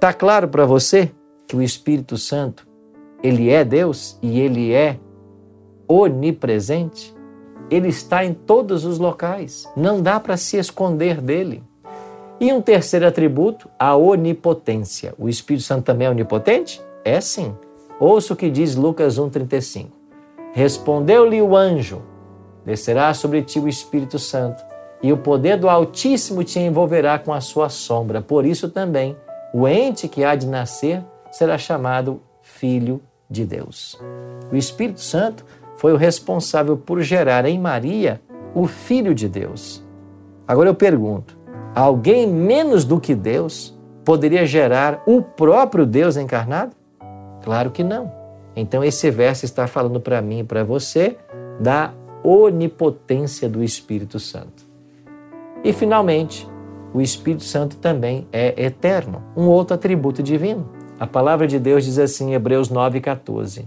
Está 0.01 0.15
claro 0.15 0.49
para 0.49 0.65
você 0.65 1.11
que 1.47 1.55
o 1.55 1.61
Espírito 1.61 2.17
Santo, 2.17 2.67
ele 3.23 3.51
é 3.51 3.63
Deus 3.63 4.19
e 4.23 4.41
ele 4.41 4.73
é 4.73 4.99
onipresente? 5.87 7.15
Ele 7.71 7.89
está 7.89 8.25
em 8.25 8.33
todos 8.33 8.87
os 8.87 8.99
locais. 8.99 9.69
Não 9.77 10.01
dá 10.01 10.19
para 10.19 10.39
se 10.39 10.57
esconder 10.57 11.21
dele. 11.21 11.63
E 12.41 12.51
um 12.51 12.63
terceiro 12.63 13.07
atributo, 13.07 13.69
a 13.79 13.95
onipotência. 13.95 15.13
O 15.19 15.29
Espírito 15.29 15.65
Santo 15.65 15.85
também 15.85 16.07
é 16.07 16.11
onipotente? 16.11 16.81
É 17.05 17.21
sim. 17.21 17.55
Ouça 18.01 18.33
o 18.33 18.37
que 18.37 18.49
diz 18.49 18.77
Lucas 18.77 19.19
1,35. 19.19 19.89
Respondeu-lhe 20.55 21.43
o 21.43 21.55
anjo: 21.55 22.01
Descerá 22.65 23.13
sobre 23.13 23.43
ti 23.43 23.61
o 23.61 23.69
Espírito 23.69 24.19
Santo, 24.19 24.65
e 25.03 25.13
o 25.13 25.19
poder 25.19 25.59
do 25.59 25.69
Altíssimo 25.69 26.43
te 26.43 26.59
envolverá 26.59 27.19
com 27.19 27.35
a 27.35 27.41
sua 27.43 27.69
sombra. 27.69 28.23
Por 28.23 28.47
isso 28.47 28.71
também 28.71 29.15
o 29.53 29.67
ente 29.67 30.09
que 30.09 30.25
há 30.25 30.35
de 30.35 30.47
nascer 30.47 31.03
será 31.31 31.59
chamado 31.59 32.21
Filho 32.41 33.01
de 33.29 33.45
Deus. 33.45 33.99
O 34.53 34.57
Espírito 34.57 35.01
Santo 35.01 35.45
foi 35.77 35.93
o 35.93 35.97
responsável 35.97 36.77
por 36.77 37.01
gerar 37.01 37.45
em 37.47 37.59
Maria 37.59 38.21
o 38.55 38.67
Filho 38.67 39.15
de 39.15 39.29
Deus. 39.29 39.85
Agora 40.47 40.69
eu 40.69 40.75
pergunto: 40.75 41.39
alguém 41.75 42.27
menos 42.27 42.85
do 42.85 43.01
que 43.01 43.15
Deus 43.15 43.79
poderia 44.05 44.45
gerar 44.45 45.03
o 45.07 45.23
próprio 45.23 45.87
Deus 45.87 46.17
encarnado? 46.17 46.75
Claro 47.43 47.71
que 47.71 47.85
não. 47.85 48.13
Então 48.55 48.83
esse 48.83 49.11
verso 49.11 49.45
está 49.45 49.67
falando 49.67 50.01
para 50.01 50.21
mim 50.21 50.41
e 50.41 50.45
para 50.45 50.65
você 50.65 51.17
da 51.61 51.93
onipotência 52.23 53.49
do 53.49 53.63
Espírito 53.63 54.19
Santo. 54.19 54.69
E 55.63 55.73
finalmente, 55.73 56.49
o 56.92 57.00
Espírito 57.00 57.44
Santo 57.44 57.76
também 57.76 58.26
é 58.33 58.64
eterno, 58.64 59.22
um 59.37 59.46
outro 59.46 59.74
atributo 59.74 60.22
divino. 60.22 60.68
A 60.98 61.07
palavra 61.07 61.46
de 61.46 61.59
Deus 61.59 61.85
diz 61.85 61.98
assim 61.98 62.31
em 62.31 62.35
Hebreus 62.35 62.70
9,14: 62.70 63.64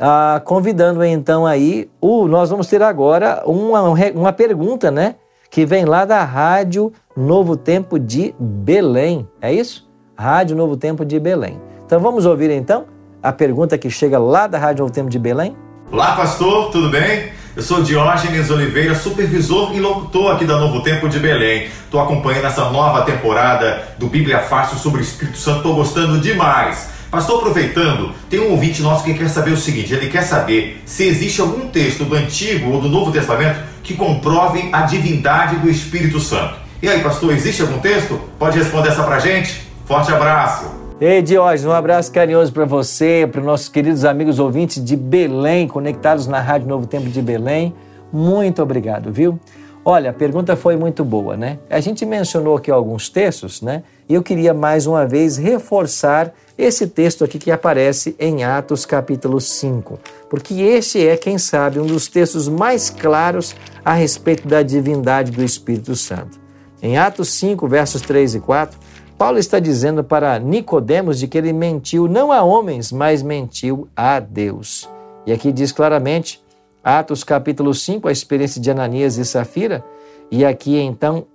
ah, 0.00 0.40
convidando 0.42 1.04
então 1.04 1.44
aí, 1.44 1.90
o, 2.00 2.26
nós 2.26 2.48
vamos 2.48 2.66
ter 2.66 2.82
agora 2.82 3.42
uma, 3.44 3.82
uma 4.14 4.32
pergunta, 4.32 4.90
né? 4.90 5.16
Que 5.50 5.66
vem 5.66 5.84
lá 5.84 6.06
da 6.06 6.24
Rádio 6.24 6.90
Novo 7.14 7.54
Tempo 7.54 7.98
de 7.98 8.34
Belém. 8.38 9.28
É 9.42 9.52
isso? 9.52 9.90
Rádio 10.16 10.56
Novo 10.56 10.74
Tempo 10.74 11.04
de 11.04 11.20
Belém. 11.20 11.60
Então 11.84 12.00
vamos 12.00 12.24
ouvir 12.24 12.50
então 12.50 12.86
a 13.22 13.30
pergunta 13.30 13.76
que 13.76 13.90
chega 13.90 14.18
lá 14.18 14.46
da 14.46 14.58
Rádio 14.58 14.82
Novo 14.82 14.94
Tempo 14.94 15.10
de 15.10 15.18
Belém? 15.18 15.54
Olá, 15.92 16.16
pastor, 16.16 16.70
tudo 16.70 16.88
bem? 16.88 17.32
Eu 17.54 17.62
sou 17.62 17.82
Diógenes 17.82 18.48
Oliveira, 18.48 18.94
supervisor 18.94 19.74
e 19.74 19.80
locutor 19.80 20.34
aqui 20.34 20.46
da 20.46 20.56
Novo 20.56 20.82
Tempo 20.82 21.10
de 21.10 21.18
Belém. 21.18 21.66
Estou 21.66 22.00
acompanhando 22.00 22.46
essa 22.46 22.70
nova 22.70 23.02
temporada 23.02 23.82
do 23.98 24.06
Bíblia 24.06 24.38
Fácil 24.38 24.78
sobre 24.78 25.00
o 25.00 25.02
Espírito 25.02 25.36
Santo, 25.36 25.58
estou 25.58 25.74
gostando 25.74 26.18
demais. 26.20 26.99
Pastor, 27.10 27.38
aproveitando, 27.38 28.12
tem 28.28 28.38
um 28.38 28.52
ouvinte 28.52 28.80
nosso 28.82 29.02
que 29.02 29.14
quer 29.14 29.28
saber 29.28 29.50
o 29.50 29.56
seguinte: 29.56 29.92
ele 29.92 30.08
quer 30.08 30.22
saber 30.22 30.80
se 30.86 31.04
existe 31.04 31.40
algum 31.40 31.68
texto 31.68 32.04
do 32.04 32.14
Antigo 32.14 32.70
ou 32.70 32.80
do 32.80 32.88
Novo 32.88 33.10
Testamento 33.10 33.58
que 33.82 33.94
comprove 33.94 34.68
a 34.72 34.82
divindade 34.82 35.56
do 35.56 35.68
Espírito 35.68 36.20
Santo. 36.20 36.54
E 36.80 36.88
aí, 36.88 37.00
pastor, 37.00 37.32
existe 37.32 37.62
algum 37.62 37.78
texto? 37.78 38.20
Pode 38.38 38.58
responder 38.58 38.90
essa 38.90 39.02
pra 39.02 39.18
gente? 39.18 39.60
Forte 39.84 40.12
abraço! 40.12 40.66
Ei, 41.00 41.20
Diógenes, 41.20 41.64
um 41.64 41.72
abraço 41.72 42.12
carinhoso 42.12 42.52
para 42.52 42.64
você, 42.64 43.28
para 43.30 43.40
os 43.40 43.46
nossos 43.46 43.68
queridos 43.68 44.04
amigos 44.04 44.38
ouvintes 44.38 44.84
de 44.84 44.96
Belém, 44.96 45.66
conectados 45.66 46.26
na 46.26 46.40
Rádio 46.40 46.68
Novo 46.68 46.86
Tempo 46.86 47.08
de 47.08 47.20
Belém. 47.20 47.74
Muito 48.12 48.62
obrigado, 48.62 49.10
viu? 49.10 49.40
Olha, 49.82 50.10
a 50.10 50.12
pergunta 50.12 50.56
foi 50.56 50.76
muito 50.76 51.02
boa, 51.02 51.38
né? 51.38 51.58
A 51.70 51.80
gente 51.80 52.04
mencionou 52.04 52.56
aqui 52.56 52.70
alguns 52.70 53.08
textos, 53.08 53.62
né? 53.62 53.82
E 54.06 54.12
eu 54.12 54.22
queria 54.22 54.52
mais 54.52 54.86
uma 54.86 55.06
vez 55.06 55.38
reforçar 55.38 56.34
esse 56.58 56.86
texto 56.86 57.24
aqui 57.24 57.38
que 57.38 57.50
aparece 57.50 58.14
em 58.18 58.44
Atos 58.44 58.84
capítulo 58.84 59.40
5, 59.40 59.98
porque 60.28 60.52
este 60.60 61.06
é, 61.06 61.16
quem 61.16 61.38
sabe, 61.38 61.80
um 61.80 61.86
dos 61.86 62.08
textos 62.08 62.46
mais 62.46 62.90
claros 62.90 63.56
a 63.82 63.94
respeito 63.94 64.46
da 64.46 64.62
divindade 64.62 65.30
do 65.30 65.42
Espírito 65.42 65.96
Santo. 65.96 66.38
Em 66.82 66.98
Atos 66.98 67.32
5, 67.32 67.66
versos 67.66 68.02
3 68.02 68.34
e 68.34 68.40
4, 68.40 68.78
Paulo 69.16 69.38
está 69.38 69.58
dizendo 69.58 70.04
para 70.04 70.38
Nicodemos 70.38 71.18
de 71.18 71.26
que 71.26 71.38
ele 71.38 71.54
mentiu 71.54 72.06
não 72.06 72.30
a 72.30 72.42
homens, 72.42 72.92
mas 72.92 73.22
mentiu 73.22 73.88
a 73.96 74.20
Deus. 74.20 74.86
E 75.26 75.32
aqui 75.32 75.50
diz 75.52 75.72
claramente, 75.72 76.42
Atos 76.82 77.22
capítulo 77.22 77.74
5, 77.74 78.08
a 78.08 78.12
experiência 78.12 78.60
de 78.60 78.70
Ananias 78.70 79.18
e 79.18 79.24
Safira, 79.24 79.84
e 80.30 80.44
aqui 80.44 80.78
então 80.78 81.26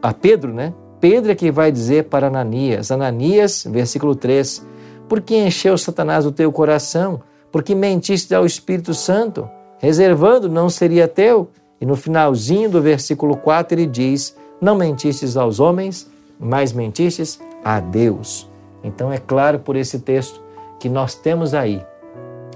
a 0.00 0.14
Pedro, 0.14 0.52
né? 0.52 0.72
Pedro 1.00 1.30
é 1.30 1.34
que 1.34 1.50
vai 1.50 1.70
dizer 1.70 2.04
para 2.04 2.26
Ananias, 2.26 2.90
Ananias, 2.90 3.64
versículo 3.68 4.14
3, 4.14 4.66
por 5.08 5.20
que 5.20 5.36
encheu 5.36 5.76
Satanás 5.76 6.26
o 6.26 6.32
teu 6.32 6.50
coração? 6.50 7.20
Porque 7.52 7.74
mentiste 7.74 8.34
ao 8.34 8.44
Espírito 8.44 8.94
Santo, 8.94 9.48
reservando 9.78 10.48
não 10.48 10.68
seria 10.68 11.06
teu? 11.06 11.50
E 11.80 11.86
no 11.86 11.94
finalzinho 11.94 12.68
do 12.68 12.82
versículo 12.82 13.36
4 13.36 13.74
ele 13.78 13.86
diz, 13.86 14.36
não 14.60 14.74
mentistes 14.74 15.36
aos 15.36 15.60
homens, 15.60 16.10
mas 16.38 16.72
mentistes 16.72 17.40
a 17.64 17.78
Deus. 17.78 18.50
Então 18.82 19.12
é 19.12 19.18
claro 19.18 19.60
por 19.60 19.76
esse 19.76 20.00
texto 20.00 20.42
que 20.80 20.88
nós 20.88 21.14
temos 21.14 21.54
aí 21.54 21.84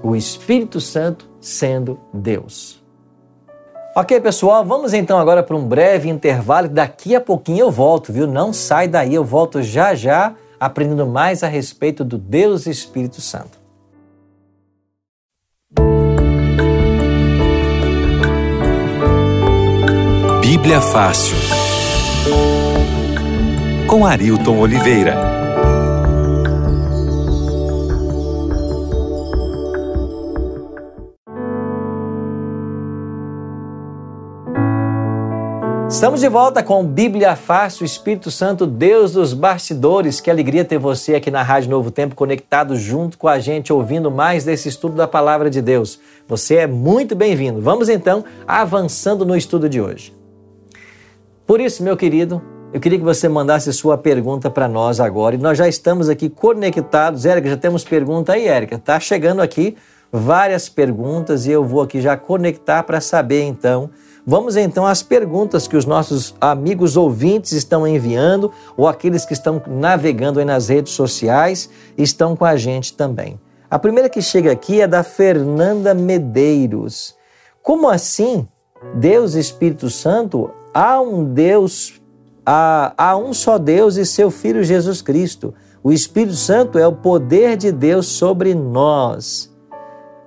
o 0.01 0.15
Espírito 0.15 0.81
Santo 0.81 1.32
sendo 1.43 1.99
Deus. 2.13 2.81
Ok, 3.95 4.19
pessoal, 4.21 4.65
vamos 4.65 4.93
então 4.93 5.19
agora 5.19 5.43
para 5.43 5.55
um 5.55 5.67
breve 5.67 6.09
intervalo. 6.09 6.67
Daqui 6.67 7.13
a 7.15 7.21
pouquinho 7.21 7.59
eu 7.59 7.71
volto, 7.71 8.11
viu? 8.11 8.25
Não 8.25 8.51
sai 8.51 8.87
daí, 8.87 9.13
eu 9.13 9.23
volto 9.23 9.61
já 9.61 9.93
já 9.93 10.33
aprendendo 10.59 11.05
mais 11.05 11.43
a 11.43 11.47
respeito 11.47 12.03
do 12.03 12.17
Deus 12.17 12.65
Espírito 12.65 13.21
Santo. 13.21 13.61
Bíblia 20.41 20.79
Fácil. 20.79 21.35
Com 23.87 24.05
Arilton 24.05 24.57
Oliveira. 24.59 25.42
Estamos 35.93 36.21
de 36.21 36.27
volta 36.27 36.63
com 36.63 36.83
Bíblia 36.83 37.35
Fácil, 37.35 37.85
Espírito 37.85 38.31
Santo, 38.31 38.65
Deus 38.65 39.11
dos 39.11 39.31
bastidores. 39.31 40.19
Que 40.19 40.31
alegria 40.31 40.65
ter 40.65 40.79
você 40.79 41.13
aqui 41.13 41.29
na 41.29 41.43
Rádio 41.43 41.69
Novo 41.69 41.91
Tempo 41.91 42.15
conectado 42.15 42.75
junto 42.75 43.15
com 43.15 43.27
a 43.27 43.37
gente, 43.37 43.71
ouvindo 43.71 44.09
mais 44.09 44.43
desse 44.43 44.67
estudo 44.67 44.95
da 44.95 45.07
Palavra 45.07 45.51
de 45.51 45.61
Deus. 45.61 45.99
Você 46.27 46.55
é 46.55 46.65
muito 46.65 47.15
bem-vindo. 47.15 47.61
Vamos 47.61 47.89
então 47.89 48.25
avançando 48.47 49.23
no 49.23 49.37
estudo 49.37 49.69
de 49.69 49.79
hoje. 49.79 50.11
Por 51.45 51.61
isso, 51.61 51.83
meu 51.83 51.95
querido, 51.95 52.41
eu 52.73 52.79
queria 52.79 52.97
que 52.97 53.05
você 53.05 53.29
mandasse 53.29 53.71
sua 53.71 53.95
pergunta 53.95 54.49
para 54.49 54.67
nós 54.67 54.99
agora. 54.99 55.35
E 55.35 55.37
nós 55.37 55.59
já 55.59 55.67
estamos 55.67 56.09
aqui 56.09 56.27
conectados. 56.27 57.23
Érica, 57.23 57.49
já 57.49 57.57
temos 57.57 57.83
pergunta 57.83 58.33
aí, 58.33 58.47
Érica. 58.47 58.79
Tá 58.79 58.99
chegando 58.99 59.43
aqui 59.43 59.77
várias 60.11 60.67
perguntas 60.67 61.45
e 61.45 61.51
eu 61.51 61.63
vou 61.63 61.81
aqui 61.81 62.01
já 62.01 62.17
conectar 62.17 62.81
para 62.81 62.99
saber 62.99 63.43
então 63.43 63.91
Vamos 64.25 64.55
então 64.55 64.85
às 64.85 65.03
perguntas 65.03 65.67
que 65.67 65.75
os 65.75 65.85
nossos 65.85 66.33
amigos 66.39 66.95
ouvintes 66.95 67.51
estão 67.51 67.85
enviando 67.85 68.53
ou 68.77 68.87
aqueles 68.87 69.25
que 69.25 69.33
estão 69.33 69.61
navegando 69.67 70.39
aí 70.39 70.45
nas 70.45 70.69
redes 70.69 70.93
sociais 70.93 71.69
estão 71.97 72.33
com 72.33 72.45
a 72.45 72.55
gente 72.55 72.93
também. 72.93 73.37
A 73.69 73.77
primeira 73.77 74.07
que 74.07 74.21
chega 74.21 74.49
aqui 74.51 74.79
é 74.79 74.87
da 74.87 75.03
Fernanda 75.03 75.93
Medeiros. 75.93 77.15
Como 77.61 77.89
assim? 77.89 78.47
Deus 78.95 79.33
Espírito 79.33 79.89
Santo, 79.89 80.51
há 80.73 81.01
um 81.01 81.25
Deus, 81.25 82.01
há, 82.45 82.93
há 82.97 83.17
um 83.17 83.33
só 83.33 83.57
Deus 83.57 83.97
e 83.97 84.05
seu 84.05 84.31
Filho 84.31 84.63
Jesus 84.63 85.01
Cristo. 85.01 85.53
O 85.83 85.91
Espírito 85.91 86.35
Santo 86.35 86.79
é 86.79 86.87
o 86.87 86.93
poder 86.93 87.57
de 87.57 87.73
Deus 87.73 88.07
sobre 88.07 88.55
nós. 88.55 89.51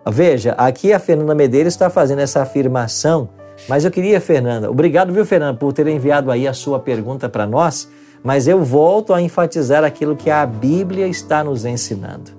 Veja, 0.07 0.53
aqui 0.59 0.93
a 0.93 0.99
Fernanda 0.99 1.35
Medeiros 1.35 1.73
está 1.73 1.89
fazendo 1.89 2.21
essa 2.21 2.43
afirmação 2.43 3.31
mas 3.69 3.85
eu 3.85 3.91
queria, 3.91 4.21
Fernanda, 4.21 4.71
obrigado, 4.71 5.13
viu, 5.13 5.25
Fernanda, 5.25 5.59
por 5.59 5.73
ter 5.73 5.87
enviado 5.87 6.31
aí 6.31 6.47
a 6.47 6.53
sua 6.53 6.79
pergunta 6.79 7.29
para 7.29 7.47
nós, 7.47 7.91
mas 8.23 8.47
eu 8.49 8.63
volto 8.63 9.15
a 9.15 9.23
enfatizar 9.23 9.85
aquilo 9.85 10.17
que 10.17 10.31
a 10.31 10.45
Bíblia 10.45 11.07
está 11.07 11.43
nos 11.43 11.65
ensinando. 11.65 12.33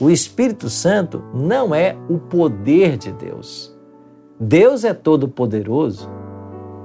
O 0.00 0.10
Espírito 0.10 0.68
Santo 0.68 1.22
não 1.32 1.74
é 1.74 1.96
o 2.08 2.18
poder 2.18 2.96
de 2.96 3.12
Deus. 3.12 3.74
Deus 4.38 4.84
é 4.84 4.92
todo-poderoso. 4.92 6.10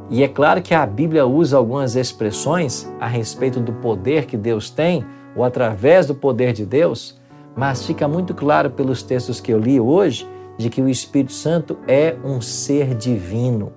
E 0.10 0.24
é 0.24 0.28
claro 0.28 0.62
que 0.62 0.74
a 0.74 0.86
Bíblia 0.86 1.26
usa 1.26 1.58
algumas 1.58 1.96
expressões 1.96 2.92
a 3.00 3.08
respeito 3.08 3.60
do 3.60 3.74
poder 3.74 4.26
que 4.26 4.38
Deus 4.38 4.70
tem, 4.70 5.06
ou 5.36 5.44
através 5.44 6.06
do 6.06 6.16
poder 6.16 6.54
de 6.54 6.66
Deus, 6.66 7.20
mas 7.56 7.86
fica 7.86 8.08
muito 8.08 8.34
claro 8.34 8.70
pelos 8.70 9.04
textos 9.04 9.40
que 9.40 9.54
eu 9.54 9.60
li 9.60 9.80
hoje 9.80 10.28
de 10.58 10.70
que 10.70 10.82
o 10.82 10.90
Espírito 10.90 11.32
Santo 11.32 11.78
é 11.88 12.16
um 12.24 12.42
ser 12.42 12.94
divino 12.94 13.72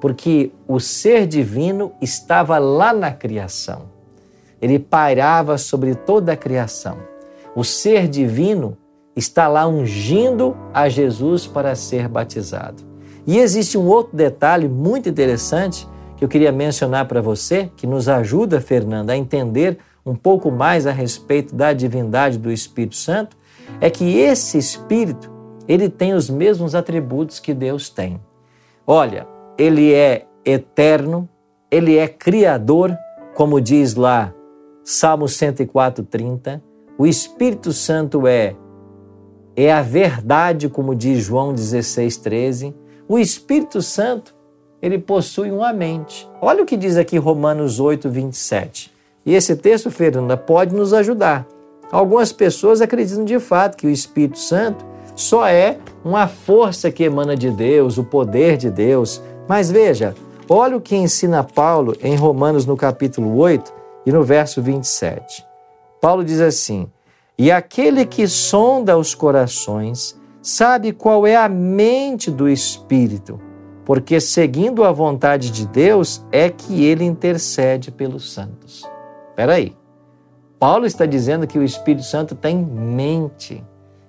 porque 0.00 0.50
o 0.66 0.78
ser 0.78 1.26
divino 1.26 1.92
estava 2.00 2.58
lá 2.58 2.92
na 2.92 3.10
criação. 3.12 3.86
Ele 4.60 4.78
pairava 4.78 5.58
sobre 5.58 5.94
toda 5.94 6.32
a 6.32 6.36
criação. 6.36 6.98
O 7.54 7.64
ser 7.64 8.08
divino 8.08 8.76
está 9.16 9.48
lá 9.48 9.66
ungindo 9.66 10.56
a 10.72 10.88
Jesus 10.88 11.46
para 11.46 11.74
ser 11.74 12.08
batizado. 12.08 12.82
E 13.26 13.38
existe 13.38 13.76
um 13.76 13.86
outro 13.86 14.16
detalhe 14.16 14.68
muito 14.68 15.08
interessante 15.08 15.86
que 16.16 16.24
eu 16.24 16.28
queria 16.28 16.50
mencionar 16.50 17.06
para 17.06 17.20
você, 17.20 17.70
que 17.76 17.86
nos 17.86 18.08
ajuda, 18.08 18.60
Fernanda, 18.60 19.12
a 19.12 19.16
entender 19.16 19.78
um 20.04 20.14
pouco 20.14 20.50
mais 20.50 20.86
a 20.86 20.92
respeito 20.92 21.54
da 21.54 21.72
divindade 21.72 22.38
do 22.38 22.50
Espírito 22.50 22.96
Santo, 22.96 23.36
é 23.80 23.90
que 23.90 24.18
esse 24.18 24.56
Espírito, 24.56 25.30
ele 25.68 25.88
tem 25.88 26.14
os 26.14 26.30
mesmos 26.30 26.74
atributos 26.74 27.38
que 27.38 27.52
Deus 27.52 27.88
tem. 27.90 28.20
Olha, 28.86 29.26
ele 29.58 29.92
é 29.92 30.24
eterno, 30.44 31.28
ele 31.70 31.96
é 31.98 32.06
criador, 32.08 32.96
como 33.34 33.60
diz 33.60 33.94
lá 33.94 34.32
Salmo 34.84 35.26
104:30. 35.26 36.62
O 36.96 37.06
Espírito 37.06 37.72
Santo 37.72 38.26
é 38.26 38.56
é 39.56 39.72
a 39.72 39.82
verdade, 39.82 40.68
como 40.68 40.94
diz 40.94 41.24
João 41.24 41.52
16:13. 41.52 42.74
O 43.08 43.18
Espírito 43.18 43.82
Santo, 43.82 44.34
ele 44.80 44.98
possui 44.98 45.50
uma 45.50 45.72
mente. 45.72 46.28
Olha 46.40 46.62
o 46.62 46.66
que 46.66 46.76
diz 46.76 46.96
aqui 46.96 47.18
Romanos 47.18 47.80
8:27. 47.80 48.92
E 49.26 49.34
esse 49.34 49.56
texto, 49.56 49.90
Fernanda, 49.90 50.36
pode 50.36 50.74
nos 50.74 50.94
ajudar 50.94 51.46
Algumas 51.90 52.32
pessoas 52.32 52.80
acreditam 52.80 53.24
de 53.24 53.38
fato 53.38 53.76
que 53.76 53.86
o 53.86 53.90
Espírito 53.90 54.38
Santo 54.38 54.84
só 55.16 55.46
é 55.48 55.78
uma 56.04 56.28
força 56.28 56.90
que 56.90 57.02
emana 57.02 57.34
de 57.34 57.50
Deus, 57.50 57.96
o 57.96 58.04
poder 58.04 58.56
de 58.56 58.70
Deus. 58.70 59.22
Mas 59.48 59.70
veja, 59.70 60.14
olha 60.46 60.76
o 60.76 60.80
que 60.80 60.94
ensina 60.94 61.42
Paulo 61.42 61.96
em 62.02 62.14
Romanos 62.14 62.66
no 62.66 62.76
capítulo 62.76 63.34
8 63.38 63.72
e 64.04 64.12
no 64.12 64.22
verso 64.22 64.60
27. 64.60 65.44
Paulo 66.00 66.22
diz 66.22 66.40
assim: 66.40 66.90
E 67.38 67.50
aquele 67.50 68.04
que 68.04 68.28
sonda 68.28 68.98
os 68.98 69.14
corações 69.14 70.20
sabe 70.42 70.92
qual 70.92 71.26
é 71.26 71.34
a 71.34 71.48
mente 71.48 72.30
do 72.30 72.46
Espírito, 72.46 73.40
porque 73.86 74.20
seguindo 74.20 74.84
a 74.84 74.92
vontade 74.92 75.50
de 75.50 75.66
Deus 75.66 76.22
é 76.30 76.50
que 76.50 76.84
ele 76.84 77.04
intercede 77.04 77.90
pelos 77.90 78.32
santos. 78.32 78.86
Espera 79.30 79.54
aí. 79.54 79.74
Paulo 80.58 80.84
está 80.84 81.06
dizendo 81.06 81.46
que 81.46 81.58
o 81.58 81.64
Espírito 81.64 82.04
Santo 82.04 82.34
tem 82.34 82.56
mente. 82.56 83.64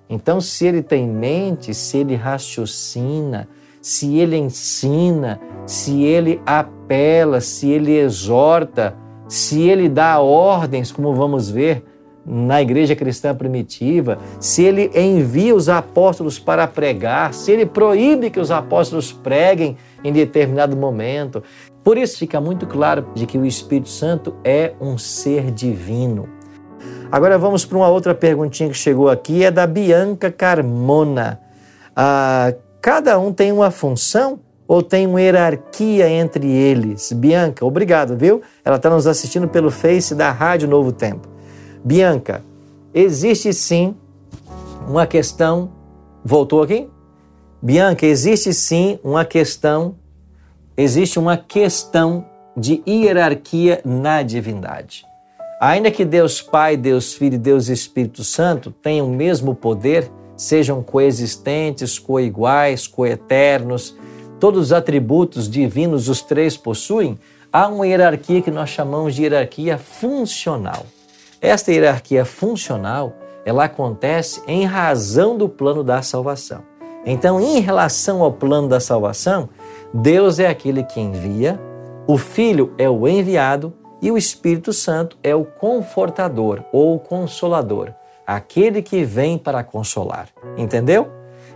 Então, 0.08 0.40
se 0.40 0.66
ele 0.66 0.82
tem 0.82 1.08
mente, 1.08 1.72
se 1.72 1.98
ele 1.98 2.16
raciocina, 2.16 3.48
se 3.80 4.18
ele 4.18 4.36
ensina, 4.36 5.40
se 5.66 6.02
ele 6.02 6.40
apela, 6.44 7.40
se 7.40 7.70
ele 7.70 7.96
exorta, 7.96 8.94
se 9.28 9.62
ele 9.62 9.88
dá 9.88 10.18
ordens, 10.20 10.92
como 10.92 11.14
vamos 11.14 11.50
ver 11.50 11.84
na 12.24 12.60
igreja 12.60 12.94
cristã 12.94 13.34
primitiva, 13.34 14.18
se 14.38 14.62
ele 14.62 14.90
envia 14.94 15.54
os 15.54 15.68
apóstolos 15.68 16.38
para 16.38 16.66
pregar, 16.66 17.32
se 17.32 17.50
ele 17.50 17.64
proíbe 17.64 18.30
que 18.30 18.38
os 18.38 18.50
apóstolos 18.50 19.12
preguem 19.12 19.76
em 20.04 20.12
determinado 20.12 20.76
momento. 20.76 21.42
Por 21.82 21.96
isso 21.96 22.18
fica 22.18 22.40
muito 22.40 22.66
claro 22.66 23.06
de 23.14 23.26
que 23.26 23.38
o 23.38 23.46
Espírito 23.46 23.88
Santo 23.88 24.34
é 24.44 24.74
um 24.80 24.98
ser 24.98 25.50
divino. 25.50 26.28
Agora 27.10 27.38
vamos 27.38 27.64
para 27.64 27.78
uma 27.78 27.88
outra 27.88 28.14
perguntinha 28.14 28.68
que 28.68 28.76
chegou 28.76 29.08
aqui, 29.08 29.42
é 29.42 29.50
da 29.50 29.66
Bianca 29.66 30.30
Carmona. 30.30 31.40
Ah, 31.96 32.54
cada 32.80 33.18
um 33.18 33.32
tem 33.32 33.52
uma 33.52 33.70
função 33.70 34.40
ou 34.66 34.82
tem 34.82 35.06
uma 35.06 35.20
hierarquia 35.20 36.08
entre 36.08 36.46
eles? 36.46 37.12
Bianca, 37.12 37.64
obrigado, 37.64 38.16
viu? 38.16 38.40
Ela 38.64 38.76
está 38.76 38.88
nos 38.88 39.06
assistindo 39.06 39.48
pelo 39.48 39.70
Face 39.70 40.14
da 40.14 40.30
Rádio 40.30 40.68
Novo 40.68 40.92
Tempo. 40.92 41.28
Bianca, 41.84 42.42
existe 42.94 43.52
sim 43.52 43.96
uma 44.88 45.06
questão. 45.06 45.70
Voltou 46.24 46.62
aqui? 46.62 46.88
Bianca, 47.62 48.06
existe 48.06 48.54
sim 48.54 48.98
uma 49.02 49.24
questão. 49.24 49.96
Existe 50.76 51.18
uma 51.18 51.36
questão 51.36 52.24
de 52.56 52.82
hierarquia 52.86 53.80
na 53.84 54.22
divindade. 54.22 55.04
Ainda 55.60 55.90
que 55.90 56.04
Deus 56.04 56.40
Pai, 56.40 56.76
Deus 56.76 57.12
Filho 57.12 57.34
e 57.34 57.38
Deus 57.38 57.68
Espírito 57.68 58.24
Santo 58.24 58.70
tenham 58.70 59.06
o 59.06 59.14
mesmo 59.14 59.54
poder, 59.54 60.10
sejam 60.40 60.82
coexistentes, 60.82 61.98
coiguais, 61.98 62.86
coeternos, 62.86 63.94
todos 64.38 64.68
os 64.68 64.72
atributos 64.72 65.46
divinos 65.46 66.08
os 66.08 66.22
três 66.22 66.56
possuem, 66.56 67.18
há 67.52 67.68
uma 67.68 67.86
hierarquia 67.86 68.40
que 68.40 68.50
nós 68.50 68.70
chamamos 68.70 69.14
de 69.14 69.22
hierarquia 69.22 69.76
funcional. 69.76 70.86
Esta 71.42 71.70
hierarquia 71.70 72.24
funcional, 72.24 73.12
ela 73.44 73.64
acontece 73.64 74.42
em 74.46 74.64
razão 74.64 75.36
do 75.36 75.46
plano 75.46 75.84
da 75.84 76.00
salvação. 76.00 76.62
Então, 77.04 77.38
em 77.38 77.60
relação 77.60 78.22
ao 78.22 78.32
plano 78.32 78.66
da 78.66 78.80
salvação, 78.80 79.50
Deus 79.92 80.38
é 80.38 80.46
aquele 80.46 80.82
que 80.84 81.00
envia, 81.00 81.60
o 82.06 82.16
Filho 82.16 82.72
é 82.78 82.88
o 82.88 83.06
enviado 83.06 83.74
e 84.00 84.10
o 84.10 84.16
Espírito 84.16 84.72
Santo 84.72 85.18
é 85.22 85.34
o 85.34 85.44
confortador 85.44 86.62
ou 86.72 86.98
consolador, 86.98 87.92
aquele 88.36 88.80
que 88.80 89.04
vem 89.04 89.36
para 89.36 89.64
consolar. 89.64 90.28
Entendeu? 90.56 91.08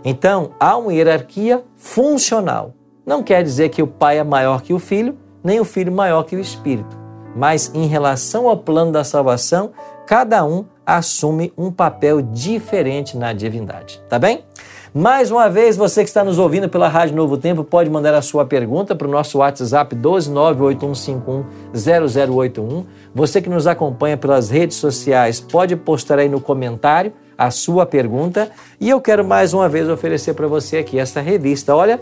Então, 0.03 0.51
há 0.59 0.75
uma 0.75 0.93
hierarquia 0.93 1.63
funcional. 1.75 2.73
Não 3.05 3.23
quer 3.23 3.43
dizer 3.43 3.69
que 3.69 3.81
o 3.81 3.87
pai 3.87 4.19
é 4.19 4.23
maior 4.23 4.61
que 4.61 4.73
o 4.73 4.79
filho, 4.79 5.17
nem 5.43 5.59
o 5.59 5.65
filho 5.65 5.91
maior 5.91 6.23
que 6.23 6.35
o 6.35 6.39
espírito. 6.39 6.99
Mas 7.35 7.71
em 7.73 7.87
relação 7.87 8.47
ao 8.47 8.57
plano 8.57 8.91
da 8.91 9.03
salvação, 9.03 9.71
cada 10.05 10.43
um 10.43 10.65
assume 10.85 11.53
um 11.57 11.71
papel 11.71 12.21
diferente 12.21 13.17
na 13.17 13.33
divindade. 13.33 14.01
Tá 14.09 14.19
bem? 14.19 14.43
Mais 14.97 15.29
uma 15.29 15.49
vez, 15.49 15.75
você 15.75 16.03
que 16.03 16.07
está 16.07 16.23
nos 16.23 16.39
ouvindo 16.39 16.69
pela 16.69 16.87
Rádio 16.87 17.17
Novo 17.17 17.35
Tempo 17.35 17.65
pode 17.65 17.89
mandar 17.89 18.13
a 18.13 18.21
sua 18.21 18.45
pergunta 18.45 18.95
para 18.95 19.05
o 19.05 19.11
nosso 19.11 19.39
WhatsApp 19.39 19.93
12981510081. 19.93 22.85
Você 23.13 23.41
que 23.41 23.49
nos 23.49 23.67
acompanha 23.67 24.15
pelas 24.15 24.49
redes 24.49 24.77
sociais 24.77 25.41
pode 25.41 25.75
postar 25.75 26.19
aí 26.19 26.29
no 26.29 26.39
comentário 26.39 27.11
a 27.37 27.51
sua 27.51 27.85
pergunta. 27.85 28.49
E 28.79 28.89
eu 28.89 29.01
quero 29.01 29.25
mais 29.25 29.53
uma 29.53 29.67
vez 29.67 29.89
oferecer 29.89 30.33
para 30.33 30.47
você 30.47 30.77
aqui 30.77 30.97
esta 30.97 31.19
revista. 31.19 31.75
Olha, 31.75 31.99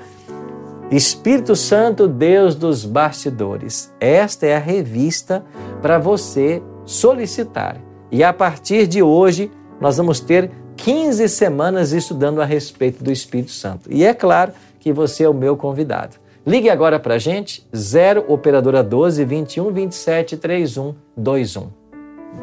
Espírito 0.92 1.56
Santo, 1.56 2.08
Deus 2.08 2.54
dos 2.54 2.86
bastidores. 2.86 3.92
Esta 4.00 4.46
é 4.46 4.56
a 4.56 4.60
revista 4.60 5.44
para 5.82 5.98
você 5.98 6.62
solicitar. 6.86 7.76
E 8.12 8.24
a 8.24 8.32
partir 8.32 8.86
de 8.86 9.02
hoje, 9.02 9.52
nós 9.82 9.98
vamos 9.98 10.20
ter 10.20 10.52
15 10.78 11.28
semanas 11.30 11.94
estudando 11.94 12.42
a 12.42 12.46
respeito 12.46 13.04
do 13.04 13.12
Espírito 13.12 13.52
Santo. 13.52 13.90
E 13.92 14.04
é 14.04 14.14
claro 14.14 14.54
que 14.80 14.92
você 14.92 15.24
é 15.24 15.30
o 15.30 15.34
meu 15.34 15.56
convidado. 15.56 16.18
Ligue 16.46 16.70
agora 16.70 17.00
para 17.00 17.16
a 17.16 17.18
gente, 17.18 17.66
0 17.74 18.26
Operadora 18.28 18.84
12 18.84 19.24
21 19.24 19.72
27 19.72 20.38
31 20.38 20.94
21. 21.16 21.68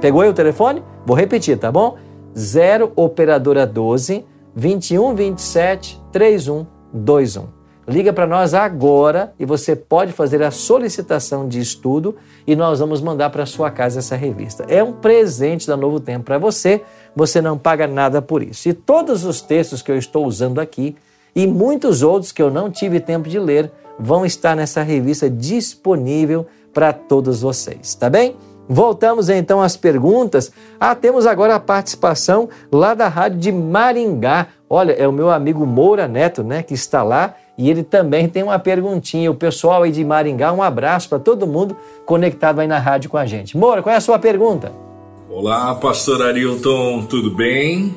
Pegou 0.01 0.23
aí 0.23 0.29
o 0.31 0.35
telefone? 0.35 0.83
Vou 1.05 1.17
repetir, 1.17 1.59
tá 1.59 1.71
bom? 1.71 1.99
0 2.37 2.93
Operadora 2.97 3.67
12 3.67 4.25
21 4.55 5.15
27 5.15 6.01
31 6.11 6.67
21. 6.95 7.61
Liga 7.91 8.13
para 8.13 8.27
nós 8.27 8.55
agora 8.55 9.35
e 9.39 9.45
você 9.45 9.75
pode 9.75 10.13
fazer 10.13 10.43
a 10.43 10.51
solicitação 10.51 11.49
de 11.49 11.59
estudo 11.59 12.15
e 12.47 12.55
nós 12.55 12.79
vamos 12.79 13.01
mandar 13.01 13.31
para 13.31 13.45
sua 13.45 13.71
casa 13.71 13.99
essa 13.99 14.15
revista. 14.15 14.65
É 14.69 14.81
um 14.81 14.93
presente 14.93 15.67
da 15.67 15.77
Novo 15.77 15.99
Tempo 15.99 16.27
para 16.27 16.39
você, 16.39 16.83
você 17.15 17.41
não 17.41 17.59
paga 17.59 17.87
nada 17.87 18.23
por 18.23 18.43
isso. 18.43 18.69
E 18.69 18.73
todos 18.73 19.25
os 19.25 19.41
textos 19.41 19.83
que 19.83 19.91
eu 19.91 19.97
estou 19.97 20.27
usando 20.27 20.61
aqui 20.61 20.97
e 21.35 21.47
muitos 21.47 22.03
outros 22.03 22.33
que 22.33 22.43
eu 22.43 22.51
não 22.51 22.71
tive 22.71 23.01
tempo 23.01 23.29
de 23.29 23.39
ler 23.39 23.71
vão 23.99 24.25
estar 24.25 24.57
nessa 24.57 24.83
revista 24.83 25.29
disponível 25.29 26.47
para 26.73 26.93
todos 26.93 27.43
vocês, 27.43 27.95
tá 27.95 28.09
bem? 28.09 28.37
Voltamos 28.69 29.29
então 29.29 29.61
às 29.61 29.77
perguntas. 29.77 30.53
Ah, 30.79 30.95
temos 30.95 31.27
agora 31.27 31.57
a 31.57 31.61
participação 31.61 32.49
lá 32.71 32.95
da 32.95 33.09
rádio 33.09 33.39
de 33.39 33.51
Maringá. 33.51 34.47
Olha, 34.69 34.93
é 34.93 35.09
o 35.09 35.13
meu 35.13 35.29
amigo 35.29 35.67
Moura 35.67 36.07
Neto, 36.07 36.45
né, 36.45 36.63
que 36.63 36.75
está 36.75 37.03
lá 37.03 37.35
e 37.59 37.69
ele 37.69 37.83
também 37.83 38.29
tem 38.29 38.45
uma 38.45 38.61
perguntinha. 38.61 39.31
O 39.31 39.35
pessoal 39.35 39.83
aí 39.83 39.91
de 39.91 40.05
Maringá, 40.05 40.53
um 40.53 40.63
abraço 40.63 41.09
para 41.09 41.19
todo 41.19 41.49
mundo 41.49 41.77
conectado 42.07 42.61
aí 42.61 42.69
na 42.69 42.79
rádio 42.79 43.11
com 43.11 43.19
a 43.19 43.27
gente. 43.27 43.57
Moura, 43.57 43.83
qual 43.83 43.93
é 43.93 43.97
a 43.97 44.01
sua 44.01 44.21
pergunta? 44.21 44.90
Olá, 45.33 45.77
pastor 45.77 46.23
Arilton, 46.23 47.05
tudo 47.05 47.31
bem? 47.31 47.95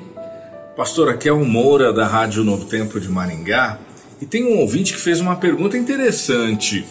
Pastor, 0.78 1.10
aqui 1.10 1.28
é 1.28 1.34
o 1.34 1.44
Moura 1.44 1.92
da 1.92 2.06
Rádio 2.06 2.44
Novo 2.44 2.66
Tempo 2.66 3.00
de 3.00 3.10
Maringá 3.10 3.80
e 4.22 4.26
tem 4.28 4.46
um 4.46 4.60
ouvinte 4.60 4.94
que 4.94 5.00
fez 5.02 5.20
uma 5.20 5.36
pergunta 5.36 5.76
interessante. 5.76 6.86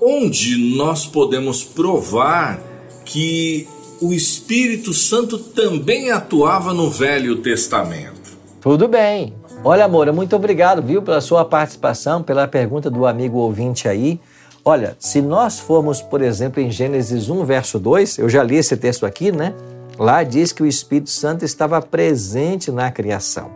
Onde 0.00 0.76
nós 0.76 1.06
podemos 1.06 1.62
provar 1.62 2.60
que 3.04 3.68
o 4.02 4.12
Espírito 4.12 4.92
Santo 4.92 5.38
também 5.38 6.10
atuava 6.10 6.74
no 6.74 6.90
Velho 6.90 7.36
Testamento? 7.36 8.36
Tudo 8.60 8.88
bem. 8.88 9.34
Olha, 9.62 9.86
Moura, 9.86 10.12
muito 10.12 10.34
obrigado, 10.34 10.82
viu, 10.82 11.00
pela 11.00 11.20
sua 11.20 11.44
participação, 11.44 12.24
pela 12.24 12.48
pergunta 12.48 12.90
do 12.90 13.06
amigo 13.06 13.38
ouvinte 13.38 13.86
aí. 13.86 14.18
Olha, 14.66 14.96
se 14.98 15.20
nós 15.20 15.60
formos, 15.60 16.00
por 16.00 16.22
exemplo, 16.22 16.58
em 16.58 16.70
Gênesis 16.70 17.28
1, 17.28 17.44
verso 17.44 17.78
2, 17.78 18.16
eu 18.16 18.30
já 18.30 18.42
li 18.42 18.56
esse 18.56 18.74
texto 18.78 19.04
aqui, 19.04 19.30
né? 19.30 19.54
Lá 19.98 20.22
diz 20.22 20.52
que 20.52 20.62
o 20.62 20.66
Espírito 20.66 21.10
Santo 21.10 21.44
estava 21.44 21.82
presente 21.82 22.72
na 22.72 22.90
criação. 22.90 23.50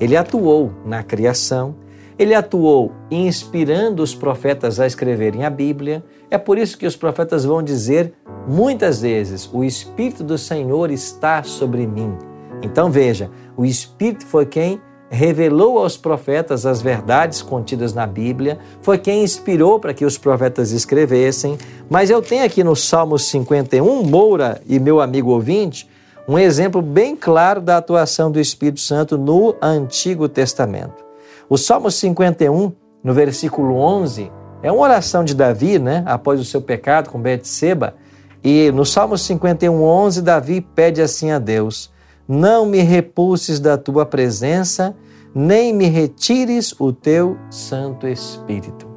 Ele 0.00 0.16
atuou 0.16 0.72
na 0.86 1.02
criação, 1.02 1.74
ele 2.16 2.32
atuou 2.32 2.92
inspirando 3.10 4.04
os 4.04 4.14
profetas 4.14 4.78
a 4.78 4.86
escreverem 4.86 5.44
a 5.44 5.50
Bíblia. 5.50 6.04
É 6.30 6.38
por 6.38 6.56
isso 6.56 6.78
que 6.78 6.86
os 6.86 6.94
profetas 6.94 7.44
vão 7.44 7.60
dizer 7.60 8.14
muitas 8.46 9.00
vezes: 9.02 9.50
O 9.52 9.64
Espírito 9.64 10.22
do 10.22 10.38
Senhor 10.38 10.92
está 10.92 11.42
sobre 11.42 11.88
mim. 11.88 12.16
Então 12.62 12.88
veja, 12.88 13.28
o 13.56 13.64
Espírito 13.64 14.24
foi 14.24 14.46
quem 14.46 14.80
revelou 15.12 15.78
aos 15.78 15.94
profetas 15.94 16.64
as 16.64 16.80
verdades 16.80 17.42
contidas 17.42 17.92
na 17.92 18.06
Bíblia, 18.06 18.58
foi 18.80 18.96
quem 18.96 19.22
inspirou 19.22 19.78
para 19.78 19.92
que 19.92 20.06
os 20.06 20.16
profetas 20.16 20.72
escrevessem. 20.72 21.58
Mas 21.90 22.08
eu 22.08 22.22
tenho 22.22 22.46
aqui 22.46 22.64
no 22.64 22.74
Salmo 22.74 23.18
51, 23.18 24.02
Moura 24.04 24.62
e 24.66 24.80
meu 24.80 25.02
amigo 25.02 25.30
ouvinte, 25.30 25.86
um 26.26 26.38
exemplo 26.38 26.80
bem 26.80 27.14
claro 27.14 27.60
da 27.60 27.76
atuação 27.76 28.30
do 28.30 28.40
Espírito 28.40 28.80
Santo 28.80 29.18
no 29.18 29.54
Antigo 29.60 30.30
Testamento. 30.30 31.04
O 31.46 31.58
Salmo 31.58 31.90
51, 31.90 32.72
no 33.04 33.12
versículo 33.12 33.76
11, 33.76 34.32
é 34.62 34.72
uma 34.72 34.82
oração 34.82 35.22
de 35.22 35.34
Davi, 35.34 35.78
né, 35.78 36.02
após 36.06 36.40
o 36.40 36.44
seu 36.44 36.62
pecado 36.62 37.10
com 37.10 37.20
Betseba, 37.20 37.94
e 38.42 38.72
no 38.72 38.86
Salmo 38.86 39.18
51, 39.18 39.82
11, 39.82 40.22
Davi 40.22 40.62
pede 40.62 41.02
assim 41.02 41.30
a 41.30 41.38
Deus: 41.38 41.92
não 42.26 42.64
me 42.64 42.78
repulses 42.78 43.60
da 43.60 43.76
tua 43.76 44.06
presença, 44.06 44.94
nem 45.34 45.72
me 45.72 45.86
retires 45.86 46.74
o 46.78 46.92
teu 46.92 47.38
Santo 47.50 48.06
Espírito. 48.06 48.90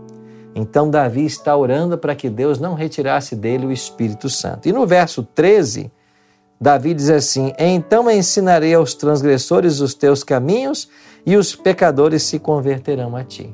Então, 0.54 0.90
Davi 0.90 1.26
está 1.26 1.56
orando 1.56 1.98
para 1.98 2.16
que 2.16 2.30
Deus 2.30 2.60
não 2.60 2.76
retirasse 2.76 3.36
dele 3.36 3.66
o 3.66 3.72
Espírito 3.72 4.30
Santo. 4.30 4.70
E 4.70 4.72
no 4.72 4.88
verso 4.88 5.22
13, 5.22 5.92
Davi 6.60 6.94
diz 6.94 7.10
assim: 7.10 7.54
Então 7.58 8.10
ensinarei 8.10 8.74
aos 8.74 8.94
transgressores 8.94 9.82
os 9.82 9.94
teus 9.94 10.24
caminhos 10.24 10.90
e 11.26 11.36
os 11.36 11.56
pecadores 11.56 12.24
se 12.24 12.40
converterão 12.40 13.16
a 13.16 13.24
ti. 13.24 13.54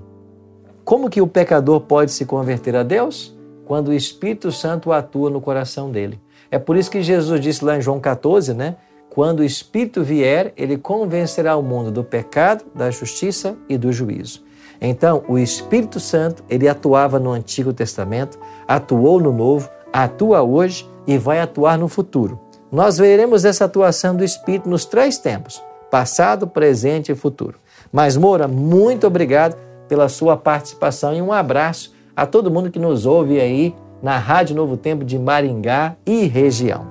Como 0.84 1.10
que 1.10 1.22
o 1.22 1.28
pecador 1.28 1.82
pode 1.82 2.12
se 2.12 2.26
converter 2.26 2.76
a 2.76 2.84
Deus? 2.84 3.36
Quando 3.66 3.88
o 3.88 3.94
Espírito 3.94 4.52
Santo 4.52 4.92
atua 4.92 5.30
no 5.30 5.42
coração 5.42 5.90
dele. 5.90 6.20
É 6.50 6.60
por 6.60 6.76
isso 6.76 6.92
que 6.92 7.02
Jesus 7.02 7.40
disse 7.40 7.64
lá 7.64 7.78
em 7.78 7.82
João 7.82 8.00
14, 8.00 8.54
né? 8.54 8.76
Quando 9.14 9.42
o 9.42 9.44
Espírito 9.44 10.02
vier, 10.02 10.54
ele 10.56 10.78
convencerá 10.78 11.58
o 11.58 11.62
mundo 11.62 11.92
do 11.92 12.02
pecado, 12.02 12.64
da 12.74 12.90
justiça 12.90 13.58
e 13.68 13.78
do 13.78 13.92
juízo. 13.92 14.42
Então, 14.80 15.26
o 15.28 15.38
Espírito 15.38 16.00
Santo, 16.00 16.42
ele 16.50 16.66
atuava 16.66 17.20
no 17.20 17.30
Antigo 17.30 17.74
Testamento, 17.74 18.40
atuou 18.66 19.20
no 19.20 19.34
Novo, 19.34 19.70
atua 19.92 20.42
hoje 20.42 20.90
e 21.06 21.18
vai 21.18 21.42
atuar 21.42 21.78
no 21.78 21.90
futuro. 21.90 22.40
Nós 22.72 23.00
veremos 23.00 23.44
essa 23.44 23.66
atuação 23.66 24.16
do 24.16 24.24
Espírito 24.24 24.70
nos 24.70 24.86
três 24.86 25.18
tempos: 25.18 25.62
passado, 25.92 26.48
presente 26.48 27.12
e 27.12 27.16
futuro. 27.16 27.60
Mas, 27.92 28.16
Moura, 28.16 28.48
muito 28.48 29.06
obrigado 29.06 29.58
pela 29.90 30.08
sua 30.08 30.38
participação 30.38 31.14
e 31.14 31.22
um 31.22 31.34
abraço 31.34 31.94
a 32.16 32.26
todo 32.26 32.50
mundo 32.50 32.72
que 32.72 32.80
nos 32.80 33.06
ouve 33.06 33.42
aí 33.42 33.76
na 34.02 34.18
Rádio 34.18 34.56
Novo 34.56 34.78
Tempo 34.78 35.04
de 35.04 35.20
Maringá 35.20 35.98
e 36.06 36.28
região. 36.28 36.91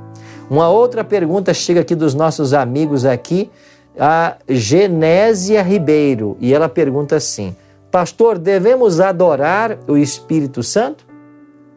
Uma 0.50 0.68
outra 0.68 1.04
pergunta 1.04 1.54
chega 1.54 1.80
aqui 1.80 1.94
dos 1.94 2.12
nossos 2.12 2.52
amigos 2.52 3.04
aqui, 3.04 3.48
a 3.96 4.36
Genésia 4.48 5.62
Ribeiro, 5.62 6.36
e 6.40 6.52
ela 6.52 6.68
pergunta 6.68 7.14
assim: 7.14 7.54
Pastor, 7.88 8.36
devemos 8.36 9.00
adorar 9.00 9.78
o 9.86 9.96
Espírito 9.96 10.60
Santo? 10.64 11.06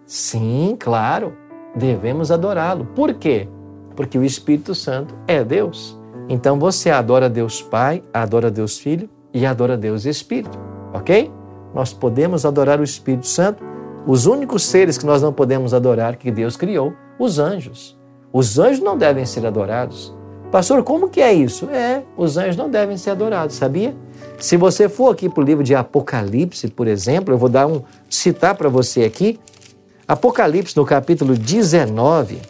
Sim, 0.07 0.75
claro, 0.79 1.33
devemos 1.75 2.31
adorá-lo. 2.31 2.85
Por 2.95 3.13
quê? 3.13 3.47
Porque 3.95 4.17
o 4.17 4.23
Espírito 4.23 4.73
Santo 4.73 5.13
é 5.27 5.43
Deus. 5.43 5.95
Então 6.27 6.57
você 6.57 6.89
adora 6.89 7.29
Deus 7.29 7.61
Pai, 7.61 8.03
adora 8.11 8.49
Deus 8.49 8.79
Filho 8.79 9.07
e 9.31 9.45
adora 9.45 9.77
Deus 9.77 10.05
Espírito, 10.05 10.57
ok? 10.91 11.31
Nós 11.75 11.93
podemos 11.93 12.43
adorar 12.43 12.79
o 12.79 12.83
Espírito 12.83 13.27
Santo, 13.27 13.63
os 14.07 14.25
únicos 14.25 14.63
seres 14.63 14.97
que 14.97 15.05
nós 15.05 15.21
não 15.21 15.31
podemos 15.31 15.75
adorar 15.75 16.15
que 16.15 16.31
Deus 16.31 16.57
criou, 16.57 16.93
os 17.19 17.37
anjos. 17.37 18.01
Os 18.33 18.59
anjos 18.59 18.83
não 18.83 18.97
devem 18.97 19.25
ser 19.25 19.45
adorados. 19.45 20.13
Pastor, 20.51 20.83
como 20.83 21.07
que 21.07 21.21
é 21.21 21.31
isso? 21.31 21.69
É, 21.69 22.03
os 22.17 22.35
anjos 22.35 22.57
não 22.57 22.69
devem 22.69 22.97
ser 22.97 23.11
adorados, 23.11 23.55
sabia? 23.55 23.95
Se 24.39 24.57
você 24.57 24.89
for 24.89 25.13
aqui 25.13 25.29
para 25.29 25.41
o 25.41 25.45
livro 25.45 25.63
de 25.63 25.73
Apocalipse, 25.73 26.67
por 26.67 26.87
exemplo, 26.87 27.33
eu 27.33 27.37
vou 27.37 27.49
dar 27.49 27.67
um 27.67 27.81
citar 28.09 28.55
para 28.55 28.67
você 28.67 29.03
aqui, 29.03 29.39
Apocalipse 30.07 30.75
no 30.75 30.85
capítulo 30.85 31.35
19, 31.35 32.41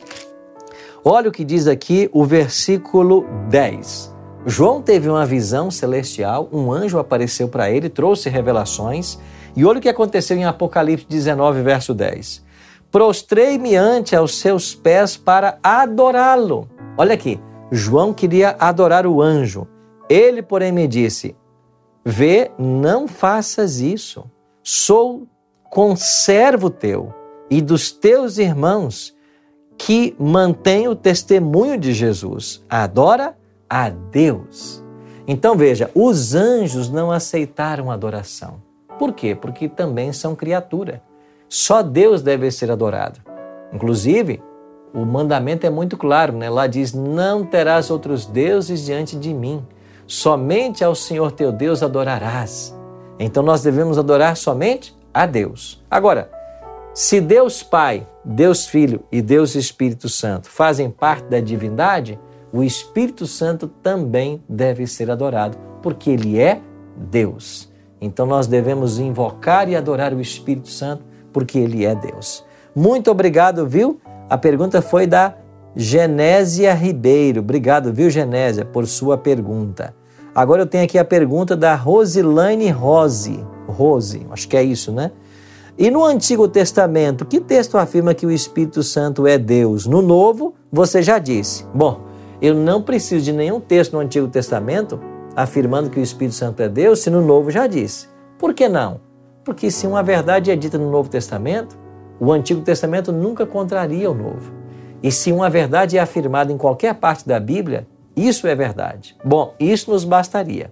Olha 1.05 1.27
o 1.27 1.33
que 1.33 1.43
diz 1.43 1.67
aqui 1.67 2.09
o 2.13 2.23
versículo 2.23 3.25
10. 3.49 4.15
João 4.45 4.81
teve 4.81 5.09
uma 5.09 5.25
visão 5.25 5.69
celestial, 5.69 6.47
um 6.49 6.71
anjo 6.71 6.97
apareceu 6.97 7.49
para 7.49 7.69
ele, 7.69 7.89
trouxe 7.89 8.29
revelações, 8.29 9.19
e 9.53 9.65
olha 9.65 9.79
o 9.79 9.81
que 9.81 9.89
aconteceu 9.89 10.37
em 10.37 10.45
Apocalipse 10.45 11.05
19, 11.09 11.61
verso 11.61 11.93
10. 11.93 12.41
Prostrei-me 12.93 13.75
ante 13.75 14.15
aos 14.15 14.37
seus 14.37 14.75
pés 14.75 15.17
para 15.17 15.57
adorá-lo. 15.63 16.69
Olha 16.95 17.15
aqui, 17.15 17.39
João 17.71 18.13
queria 18.13 18.55
adorar 18.59 19.07
o 19.07 19.19
anjo. 19.19 19.67
Ele, 20.07 20.43
porém, 20.43 20.71
me 20.71 20.87
disse: 20.87 21.35
Vê, 22.05 22.51
não 22.55 23.07
faças 23.07 23.79
isso. 23.79 24.29
Sou 24.61 25.27
conservo 25.71 26.69
teu 26.69 27.11
e 27.49 27.63
dos 27.63 27.91
teus 27.91 28.37
irmãos 28.37 29.15
que 29.75 30.15
mantém 30.19 30.87
o 30.87 30.95
testemunho 30.95 31.79
de 31.79 31.93
Jesus. 31.93 32.63
Adora 32.69 33.35
a 33.67 33.89
Deus. 33.89 34.83
Então 35.27 35.55
veja, 35.55 35.89
os 35.95 36.35
anjos 36.35 36.91
não 36.91 37.11
aceitaram 37.11 37.89
adoração. 37.89 38.61
Por 38.99 39.13
quê? 39.13 39.33
Porque 39.33 39.67
também 39.67 40.13
são 40.13 40.35
criatura. 40.35 41.01
Só 41.53 41.83
Deus 41.83 42.23
deve 42.23 42.49
ser 42.49 42.71
adorado. 42.71 43.19
Inclusive, 43.71 44.41
o 44.91 45.05
mandamento 45.05 45.67
é 45.67 45.69
muito 45.69 45.95
claro, 45.95 46.33
né? 46.33 46.49
Lá 46.49 46.65
diz: 46.65 46.93
Não 46.95 47.45
terás 47.45 47.91
outros 47.91 48.25
deuses 48.25 48.83
diante 48.83 49.15
de 49.15 49.31
mim, 49.31 49.63
somente 50.07 50.83
ao 50.83 50.95
Senhor 50.95 51.31
teu 51.31 51.51
Deus 51.51 51.83
adorarás. 51.83 52.75
Então 53.19 53.43
nós 53.43 53.61
devemos 53.61 53.99
adorar 53.99 54.35
somente 54.35 54.97
a 55.13 55.27
Deus. 55.27 55.79
Agora, 55.91 56.31
se 56.91 57.21
Deus 57.21 57.61
Pai, 57.61 58.07
Deus 58.25 58.65
Filho 58.65 59.03
e 59.11 59.21
Deus 59.21 59.53
Espírito 59.53 60.09
Santo 60.09 60.49
fazem 60.49 60.89
parte 60.89 61.25
da 61.25 61.39
divindade, 61.39 62.19
o 62.51 62.63
Espírito 62.63 63.27
Santo 63.27 63.67
também 63.67 64.43
deve 64.49 64.87
ser 64.87 65.11
adorado, 65.11 65.55
porque 65.83 66.09
ele 66.09 66.39
é 66.39 66.59
Deus. 66.97 67.71
Então 68.01 68.25
nós 68.25 68.47
devemos 68.47 68.97
invocar 68.97 69.69
e 69.69 69.75
adorar 69.75 70.15
o 70.15 70.19
Espírito 70.19 70.69
Santo, 70.69 71.12
porque 71.33 71.57
ele 71.57 71.85
é 71.85 71.95
Deus. 71.95 72.45
Muito 72.75 73.11
obrigado, 73.11 73.67
viu? 73.67 73.99
A 74.29 74.37
pergunta 74.37 74.81
foi 74.81 75.05
da 75.05 75.35
Genésia 75.75 76.73
Ribeiro. 76.73 77.41
Obrigado, 77.41 77.91
viu, 77.91 78.09
Genésia, 78.09 78.63
por 78.63 78.87
sua 78.87 79.17
pergunta. 79.17 79.93
Agora 80.33 80.61
eu 80.61 80.67
tenho 80.67 80.83
aqui 80.83 80.97
a 80.97 81.05
pergunta 81.05 81.55
da 81.55 81.75
Rosilane 81.75 82.69
Rose. 82.69 83.45
Rose, 83.67 84.25
acho 84.31 84.47
que 84.47 84.57
é 84.57 84.63
isso, 84.63 84.91
né? 84.91 85.11
E 85.77 85.89
no 85.89 86.05
Antigo 86.05 86.47
Testamento, 86.47 87.25
que 87.25 87.39
texto 87.39 87.77
afirma 87.77 88.13
que 88.13 88.25
o 88.25 88.31
Espírito 88.31 88.83
Santo 88.83 89.25
é 89.25 89.37
Deus? 89.37 89.87
No 89.87 90.01
Novo, 90.01 90.53
você 90.71 91.01
já 91.01 91.17
disse. 91.17 91.65
Bom, 91.73 92.01
eu 92.41 92.53
não 92.53 92.81
preciso 92.81 93.25
de 93.25 93.33
nenhum 93.33 93.59
texto 93.59 93.93
no 93.93 93.99
Antigo 93.99 94.27
Testamento 94.27 94.99
afirmando 95.35 95.89
que 95.89 95.99
o 95.99 96.03
Espírito 96.03 96.35
Santo 96.35 96.61
é 96.61 96.69
Deus, 96.69 96.99
se 96.99 97.09
no 97.09 97.21
Novo 97.21 97.49
já 97.49 97.65
disse. 97.65 98.07
Por 98.37 98.53
que 98.53 98.69
não? 98.69 98.99
Porque 99.43 99.69
se 99.69 99.85
uma 99.85 100.01
verdade 100.01 100.49
é 100.51 100.55
dita 100.55 100.77
no 100.77 100.89
Novo 100.89 101.09
Testamento, 101.09 101.77
o 102.19 102.31
Antigo 102.31 102.61
Testamento 102.61 103.11
nunca 103.11 103.45
contraria 103.45 104.09
o 104.09 104.13
Novo. 104.13 104.51
E 105.01 105.11
se 105.11 105.31
uma 105.31 105.49
verdade 105.49 105.97
é 105.97 106.01
afirmada 106.01 106.51
em 106.51 106.57
qualquer 106.57 106.95
parte 106.95 107.27
da 107.27 107.39
Bíblia, 107.39 107.85
isso 108.15 108.47
é 108.47 108.55
verdade. 108.55 109.15
Bom, 109.23 109.53
isso 109.59 109.91
nos 109.91 110.05
bastaria. 110.05 110.71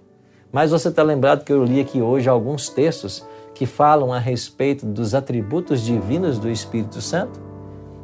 Mas 0.50 0.70
você 0.70 0.88
está 0.88 1.02
lembrado 1.02 1.44
que 1.44 1.52
eu 1.52 1.64
li 1.64 1.80
aqui 1.80 2.00
hoje 2.00 2.28
alguns 2.28 2.68
textos 2.68 3.26
que 3.54 3.66
falam 3.66 4.12
a 4.12 4.18
respeito 4.18 4.86
dos 4.86 5.14
atributos 5.14 5.82
divinos 5.82 6.38
do 6.38 6.50
Espírito 6.50 7.00
Santo? 7.00 7.40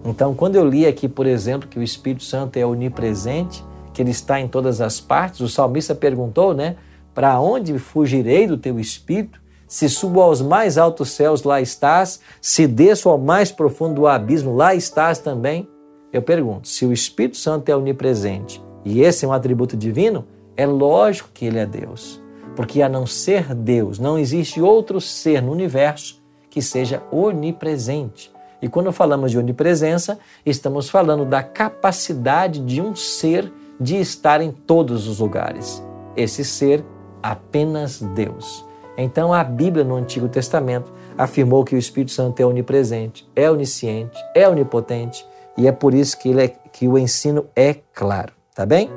Então, 0.05 0.35
quando 0.35 0.57
eu 0.57 0.69
li 0.69 0.87
aqui, 0.87 1.09
por 1.09 1.27
exemplo, 1.27 1.69
que 1.69 1.79
o 1.79 1.83
Espírito 1.83 2.25
Santo 2.25 2.57
é 2.57 2.67
onipresente, 2.67 3.65
que 3.93 4.03
ele 4.03 4.11
está 4.11 4.41
em 4.41 4.49
todas 4.49 4.81
as 4.81 5.01
partes, 5.01 5.41
o 5.41 5.49
salmista 5.49 5.95
perguntou, 5.95 6.55
né? 6.55 6.77
Para 7.15 7.41
onde 7.41 7.79
fugirei 7.79 8.47
do 8.47 8.57
teu 8.57 8.79
espírito? 8.79 9.41
Se 9.69 9.89
subo 9.89 10.21
aos 10.21 10.43
mais 10.43 10.77
altos 10.79 11.11
céus, 11.11 11.45
lá 11.45 11.61
estás. 11.61 12.21
Se 12.41 12.67
desço 12.67 13.09
ao 13.09 13.19
mais 13.19 13.53
profundo 13.53 13.95
do 14.01 14.07
abismo, 14.09 14.57
lá 14.57 14.75
estás 14.75 15.21
também. 15.21 15.69
Eu 16.13 16.23
pergunto: 16.23 16.67
se 16.67 16.85
o 16.85 16.93
Espírito 16.93 17.37
Santo 17.37 17.69
é 17.69 17.77
onipresente 17.77 18.61
e 18.85 19.03
esse 19.03 19.25
é 19.25 19.29
um 19.29 19.33
atributo 19.33 19.77
divino, 19.77 20.27
é 20.57 20.67
lógico 20.67 21.29
que 21.33 21.45
ele 21.45 21.59
é 21.59 21.67
Deus 21.67 22.21
porque 22.59 22.83
a 22.83 22.89
não 22.89 23.07
ser 23.07 23.55
Deus, 23.55 24.01
não 24.01 24.19
existe 24.19 24.61
outro 24.61 25.01
ser 25.01 25.41
no 25.41 25.53
universo 25.53 26.21
que 26.51 26.61
seja 26.61 27.01
onipresente. 27.13 28.33
E 28.61 28.69
quando 28.69 28.91
falamos 28.91 29.31
de 29.31 29.39
onipresença, 29.39 30.19
estamos 30.45 30.91
falando 30.91 31.25
da 31.25 31.41
capacidade 31.41 32.59
de 32.59 32.81
um 32.81 32.97
ser 32.97 33.53
de 33.79 33.95
estar 33.99 34.41
em 34.41 34.51
todos 34.51 35.07
os 35.07 35.21
lugares. 35.21 35.81
Esse 36.17 36.45
ser, 36.45 36.85
apenas 37.23 38.01
Deus. 38.01 38.67
Então 38.99 39.33
a 39.33 39.45
Bíblia 39.45 39.85
no 39.85 39.95
Antigo 39.95 40.29
Testamento 40.29 40.93
afirmou 41.17 41.65
que 41.65 41.77
o 41.77 41.79
Espírito 41.79 42.11
Santo 42.11 42.41
é 42.41 42.45
onipresente, 42.45 43.31
é 43.37 43.49
onisciente, 43.49 44.19
é 44.35 44.49
onipotente 44.49 45.25
e 45.57 45.69
é 45.69 45.73
por 45.73 45.95
isso 45.95 46.19
que, 46.19 46.39
é, 46.39 46.49
que 46.73 46.89
o 46.89 46.99
ensino 46.99 47.47
é 47.55 47.77
claro, 47.95 48.33
tá 48.55 48.67
bem? 48.67 48.91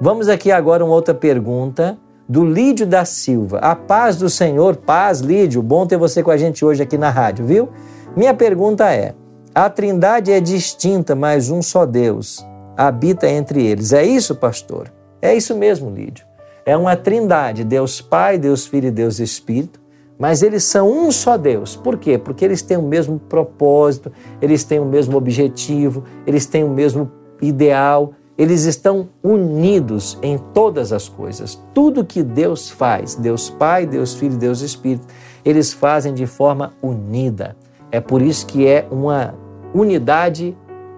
Vamos 0.00 0.28
aqui 0.28 0.52
agora 0.52 0.84
uma 0.84 0.94
outra 0.94 1.14
pergunta 1.14 1.98
do 2.28 2.44
Lídio 2.44 2.86
da 2.86 3.06
Silva. 3.06 3.58
A 3.58 3.74
paz 3.74 4.16
do 4.16 4.28
Senhor, 4.28 4.76
paz, 4.76 5.20
Lídio. 5.20 5.62
Bom 5.62 5.86
ter 5.86 5.96
você 5.96 6.22
com 6.22 6.30
a 6.30 6.36
gente 6.36 6.64
hoje 6.64 6.82
aqui 6.82 6.98
na 6.98 7.08
rádio, 7.08 7.46
viu? 7.46 7.70
Minha 8.14 8.34
pergunta 8.34 8.92
é: 8.92 9.14
a 9.54 9.70
Trindade 9.70 10.30
é 10.30 10.40
distinta, 10.40 11.14
mas 11.14 11.50
um 11.50 11.62
só 11.62 11.86
Deus 11.86 12.46
habita 12.76 13.26
entre 13.28 13.66
eles. 13.66 13.92
É 13.92 14.04
isso, 14.04 14.36
pastor? 14.36 14.92
É 15.20 15.34
isso 15.34 15.56
mesmo, 15.56 15.90
Lídio. 15.90 16.27
É 16.68 16.76
uma 16.76 16.94
Trindade, 16.94 17.64
Deus 17.64 18.02
Pai, 18.02 18.36
Deus 18.36 18.66
Filho 18.66 18.88
e 18.88 18.90
Deus 18.90 19.20
Espírito, 19.20 19.80
mas 20.18 20.42
eles 20.42 20.64
são 20.64 20.86
um 20.86 21.10
só 21.10 21.38
Deus. 21.38 21.74
Por 21.74 21.96
quê? 21.96 22.18
Porque 22.18 22.44
eles 22.44 22.60
têm 22.60 22.76
o 22.76 22.82
mesmo 22.82 23.18
propósito, 23.18 24.12
eles 24.38 24.64
têm 24.64 24.78
o 24.78 24.84
mesmo 24.84 25.16
objetivo, 25.16 26.04
eles 26.26 26.44
têm 26.44 26.64
o 26.64 26.68
mesmo 26.68 27.10
ideal, 27.40 28.12
eles 28.36 28.64
estão 28.64 29.08
unidos 29.24 30.18
em 30.20 30.36
todas 30.36 30.92
as 30.92 31.08
coisas. 31.08 31.58
Tudo 31.72 32.04
que 32.04 32.22
Deus 32.22 32.68
faz, 32.68 33.14
Deus 33.14 33.48
Pai, 33.48 33.86
Deus 33.86 34.12
Filho, 34.12 34.36
Deus 34.36 34.60
Espírito, 34.60 35.06
eles 35.46 35.72
fazem 35.72 36.12
de 36.12 36.26
forma 36.26 36.74
unida. 36.82 37.56
É 37.90 37.98
por 37.98 38.20
isso 38.20 38.44
que 38.44 38.66
é 38.66 38.86
uma 38.90 39.34
unidade 39.72 40.54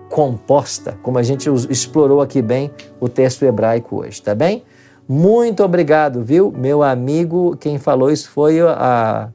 composta, 0.09 0.99
como 1.01 1.17
a 1.17 1.23
gente 1.23 1.49
explorou 1.71 2.21
aqui 2.21 2.43
bem 2.43 2.73
o 2.99 3.09
texto 3.09 3.45
hebraico 3.45 4.01
hoje, 4.01 4.21
tá 4.21 4.35
bem? 4.35 4.65
Muito 5.13 5.65
obrigado, 5.65 6.23
viu? 6.23 6.53
Meu 6.57 6.85
amigo, 6.85 7.57
quem 7.57 7.81
falou 7.81 8.13
isso 8.13 8.31
foi 8.31 8.61
a, 8.61 9.29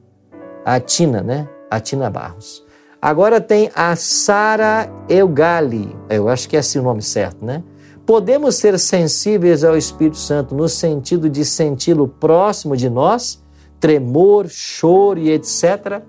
a 0.64 0.80
Tina, 0.80 1.22
né? 1.22 1.50
A 1.70 1.82
Tina 1.82 2.10
Barros. 2.10 2.64
Agora 3.02 3.42
tem 3.42 3.70
a 3.76 3.94
Sara 3.98 4.90
Eugali, 5.10 5.94
eu 6.10 6.30
acho 6.30 6.48
que 6.48 6.56
é 6.56 6.60
assim 6.60 6.80
o 6.80 6.82
nome 6.82 7.02
certo, 7.02 7.46
né? 7.46 7.62
Podemos 8.06 8.56
ser 8.56 8.80
sensíveis 8.80 9.66
ao 9.66 9.76
Espírito 9.76 10.16
Santo 10.16 10.56
no 10.56 10.70
sentido 10.70 11.30
de 11.30 11.44
senti-lo 11.44 12.08
próximo 12.08 12.78
de 12.78 12.90
nós, 12.90 13.44
tremor, 13.78 14.48
choro 14.48 15.20
e 15.20 15.30
etc. 15.30 16.02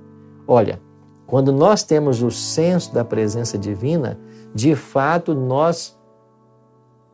Olha, 0.46 0.80
quando 1.26 1.50
nós 1.52 1.82
temos 1.82 2.22
o 2.22 2.30
senso 2.30 2.94
da 2.94 3.04
presença 3.04 3.58
divina, 3.58 4.16
de 4.54 4.76
fato 4.76 5.34
nós 5.34 5.95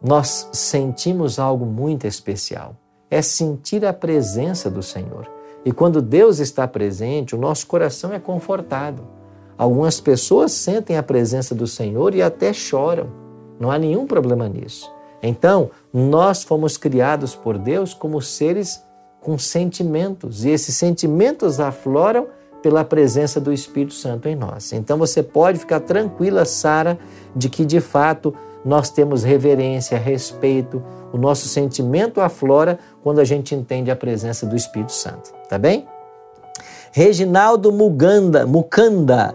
nós 0.03 0.49
sentimos 0.53 1.39
algo 1.39 1.65
muito 1.65 2.07
especial. 2.07 2.77
É 3.11 3.23
sentir 3.23 3.85
a 3.85 3.93
presença 3.93 4.71
do 4.71 4.83
Senhor. 4.83 5.31
E 5.65 5.71
quando 5.71 6.03
Deus 6.03 6.39
está 6.39 6.67
presente, 6.67 7.35
o 7.35 7.39
nosso 7.39 7.67
coração 7.67 8.13
é 8.13 8.19
confortado. 8.19 9.03
Algumas 9.57 10.01
pessoas 10.01 10.53
sentem 10.53 10.97
a 10.97 11.03
presença 11.03 11.55
do 11.55 11.67
Senhor 11.67 12.15
e 12.15 12.23
até 12.23 12.53
choram. 12.53 13.09
Não 13.61 13.71
há 13.71 13.79
nenhum 13.79 14.07
problema 14.07 14.49
nisso. 14.49 14.91
Então, 15.23 15.71
nós 15.93 16.43
fomos 16.43 16.77
criados 16.77 17.37
por 17.37 17.57
Deus 17.57 17.95
como 17.95 18.21
seres 18.21 18.83
com 19.21 19.39
sentimentos, 19.39 20.45
e 20.45 20.51
esses 20.51 20.75
sentimentos 20.77 21.61
afloram 21.61 22.27
pela 22.61 22.85
presença 22.85 23.41
do 23.41 23.53
Espírito 23.53 23.95
Santo 23.95 24.29
em 24.29 24.37
nós. 24.37 24.73
Então 24.73 24.99
você 24.99 25.23
pode 25.23 25.59
ficar 25.59 25.81
tranquila, 25.81 26.45
Sara, 26.45 26.99
de 27.35 27.49
que 27.49 27.65
de 27.65 27.81
fato 27.81 28.35
nós 28.65 28.91
temos 28.91 29.25
reverência, 29.25 29.99
respeito, 29.99 30.83
o 31.13 31.19
nosso 31.19 31.49
sentimento 31.49 32.21
aflora 32.21 32.79
quando 33.03 33.21
a 33.21 33.25
gente 33.25 33.55
entende 33.55 33.91
a 33.91 33.97
presença 33.97 34.47
do 34.47 34.57
Espírito 34.57 34.93
Santo, 34.93 35.33
tá 35.49 35.59
bem? 35.59 35.87
Reginaldo 36.93 37.73
Muganda, 37.73 38.47
Mukanda, 38.47 39.35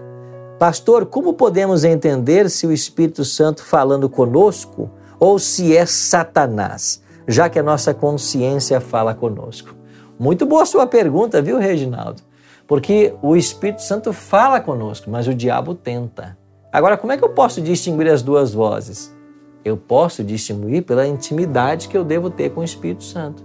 pastor, 0.59 1.05
como 1.05 1.33
podemos 1.33 1.83
entender 1.83 2.49
se 2.49 2.65
o 2.67 2.71
Espírito 2.71 3.25
Santo 3.25 3.63
falando 3.63 4.07
conosco 4.07 4.89
ou 5.19 5.39
se 5.39 5.75
é 5.75 5.85
Satanás, 5.85 7.01
já 7.27 7.49
que 7.49 7.59
a 7.59 7.63
nossa 7.63 7.93
consciência 7.93 8.79
fala 8.79 9.13
conosco? 9.13 9.75
Muito 10.19 10.45
boa 10.45 10.65
sua 10.65 10.87
pergunta, 10.87 11.41
viu, 11.41 11.57
Reginaldo? 11.57 12.21
Porque 12.67 13.13
o 13.21 13.35
Espírito 13.35 13.81
Santo 13.81 14.11
fala 14.13 14.59
conosco, 14.59 15.09
mas 15.09 15.27
o 15.27 15.33
diabo 15.33 15.73
tenta. 15.73 16.37
Agora, 16.71 16.97
como 16.97 17.13
é 17.13 17.17
que 17.17 17.23
eu 17.23 17.29
posso 17.29 17.61
distinguir 17.61 18.11
as 18.11 18.21
duas 18.21 18.53
vozes? 18.53 19.15
Eu 19.67 19.75
posso 19.75 20.23
distinguir 20.23 20.83
pela 20.83 21.05
intimidade 21.05 21.89
que 21.89 21.97
eu 21.97 22.05
devo 22.05 22.29
ter 22.29 22.51
com 22.51 22.61
o 22.61 22.63
Espírito 22.63 23.03
Santo. 23.03 23.43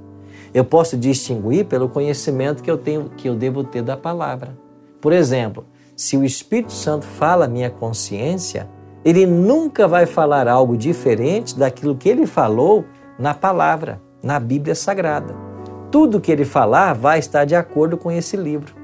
Eu 0.54 0.64
posso 0.64 0.96
distinguir 0.96 1.64
pelo 1.64 1.88
conhecimento 1.88 2.62
que 2.62 2.70
eu 2.70 2.78
tenho, 2.78 3.10
que 3.16 3.28
eu 3.28 3.34
devo 3.34 3.64
ter 3.64 3.82
da 3.82 3.96
palavra. 3.96 4.56
Por 5.00 5.12
exemplo, 5.12 5.64
se 5.96 6.16
o 6.16 6.24
Espírito 6.24 6.72
Santo 6.72 7.04
fala 7.04 7.46
a 7.46 7.48
minha 7.48 7.70
consciência, 7.70 8.68
ele 9.04 9.26
nunca 9.26 9.88
vai 9.88 10.06
falar 10.06 10.46
algo 10.46 10.76
diferente 10.76 11.58
daquilo 11.58 11.96
que 11.96 12.08
ele 12.08 12.24
falou 12.24 12.84
na 13.18 13.34
palavra, 13.34 14.00
na 14.22 14.38
Bíblia 14.38 14.76
Sagrada. 14.76 15.34
Tudo 15.90 16.20
que 16.20 16.30
ele 16.30 16.44
falar 16.44 16.92
vai 16.92 17.18
estar 17.18 17.44
de 17.44 17.56
acordo 17.56 17.96
com 17.96 18.12
esse 18.12 18.36
livro. 18.36 18.76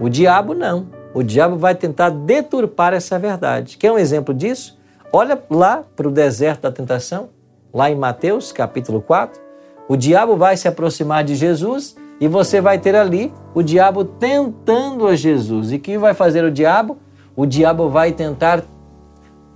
O 0.00 0.08
diabo 0.08 0.54
não. 0.54 0.88
O 1.14 1.22
diabo 1.22 1.56
vai 1.56 1.76
tentar 1.76 2.10
deturpar 2.10 2.92
essa 2.94 3.16
verdade. 3.16 3.78
Quer 3.78 3.92
um 3.92 3.98
exemplo 3.98 4.34
disso? 4.34 4.76
Olha 5.16 5.40
lá 5.48 5.84
para 5.94 6.08
o 6.08 6.10
deserto 6.10 6.62
da 6.62 6.72
tentação, 6.72 7.28
lá 7.72 7.88
em 7.88 7.94
Mateus 7.94 8.50
capítulo 8.50 9.00
4. 9.00 9.40
O 9.88 9.96
diabo 9.96 10.36
vai 10.36 10.56
se 10.56 10.66
aproximar 10.66 11.22
de 11.22 11.36
Jesus 11.36 11.94
e 12.20 12.26
você 12.26 12.60
vai 12.60 12.80
ter 12.80 12.96
ali 12.96 13.32
o 13.54 13.62
diabo 13.62 14.04
tentando 14.04 15.06
a 15.06 15.14
Jesus. 15.14 15.70
E 15.70 15.76
o 15.76 15.78
que 15.78 15.96
vai 15.96 16.14
fazer 16.14 16.42
o 16.42 16.50
diabo? 16.50 16.98
O 17.36 17.46
diabo 17.46 17.88
vai 17.88 18.10
tentar 18.10 18.64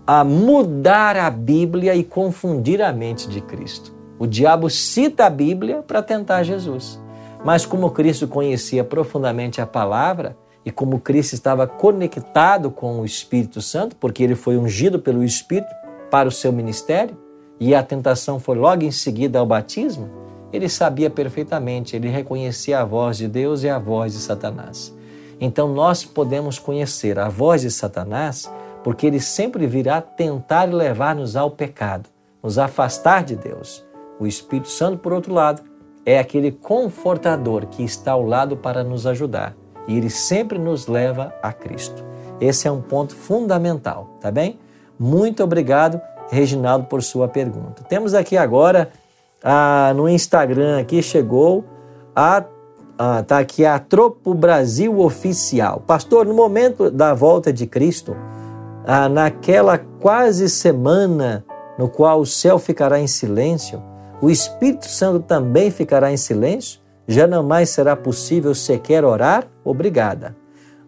a 0.07 0.23
mudar 0.23 1.17
a 1.17 1.29
Bíblia 1.29 1.97
e 1.97 2.05
confundir 2.05 2.81
a 2.81 2.93
mente 2.93 3.29
de 3.29 3.41
Cristo. 3.41 3.93
O 4.17 4.29
diabo 4.29 4.71
cita 4.71 5.27
a 5.27 5.31
Bíblia 5.31 5.83
para 5.85 6.05
tentar 6.05 6.45
Jesus. 6.45 7.03
Mas 7.45 7.67
como 7.67 7.91
Cristo 7.91 8.29
conhecia 8.29 8.85
profundamente 8.85 9.61
a 9.61 9.67
palavra 9.67 10.37
e 10.65 10.71
como 10.71 11.01
Cristo 11.01 11.35
estava 11.35 11.67
conectado 11.67 12.71
com 12.71 13.01
o 13.01 13.05
Espírito 13.05 13.63
Santo, 13.63 13.97
porque 13.97 14.23
ele 14.23 14.35
foi 14.35 14.57
ungido 14.57 14.99
pelo 14.99 15.25
Espírito 15.25 15.73
para 16.11 16.29
o 16.29 16.33
seu 16.33 16.53
ministério, 16.53 17.17
e 17.61 17.75
a 17.75 17.83
tentação 17.83 18.39
foi 18.39 18.57
logo 18.57 18.85
em 18.85 18.91
seguida 18.91 19.39
ao 19.39 19.47
batismo, 19.47 20.09
ele 20.53 20.69
sabia 20.69 21.11
perfeitamente, 21.11 21.95
ele 21.97 22.09
reconhecia 22.09 22.81
a 22.81 22.85
voz 22.85 23.17
de 23.19 23.29
Deus 23.29 23.63
e 23.63 23.69
a 23.69 23.79
voz 23.79 24.13
de 24.13 24.21
Satanás. 24.21 24.95
Então 25.41 25.73
nós 25.73 26.05
podemos 26.05 26.59
conhecer 26.59 27.19
a 27.19 27.29
voz 27.29 27.63
de 27.63 27.71
Satanás 27.71 28.51
porque 28.83 29.07
ele 29.07 29.21
sempre 29.21 29.67
virá 29.67 30.01
tentar 30.01 30.73
levar-nos 30.73 31.37
ao 31.37 31.51
pecado, 31.51 32.09
nos 32.43 32.59
afastar 32.59 33.25
de 33.25 33.37
Deus. 33.37 33.85
O 34.19 34.27
Espírito 34.27 34.69
Santo, 34.69 34.99
por 34.99 35.13
outro 35.13 35.35
lado, 35.35 35.63
é 36.07 36.19
aquele 36.19 36.51
confortador 36.51 37.67
que 37.67 37.83
está 37.83 38.13
ao 38.13 38.25
lado 38.25 38.57
para 38.57 38.83
nos 38.83 39.07
ajudar 39.07 39.55
e 39.89 39.97
ele 39.97 40.11
sempre 40.11 40.59
nos 40.59 40.87
leva 40.87 41.35
a 41.43 41.53
Cristo. 41.53 42.05
Esse 42.41 42.69
é 42.69 42.71
um 42.71 42.81
ponto 42.81 43.17
fundamental, 43.17 44.11
tá 44.21 44.31
bem? 44.31 44.61
Muito 44.99 45.43
obrigado, 45.43 46.01
Reginaldo, 46.31 46.87
por 46.87 47.03
sua 47.03 47.27
pergunta. 47.27 47.83
Temos 47.83 48.15
aqui 48.15 48.37
agora 48.37 48.91
ah, 49.43 49.93
no 49.97 50.09
Instagram 50.09 50.81
aqui 50.81 51.03
chegou 51.03 51.65
a 52.15 52.45
ah, 53.01 53.23
tá 53.23 53.39
aqui 53.39 53.65
a 53.65 53.79
Tropo 53.79 54.35
Brasil 54.35 54.99
Oficial. 54.99 55.83
Pastor, 55.87 56.27
no 56.27 56.35
momento 56.35 56.91
da 56.91 57.15
volta 57.15 57.53
de 57.53 57.65
Cristo, 57.65 58.17
ah, 58.85 59.09
naquela 59.09 59.79
quase 59.79 60.49
semana 60.49 61.45
no 61.79 61.89
qual 61.89 62.21
o 62.21 62.27
céu 62.27 62.59
ficará 62.59 62.99
em 62.99 63.07
silêncio, 63.07 63.81
o 64.21 64.29
Espírito 64.29 64.89
Santo 64.89 65.21
também 65.21 65.71
ficará 65.71 66.11
em 66.11 66.17
silêncio? 66.17 66.81
Já 67.09 67.27
não 67.27 67.43
mais 67.43 67.71
será 67.71 67.97
possível 67.97 68.55
sequer 68.55 69.03
orar? 69.03 69.47
Obrigada. 69.65 70.37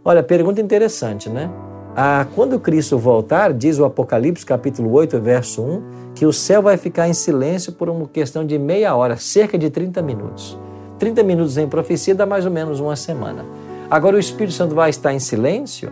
Olha, 0.05 0.23
pergunta 0.23 0.61
interessante, 0.61 1.31
né? 1.31 1.51
Ah, 1.97 2.27
quando 2.35 2.61
Cristo 2.61 2.99
voltar, 2.99 3.55
diz 3.55 3.79
o 3.79 3.87
Apocalipse 3.87 4.45
capítulo 4.45 4.93
8, 4.93 5.19
verso 5.19 5.63
1, 5.63 5.83
que 6.15 6.27
o 6.27 6.33
céu 6.33 6.61
vai 6.61 6.77
ficar 6.77 7.09
em 7.09 7.15
silêncio 7.15 7.73
por 7.73 7.89
uma 7.89 8.07
questão 8.07 8.45
de 8.45 8.59
meia 8.59 8.95
hora, 8.95 9.17
cerca 9.17 9.57
de 9.57 9.71
30 9.71 10.03
minutos. 10.03 10.59
30 10.99 11.23
minutos 11.23 11.57
em 11.57 11.67
profecia 11.67 12.15
dá 12.15 12.27
mais 12.27 12.45
ou 12.45 12.53
menos 12.53 12.81
uma 12.81 12.97
semana. 12.97 13.47
Agora 13.91 14.17
o 14.17 14.21
Espírito 14.21 14.53
Santo 14.53 14.75
vai 14.75 14.91
estar 14.91 15.15
em 15.15 15.19
silêncio? 15.19 15.91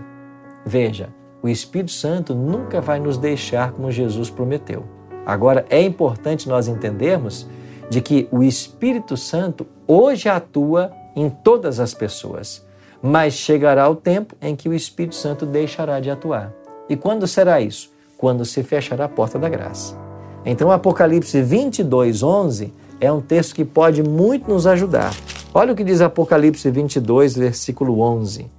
Veja, 0.64 1.09
o 1.43 1.49
Espírito 1.49 1.93
Santo 1.93 2.35
nunca 2.35 2.83
vai 2.83 3.01
nos 3.01 3.16
deixar 3.16 3.72
como 3.72 3.91
Jesus 3.91 4.29
prometeu. 4.29 4.85
Agora, 5.24 5.64
é 5.70 5.81
importante 5.81 6.49
nós 6.49 6.68
entendermos 6.68 7.49
de 7.89 8.03
que 8.03 8.29
o 8.31 8.43
Espírito 8.43 9.16
Santo 9.16 9.66
hoje 9.89 10.28
atua 10.28 10.93
em 11.16 11.30
todas 11.30 11.80
as 11.80 11.95
pessoas, 11.95 12.64
mas 13.03 13.32
chegará 13.32 13.89
o 13.89 13.97
tempo 13.97 14.36
em 14.41 14.55
que 14.55 14.68
o 14.68 14.74
Espírito 14.74 15.14
Santo 15.14 15.47
deixará 15.47 15.99
de 15.99 16.11
atuar. 16.11 16.53
E 16.89 16.97
quando 16.97 17.26
será 17.26 17.61
isso? 17.61 17.91
Quando 18.16 18.45
se 18.45 18.62
fechará 18.62 19.07
a 19.07 19.09
porta 19.09 19.39
da 19.39 19.49
graça. 19.49 19.97
Então, 20.45 20.70
Apocalipse 20.70 21.41
22, 21.41 22.22
11 22.22 22.72
é 23.01 23.11
um 23.11 23.20
texto 23.20 23.55
que 23.55 23.64
pode 23.64 24.03
muito 24.03 24.49
nos 24.49 24.66
ajudar. 24.66 25.14
Olha 25.55 25.72
o 25.72 25.76
que 25.76 25.84
diz 25.84 26.01
Apocalipse 26.01 26.70
22, 26.70 27.36
versículo 27.36 28.01
11. 28.01 28.51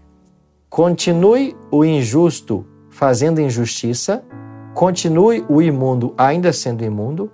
Continue 0.70 1.56
o 1.72 1.84
injusto 1.84 2.66
fazendo 2.90 3.42
injustiça, 3.42 4.24
continue 4.74 5.44
o 5.50 5.62
imundo 5.62 6.14
ainda 6.18 6.52
sendo 6.54 6.84
imundo, 6.84 7.32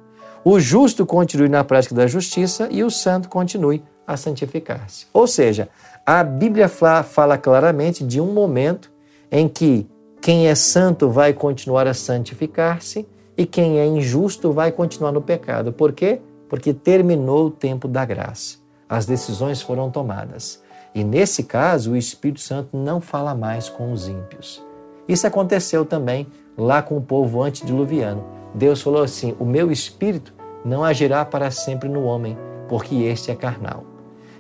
o 0.47 0.59
justo 0.59 1.07
continue 1.07 1.49
na 1.49 1.63
prática 1.63 1.95
da 1.95 2.05
justiça 2.05 2.67
e 2.69 2.83
o 2.83 2.91
santo 2.91 3.27
continue 3.27 3.83
a 4.05 4.15
santificar-se. 4.15 5.07
Ou 5.11 5.25
seja, 5.25 5.67
a 6.05 6.23
Bíblia 6.23 6.69
fala 6.69 7.35
claramente 7.35 8.03
de 8.03 8.21
um 8.21 8.31
momento 8.31 8.91
em 9.31 9.47
que 9.47 9.89
quem 10.21 10.47
é 10.47 10.53
santo 10.53 11.09
vai 11.09 11.33
continuar 11.33 11.87
a 11.87 11.95
santificar-se 11.95 13.07
e 13.35 13.43
quem 13.43 13.79
é 13.79 13.87
injusto 13.87 14.51
vai 14.51 14.71
continuar 14.71 15.11
no 15.11 15.21
pecado. 15.21 15.73
Por 15.73 15.91
quê? 15.93 16.21
Porque 16.47 16.75
terminou 16.75 17.47
o 17.47 17.51
tempo 17.51 17.87
da 17.87 18.05
graça. 18.05 18.59
As 18.87 19.07
decisões 19.07 19.63
foram 19.63 19.89
tomadas. 19.89 20.61
E 20.93 21.03
nesse 21.03 21.43
caso, 21.43 21.93
o 21.93 21.97
Espírito 21.97 22.39
Santo 22.39 22.77
não 22.77 23.01
fala 23.01 23.33
mais 23.33 23.67
com 23.67 23.91
os 23.91 24.07
ímpios. 24.07 24.63
Isso 25.07 25.25
aconteceu 25.25 25.83
também 25.85 26.27
lá 26.55 26.83
com 26.83 26.97
o 26.97 27.01
povo 27.01 27.41
antediluviano. 27.41 28.23
Deus 28.53 28.81
falou 28.81 29.03
assim: 29.03 29.35
O 29.39 29.45
meu 29.45 29.71
espírito 29.71 30.34
não 30.65 30.83
agirá 30.83 31.23
para 31.23 31.51
sempre 31.51 31.87
no 31.87 32.03
homem, 32.03 32.37
porque 32.67 32.95
este 32.95 33.29
é 33.29 33.35
carnal. 33.35 33.83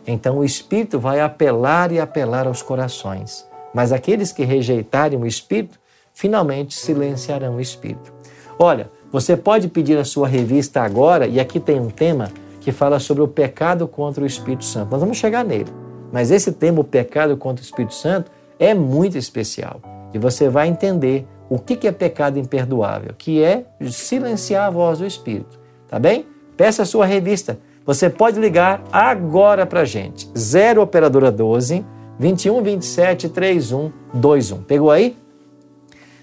Então 0.07 0.39
o 0.39 0.43
espírito 0.43 0.99
vai 0.99 1.21
apelar 1.21 1.91
e 1.91 1.99
apelar 1.99 2.47
aos 2.47 2.61
corações, 2.61 3.47
mas 3.73 3.91
aqueles 3.91 4.31
que 4.31 4.43
rejeitarem 4.43 5.19
o 5.19 5.27
espírito, 5.27 5.79
finalmente 6.13 6.73
silenciarão 6.73 7.57
o 7.57 7.61
espírito. 7.61 8.13
Olha, 8.57 8.89
você 9.11 9.37
pode 9.37 9.67
pedir 9.67 9.97
a 9.97 10.05
sua 10.05 10.27
revista 10.27 10.81
agora, 10.81 11.27
e 11.27 11.39
aqui 11.39 11.59
tem 11.59 11.79
um 11.79 11.89
tema 11.89 12.31
que 12.61 12.71
fala 12.71 12.99
sobre 12.99 13.21
o 13.21 13.27
pecado 13.27 13.87
contra 13.87 14.23
o 14.23 14.27
Espírito 14.27 14.65
Santo. 14.65 14.91
Nós 14.91 14.99
vamos 14.99 15.17
chegar 15.17 15.45
nele. 15.45 15.71
Mas 16.11 16.31
esse 16.31 16.51
tema, 16.51 16.79
o 16.79 16.83
pecado 16.83 17.37
contra 17.37 17.61
o 17.61 17.65
Espírito 17.65 17.93
Santo, 17.93 18.31
é 18.57 18.73
muito 18.73 19.17
especial. 19.17 19.81
E 20.13 20.17
você 20.17 20.49
vai 20.49 20.67
entender 20.67 21.27
o 21.49 21.59
que 21.59 21.87
é 21.87 21.91
pecado 21.91 22.39
imperdoável, 22.39 23.13
que 23.17 23.43
é 23.43 23.65
silenciar 23.91 24.65
a 24.65 24.69
voz 24.69 24.99
do 24.99 25.05
Espírito. 25.05 25.59
Tá 25.95 25.99
bem? 25.99 26.27
Peça 26.57 26.81
a 26.81 26.85
sua 26.85 27.05
revista. 27.05 27.57
Você 27.85 28.09
pode 28.09 28.37
ligar 28.37 28.83
agora 28.91 29.65
para 29.65 29.79
a 29.79 29.85
gente. 29.85 30.29
0 30.37 30.81
Operadora 30.81 31.31
12 31.31 31.85
21 32.19 32.61
27 32.61 33.29
31 33.29 33.93
21. 34.13 34.57
Pegou 34.63 34.91
aí? 34.91 35.15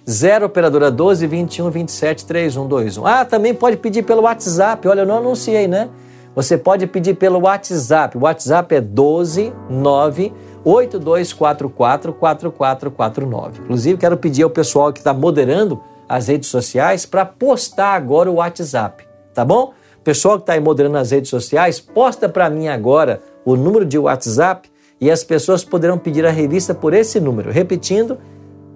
0 0.06 0.44
Operadora 0.44 0.90
12 0.90 1.26
21 1.26 1.70
27 1.70 2.26
31 2.26 2.68
21. 2.68 3.06
Ah, 3.06 3.24
também 3.24 3.54
pode 3.54 3.78
pedir 3.78 4.02
pelo 4.02 4.24
WhatsApp. 4.24 4.86
Olha, 4.86 5.00
eu 5.00 5.06
não 5.06 5.16
anunciei, 5.16 5.66
né? 5.66 5.88
Você 6.36 6.58
pode 6.58 6.86
pedir 6.86 7.14
pelo 7.14 7.38
WhatsApp. 7.40 8.18
O 8.18 8.24
WhatsApp 8.24 8.74
é 8.74 8.80
12 8.82 9.54
9 9.70 10.34
8244 10.66 12.12
4449. 12.12 13.62
Inclusive, 13.62 13.96
quero 13.98 14.18
pedir 14.18 14.42
ao 14.42 14.50
pessoal 14.50 14.92
que 14.92 14.98
está 14.98 15.14
moderando 15.14 15.82
as 16.06 16.28
redes 16.28 16.50
sociais 16.50 17.06
para 17.06 17.24
postar 17.24 17.94
agora 17.94 18.30
o 18.30 18.34
WhatsApp, 18.34 19.06
tá 19.34 19.44
bom? 19.44 19.72
Pessoal 20.04 20.36
que 20.36 20.42
está 20.42 20.52
aí 20.54 20.60
moderando 20.60 20.98
as 20.98 21.10
redes 21.10 21.30
sociais, 21.30 21.80
posta 21.80 22.28
para 22.28 22.48
mim 22.50 22.68
agora 22.68 23.20
o 23.44 23.56
número 23.56 23.84
de 23.84 23.98
WhatsApp 23.98 24.70
e 25.00 25.10
as 25.10 25.24
pessoas 25.24 25.64
poderão 25.64 25.98
pedir 25.98 26.24
a 26.26 26.30
revista 26.30 26.74
por 26.74 26.94
esse 26.94 27.20
número. 27.20 27.50
Repetindo, 27.50 28.18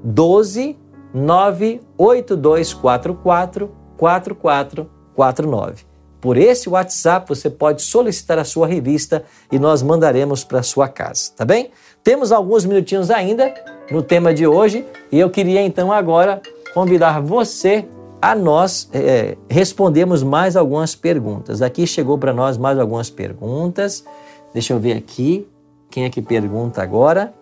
12 0.02 0.76
98244 1.14 3.70
4449. 3.96 5.84
Por 6.20 6.36
esse 6.36 6.68
WhatsApp 6.68 7.28
você 7.28 7.48
pode 7.48 7.82
solicitar 7.82 8.38
a 8.38 8.44
sua 8.44 8.66
revista 8.66 9.24
e 9.50 9.58
nós 9.58 9.82
mandaremos 9.82 10.44
para 10.44 10.62
sua 10.62 10.88
casa, 10.88 11.32
tá 11.36 11.44
bem? 11.44 11.70
Temos 12.02 12.32
alguns 12.32 12.64
minutinhos 12.64 13.10
ainda 13.10 13.54
no 13.90 14.02
tema 14.02 14.34
de 14.34 14.46
hoje 14.46 14.84
e 15.10 15.18
eu 15.18 15.30
queria 15.30 15.62
então 15.62 15.92
agora 15.92 16.42
convidar 16.74 17.20
você 17.20 17.86
a 18.20 18.34
nós 18.34 18.88
é, 18.92 19.36
respondermos 19.48 20.22
mais 20.22 20.56
algumas 20.56 20.94
perguntas. 20.94 21.62
Aqui 21.62 21.86
chegou 21.86 22.18
para 22.18 22.32
nós 22.32 22.56
mais 22.56 22.78
algumas 22.78 23.10
perguntas. 23.10 24.04
Deixa 24.52 24.72
eu 24.72 24.78
ver 24.78 24.96
aqui 24.96 25.46
quem 25.90 26.04
é 26.04 26.10
que 26.10 26.22
pergunta 26.22 26.82
agora. 26.82 27.32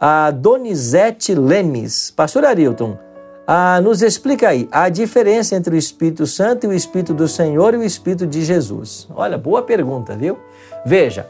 A 0.00 0.30
Donizete 0.30 1.34
Lemes. 1.34 2.10
Pastor 2.10 2.44
Arilton, 2.44 2.98
ah, 3.46 3.80
nos 3.80 4.02
explica 4.02 4.48
aí 4.48 4.68
a 4.70 4.88
diferença 4.88 5.56
entre 5.56 5.74
o 5.74 5.78
Espírito 5.78 6.26
Santo 6.26 6.64
e 6.64 6.68
o 6.68 6.72
Espírito 6.72 7.12
do 7.12 7.26
Senhor 7.26 7.74
e 7.74 7.78
o 7.78 7.82
Espírito 7.82 8.26
de 8.26 8.44
Jesus. 8.44 9.08
Olha, 9.14 9.36
boa 9.36 9.62
pergunta, 9.62 10.16
viu? 10.16 10.38
Veja, 10.86 11.28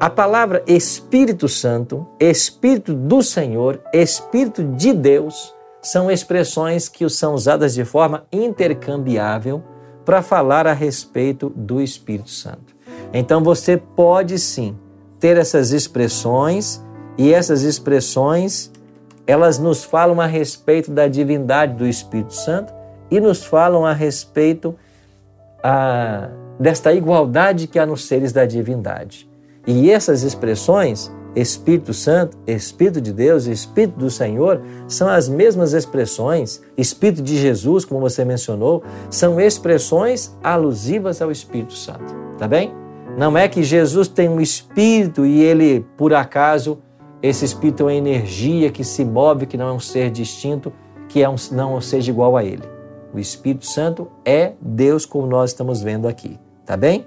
a 0.00 0.10
palavra 0.10 0.62
Espírito 0.66 1.48
Santo, 1.48 2.06
Espírito 2.18 2.92
do 2.92 3.22
Senhor, 3.22 3.80
Espírito 3.92 4.64
de 4.64 4.92
Deus 4.92 5.54
são 5.82 6.10
expressões 6.10 6.88
que 6.88 7.08
são 7.10 7.34
usadas 7.34 7.74
de 7.74 7.84
forma 7.84 8.24
intercambiável 8.32 9.62
para 10.04 10.22
falar 10.22 10.66
a 10.66 10.72
respeito 10.72 11.50
do 11.50 11.80
Espírito 11.80 12.30
Santo. 12.30 12.74
Então 13.12 13.42
você 13.42 13.76
pode 13.76 14.38
sim 14.38 14.78
ter 15.18 15.36
essas 15.36 15.72
expressões 15.72 16.82
e 17.18 17.32
essas 17.32 17.62
expressões 17.62 18.70
elas 19.26 19.58
nos 19.58 19.84
falam 19.84 20.20
a 20.20 20.26
respeito 20.26 20.90
da 20.90 21.06
divindade 21.06 21.74
do 21.74 21.86
Espírito 21.86 22.34
Santo 22.34 22.72
e 23.10 23.20
nos 23.20 23.44
falam 23.44 23.84
a 23.84 23.92
respeito 23.92 24.74
a, 25.62 26.28
desta 26.58 26.92
igualdade 26.92 27.66
que 27.66 27.78
há 27.78 27.86
nos 27.86 28.06
seres 28.06 28.32
da 28.32 28.44
divindade. 28.44 29.28
E 29.66 29.90
essas 29.90 30.22
expressões, 30.22 31.12
Espírito 31.34 31.94
Santo, 31.94 32.36
Espírito 32.46 33.00
de 33.00 33.12
Deus, 33.12 33.46
Espírito 33.46 33.98
do 33.98 34.10
Senhor, 34.10 34.60
são 34.86 35.08
as 35.08 35.28
mesmas 35.28 35.72
expressões, 35.72 36.60
Espírito 36.76 37.22
de 37.22 37.36
Jesus, 37.38 37.84
como 37.84 38.00
você 38.00 38.24
mencionou, 38.24 38.82
são 39.10 39.40
expressões 39.40 40.36
alusivas 40.42 41.22
ao 41.22 41.30
Espírito 41.30 41.74
Santo, 41.74 42.14
tá 42.38 42.46
bem? 42.46 42.72
Não 43.16 43.36
é 43.36 43.48
que 43.48 43.62
Jesus 43.62 44.08
tem 44.08 44.28
um 44.28 44.40
espírito 44.40 45.26
e 45.26 45.42
ele, 45.42 45.86
por 45.98 46.14
acaso, 46.14 46.78
esse 47.22 47.44
espírito 47.44 47.82
é 47.82 47.86
uma 47.86 47.94
energia 47.94 48.70
que 48.70 48.82
se 48.82 49.04
move, 49.04 49.46
que 49.46 49.56
não 49.56 49.68
é 49.68 49.72
um 49.72 49.80
ser 49.80 50.10
distinto, 50.10 50.72
que 51.08 51.22
é 51.22 51.28
um, 51.28 51.36
não 51.52 51.80
seja 51.80 52.10
igual 52.10 52.36
a 52.36 52.42
ele. 52.42 52.64
O 53.12 53.18
Espírito 53.18 53.66
Santo 53.66 54.08
é 54.24 54.54
Deus, 54.60 55.04
como 55.04 55.26
nós 55.26 55.50
estamos 55.50 55.82
vendo 55.82 56.08
aqui. 56.08 56.40
Tá 56.64 56.76
bem? 56.76 57.06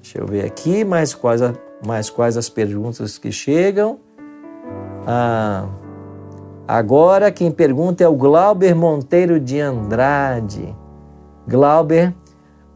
Deixa 0.00 0.18
eu 0.18 0.26
ver 0.26 0.44
aqui 0.44 0.84
mais 0.84 1.12
quais, 1.12 1.42
a, 1.86 1.96
mais 1.96 2.10
quais 2.10 2.36
as 2.36 2.48
perguntas 2.48 3.16
que 3.16 3.30
chegam. 3.30 4.00
Ah, 5.06 5.68
agora 6.66 7.30
quem 7.30 7.50
pergunta 7.50 8.02
é 8.02 8.08
o 8.08 8.14
Glauber 8.14 8.74
Monteiro 8.74 9.38
de 9.38 9.60
Andrade. 9.60 10.74
Glauber, 11.46 12.12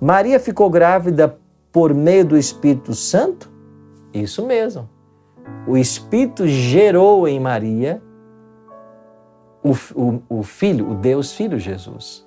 Maria 0.00 0.38
ficou 0.38 0.70
grávida 0.70 1.36
por 1.72 1.92
meio 1.92 2.24
do 2.24 2.36
Espírito 2.36 2.94
Santo? 2.94 3.50
Isso 4.14 4.46
mesmo. 4.46 4.88
O 5.66 5.76
Espírito 5.76 6.46
gerou 6.46 7.26
em 7.26 7.40
Maria 7.40 8.00
o, 9.62 9.72
o, 9.94 10.22
o 10.28 10.42
Filho, 10.42 10.90
o 10.90 10.94
Deus 10.94 11.32
Filho 11.32 11.58
Jesus. 11.58 12.26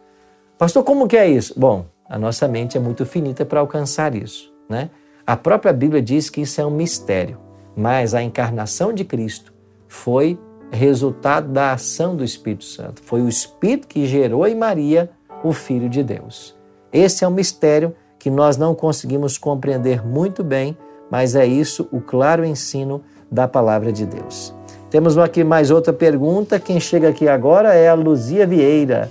Pastor, 0.57 0.83
como 0.83 1.07
que 1.07 1.17
é 1.17 1.27
isso? 1.27 1.57
Bom, 1.57 1.85
a 2.07 2.17
nossa 2.17 2.47
mente 2.47 2.77
é 2.77 2.79
muito 2.79 3.05
finita 3.05 3.45
para 3.45 3.59
alcançar 3.59 4.13
isso, 4.15 4.53
né? 4.69 4.89
A 5.25 5.37
própria 5.37 5.71
Bíblia 5.71 6.01
diz 6.01 6.29
que 6.29 6.41
isso 6.41 6.59
é 6.59 6.65
um 6.65 6.69
mistério, 6.69 7.37
mas 7.77 8.13
a 8.13 8.21
encarnação 8.21 8.91
de 8.91 9.05
Cristo 9.05 9.53
foi 9.87 10.37
resultado 10.69 11.47
da 11.47 11.71
ação 11.71 12.13
do 12.13 12.25
Espírito 12.25 12.65
Santo. 12.65 13.01
Foi 13.03 13.21
o 13.21 13.29
Espírito 13.29 13.87
que 13.87 14.05
gerou 14.05 14.45
em 14.45 14.55
Maria 14.55 15.09
o 15.41 15.53
Filho 15.53 15.87
de 15.87 16.03
Deus. 16.03 16.57
Esse 16.91 17.23
é 17.23 17.27
um 17.27 17.31
mistério 17.31 17.95
que 18.19 18.29
nós 18.29 18.57
não 18.57 18.75
conseguimos 18.75 19.37
compreender 19.37 20.05
muito 20.05 20.43
bem, 20.43 20.77
mas 21.09 21.35
é 21.35 21.45
isso 21.45 21.87
o 21.89 22.01
claro 22.01 22.43
ensino 22.43 23.01
da 23.31 23.47
palavra 23.47 23.93
de 23.93 24.05
Deus. 24.05 24.53
Temos 24.89 25.17
aqui 25.17 25.43
mais 25.43 25.71
outra 25.71 25.93
pergunta. 25.93 26.59
Quem 26.59 26.79
chega 26.79 27.09
aqui 27.09 27.29
agora 27.29 27.73
é 27.73 27.87
a 27.87 27.93
Luzia 27.93 28.45
Vieira. 28.45 29.09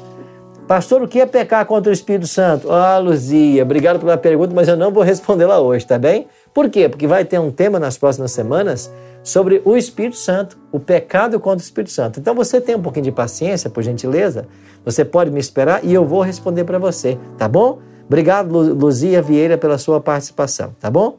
Pastor, 0.66 1.02
o 1.02 1.08
que 1.08 1.20
é 1.20 1.26
pecar 1.26 1.66
contra 1.66 1.90
o 1.90 1.92
Espírito 1.92 2.26
Santo? 2.26 2.70
Ah, 2.70 2.96
Luzia, 2.98 3.62
obrigado 3.62 3.98
pela 3.98 4.16
pergunta, 4.16 4.54
mas 4.54 4.68
eu 4.68 4.76
não 4.76 4.92
vou 4.92 5.02
respondê-la 5.02 5.60
hoje, 5.60 5.86
tá 5.86 5.98
bem? 5.98 6.28
Por 6.54 6.70
quê? 6.70 6.88
Porque 6.88 7.06
vai 7.06 7.24
ter 7.24 7.38
um 7.38 7.50
tema 7.50 7.78
nas 7.80 7.98
próximas 7.98 8.32
semanas 8.32 8.90
sobre 9.22 9.60
o 9.64 9.76
Espírito 9.76 10.16
Santo, 10.16 10.56
o 10.70 10.78
pecado 10.78 11.38
contra 11.40 11.58
o 11.58 11.62
Espírito 11.62 11.92
Santo. 11.92 12.20
Então 12.20 12.34
você 12.34 12.60
tem 12.60 12.76
um 12.76 12.82
pouquinho 12.82 13.04
de 13.04 13.12
paciência, 13.12 13.68
por 13.68 13.82
gentileza. 13.82 14.46
Você 14.84 15.04
pode 15.04 15.30
me 15.30 15.40
esperar 15.40 15.84
e 15.84 15.92
eu 15.92 16.06
vou 16.06 16.22
responder 16.22 16.64
para 16.64 16.78
você, 16.78 17.18
tá 17.36 17.48
bom? 17.48 17.78
Obrigado, 18.06 18.50
Luzia 18.50 19.20
Vieira, 19.20 19.58
pela 19.58 19.78
sua 19.78 20.00
participação, 20.00 20.74
tá 20.78 20.90
bom? 20.90 21.18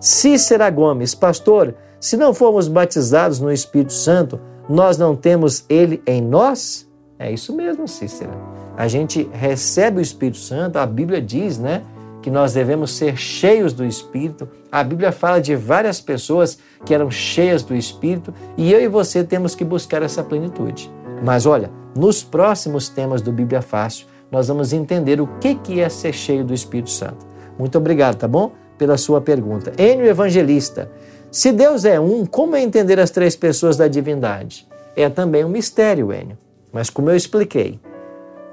Cícera 0.00 0.68
Gomes, 0.70 1.14
pastor, 1.14 1.74
se 2.00 2.16
não 2.16 2.34
formos 2.34 2.68
batizados 2.68 3.40
no 3.40 3.50
Espírito 3.50 3.92
Santo, 3.92 4.40
nós 4.68 4.98
não 4.98 5.16
temos 5.16 5.64
ele 5.68 6.02
em 6.06 6.20
nós? 6.20 6.88
É 7.18 7.30
isso 7.30 7.54
mesmo, 7.54 7.86
Cícera. 7.86 8.63
A 8.76 8.88
gente 8.88 9.28
recebe 9.32 9.98
o 9.98 10.00
Espírito 10.00 10.38
Santo, 10.38 10.78
a 10.78 10.86
Bíblia 10.86 11.20
diz, 11.20 11.58
né, 11.58 11.82
que 12.22 12.30
nós 12.30 12.52
devemos 12.52 12.92
ser 12.92 13.16
cheios 13.16 13.72
do 13.72 13.84
Espírito. 13.84 14.48
A 14.72 14.82
Bíblia 14.82 15.12
fala 15.12 15.40
de 15.40 15.54
várias 15.54 16.00
pessoas 16.00 16.58
que 16.84 16.94
eram 16.94 17.10
cheias 17.10 17.62
do 17.62 17.74
Espírito 17.74 18.34
e 18.56 18.72
eu 18.72 18.80
e 18.80 18.88
você 18.88 19.22
temos 19.22 19.54
que 19.54 19.64
buscar 19.64 20.02
essa 20.02 20.22
plenitude. 20.22 20.90
Mas 21.22 21.46
olha, 21.46 21.70
nos 21.94 22.22
próximos 22.22 22.88
temas 22.88 23.22
do 23.22 23.30
Bíblia 23.32 23.62
Fácil, 23.62 24.06
nós 24.30 24.48
vamos 24.48 24.72
entender 24.72 25.20
o 25.20 25.28
que 25.38 25.80
é 25.80 25.88
ser 25.88 26.12
cheio 26.12 26.44
do 26.44 26.54
Espírito 26.54 26.90
Santo. 26.90 27.26
Muito 27.58 27.78
obrigado, 27.78 28.16
tá 28.16 28.26
bom? 28.26 28.52
pela 28.78 28.96
sua 28.96 29.20
pergunta. 29.20 29.72
Enio 29.78 30.06
Evangelista, 30.06 30.90
se 31.30 31.52
Deus 31.52 31.84
é 31.84 31.98
um, 31.98 32.24
como 32.26 32.56
é 32.56 32.62
entender 32.62 32.98
as 33.00 33.10
três 33.10 33.36
pessoas 33.36 33.76
da 33.76 33.88
divindade? 33.88 34.66
É 34.96 35.08
também 35.08 35.44
um 35.44 35.48
mistério, 35.48 36.12
Enio. 36.12 36.38
Mas 36.72 36.90
como 36.90 37.10
eu 37.10 37.16
expliquei, 37.16 37.80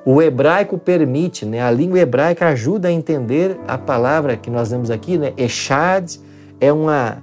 o 0.06 0.22
hebraico 0.22 0.78
permite, 0.78 1.46
né? 1.46 1.62
a 1.62 1.70
língua 1.70 2.00
hebraica 2.00 2.48
ajuda 2.48 2.88
a 2.88 2.92
entender 2.92 3.60
a 3.68 3.78
palavra 3.78 4.36
que 4.36 4.50
nós 4.50 4.72
vemos 4.72 4.90
aqui, 4.90 5.18
né? 5.18 5.34
Echad 5.38 6.18
é 6.60 6.74
uma 6.74 7.22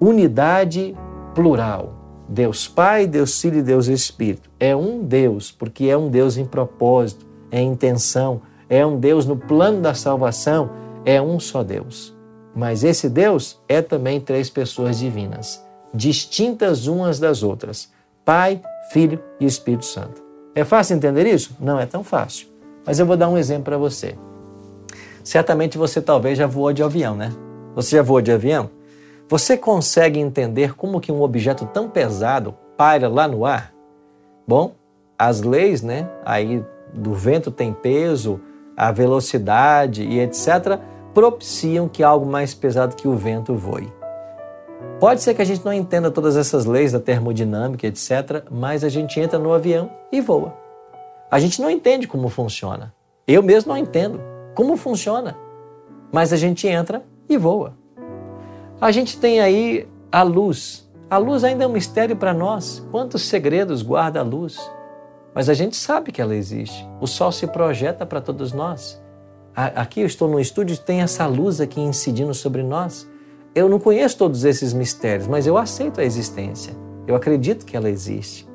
unidade 0.00 0.96
plural. 1.34 1.94
Deus 2.28 2.68
Pai, 2.68 3.08
Deus 3.08 3.40
Filho 3.40 3.58
e 3.58 3.62
Deus 3.62 3.88
Espírito. 3.88 4.48
É 4.60 4.74
um 4.76 5.02
Deus, 5.02 5.50
porque 5.50 5.86
é 5.86 5.96
um 5.96 6.08
Deus 6.08 6.36
em 6.36 6.44
propósito, 6.44 7.26
é 7.50 7.60
intenção, 7.60 8.42
é 8.68 8.86
um 8.86 8.98
Deus 8.98 9.26
no 9.26 9.36
plano 9.36 9.80
da 9.80 9.94
salvação, 9.94 10.70
é 11.04 11.20
um 11.20 11.40
só 11.40 11.64
Deus. 11.64 12.16
Mas 12.54 12.84
esse 12.84 13.08
Deus 13.08 13.60
é 13.68 13.82
também 13.82 14.20
três 14.20 14.48
pessoas 14.48 14.98
divinas, 14.98 15.64
distintas 15.92 16.86
umas 16.86 17.18
das 17.18 17.42
outras: 17.42 17.90
Pai, 18.24 18.60
Filho 18.92 19.20
e 19.40 19.46
Espírito 19.46 19.84
Santo. 19.84 20.29
É 20.54 20.64
fácil 20.64 20.96
entender 20.96 21.26
isso? 21.26 21.56
Não 21.60 21.78
é 21.78 21.86
tão 21.86 22.02
fácil. 22.02 22.48
Mas 22.84 22.98
eu 22.98 23.06
vou 23.06 23.16
dar 23.16 23.28
um 23.28 23.38
exemplo 23.38 23.64
para 23.64 23.78
você. 23.78 24.16
Certamente 25.22 25.78
você 25.78 26.00
talvez 26.00 26.36
já 26.36 26.46
voou 26.46 26.72
de 26.72 26.82
avião, 26.82 27.14
né? 27.14 27.32
Você 27.74 27.96
já 27.96 28.02
voou 28.02 28.20
de 28.20 28.32
avião? 28.32 28.70
Você 29.28 29.56
consegue 29.56 30.18
entender 30.18 30.74
como 30.74 31.00
que 31.00 31.12
um 31.12 31.22
objeto 31.22 31.64
tão 31.66 31.88
pesado 31.88 32.54
paira 32.76 33.08
lá 33.08 33.28
no 33.28 33.44
ar? 33.44 33.72
Bom, 34.46 34.74
as 35.16 35.42
leis, 35.42 35.82
né, 35.82 36.08
aí 36.24 36.64
do 36.92 37.14
vento 37.14 37.50
tem 37.50 37.72
peso, 37.72 38.40
a 38.76 38.90
velocidade 38.90 40.02
e 40.02 40.18
etc, 40.18 40.80
propiciam 41.14 41.88
que 41.88 42.02
algo 42.02 42.26
mais 42.26 42.54
pesado 42.54 42.96
que 42.96 43.06
o 43.06 43.14
vento 43.14 43.54
voe. 43.54 43.92
Pode 45.00 45.22
ser 45.22 45.32
que 45.32 45.40
a 45.40 45.46
gente 45.46 45.64
não 45.64 45.72
entenda 45.72 46.10
todas 46.10 46.36
essas 46.36 46.66
leis 46.66 46.92
da 46.92 47.00
termodinâmica, 47.00 47.86
etc., 47.86 48.44
mas 48.50 48.84
a 48.84 48.88
gente 48.90 49.18
entra 49.18 49.38
no 49.38 49.50
avião 49.50 49.90
e 50.12 50.20
voa. 50.20 50.54
A 51.30 51.40
gente 51.40 51.62
não 51.62 51.70
entende 51.70 52.06
como 52.06 52.28
funciona. 52.28 52.92
Eu 53.26 53.42
mesmo 53.42 53.72
não 53.72 53.78
entendo 53.78 54.20
como 54.54 54.76
funciona, 54.76 55.38
mas 56.12 56.34
a 56.34 56.36
gente 56.36 56.68
entra 56.68 57.02
e 57.30 57.38
voa. 57.38 57.72
A 58.78 58.92
gente 58.92 59.16
tem 59.18 59.40
aí 59.40 59.88
a 60.12 60.22
luz. 60.22 60.86
A 61.08 61.16
luz 61.16 61.44
ainda 61.44 61.64
é 61.64 61.66
um 61.66 61.72
mistério 61.72 62.14
para 62.14 62.34
nós. 62.34 62.86
Quantos 62.90 63.22
segredos 63.22 63.80
guarda 63.80 64.20
a 64.20 64.22
luz? 64.22 64.58
Mas 65.34 65.48
a 65.48 65.54
gente 65.54 65.76
sabe 65.76 66.12
que 66.12 66.20
ela 66.20 66.34
existe. 66.34 66.86
O 67.00 67.06
sol 67.06 67.32
se 67.32 67.46
projeta 67.46 68.04
para 68.04 68.20
todos 68.20 68.52
nós. 68.52 69.00
Aqui 69.54 70.02
eu 70.02 70.06
estou 70.06 70.28
no 70.28 70.38
estúdio, 70.38 70.76
tem 70.76 71.00
essa 71.00 71.26
luz 71.26 71.58
aqui 71.58 71.80
incidindo 71.80 72.34
sobre 72.34 72.62
nós. 72.62 73.08
Eu 73.54 73.68
não 73.68 73.80
conheço 73.80 74.16
todos 74.16 74.44
esses 74.44 74.72
mistérios, 74.72 75.26
mas 75.26 75.46
eu 75.46 75.58
aceito 75.58 76.00
a 76.00 76.04
existência. 76.04 76.72
Eu 77.06 77.16
acredito 77.16 77.66
que 77.66 77.76
ela 77.76 77.90
existe. 77.90 78.48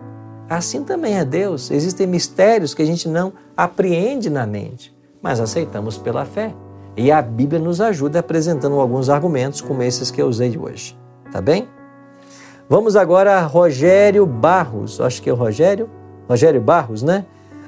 Assim 0.50 0.84
também 0.84 1.18
é 1.18 1.26
Deus. 1.26 1.70
Existem 1.70 2.08
mistérios 2.08 2.74
que 2.74 2.82
a 2.82 2.86
gente 2.86 3.10
não 3.10 3.34
apreende 3.58 4.30
na 4.30 4.46
mente, 4.46 4.96
mas 5.22 5.40
aceitamos 5.42 5.98
pela 5.98 6.24
fé. 6.24 6.54
E 6.96 7.12
a 7.12 7.22
Bíblia 7.22 7.60
nos 7.60 7.82
ajuda 7.82 8.20
apresentando 8.20 8.80
alguns 8.80 9.10
argumentos 9.10 9.60
como 9.60 9.84
esses 9.84 10.10
que 10.10 10.22
eu 10.22 10.28
usei 10.28 10.58
hoje. 10.58 10.98
Tá 11.30 11.42
bem? 11.42 11.68
Vamos 12.70 12.96
agora 12.96 13.40
a 13.40 13.42
Rogério 13.42 14.26
Barros. 14.26 15.02
Acho 15.02 15.22
que 15.22 15.30
é 15.30 15.34
o 15.34 15.36
Rogério. 15.36 15.90
Rogério 16.30 16.62
Barros, 16.62 17.04
né? 17.04 17.26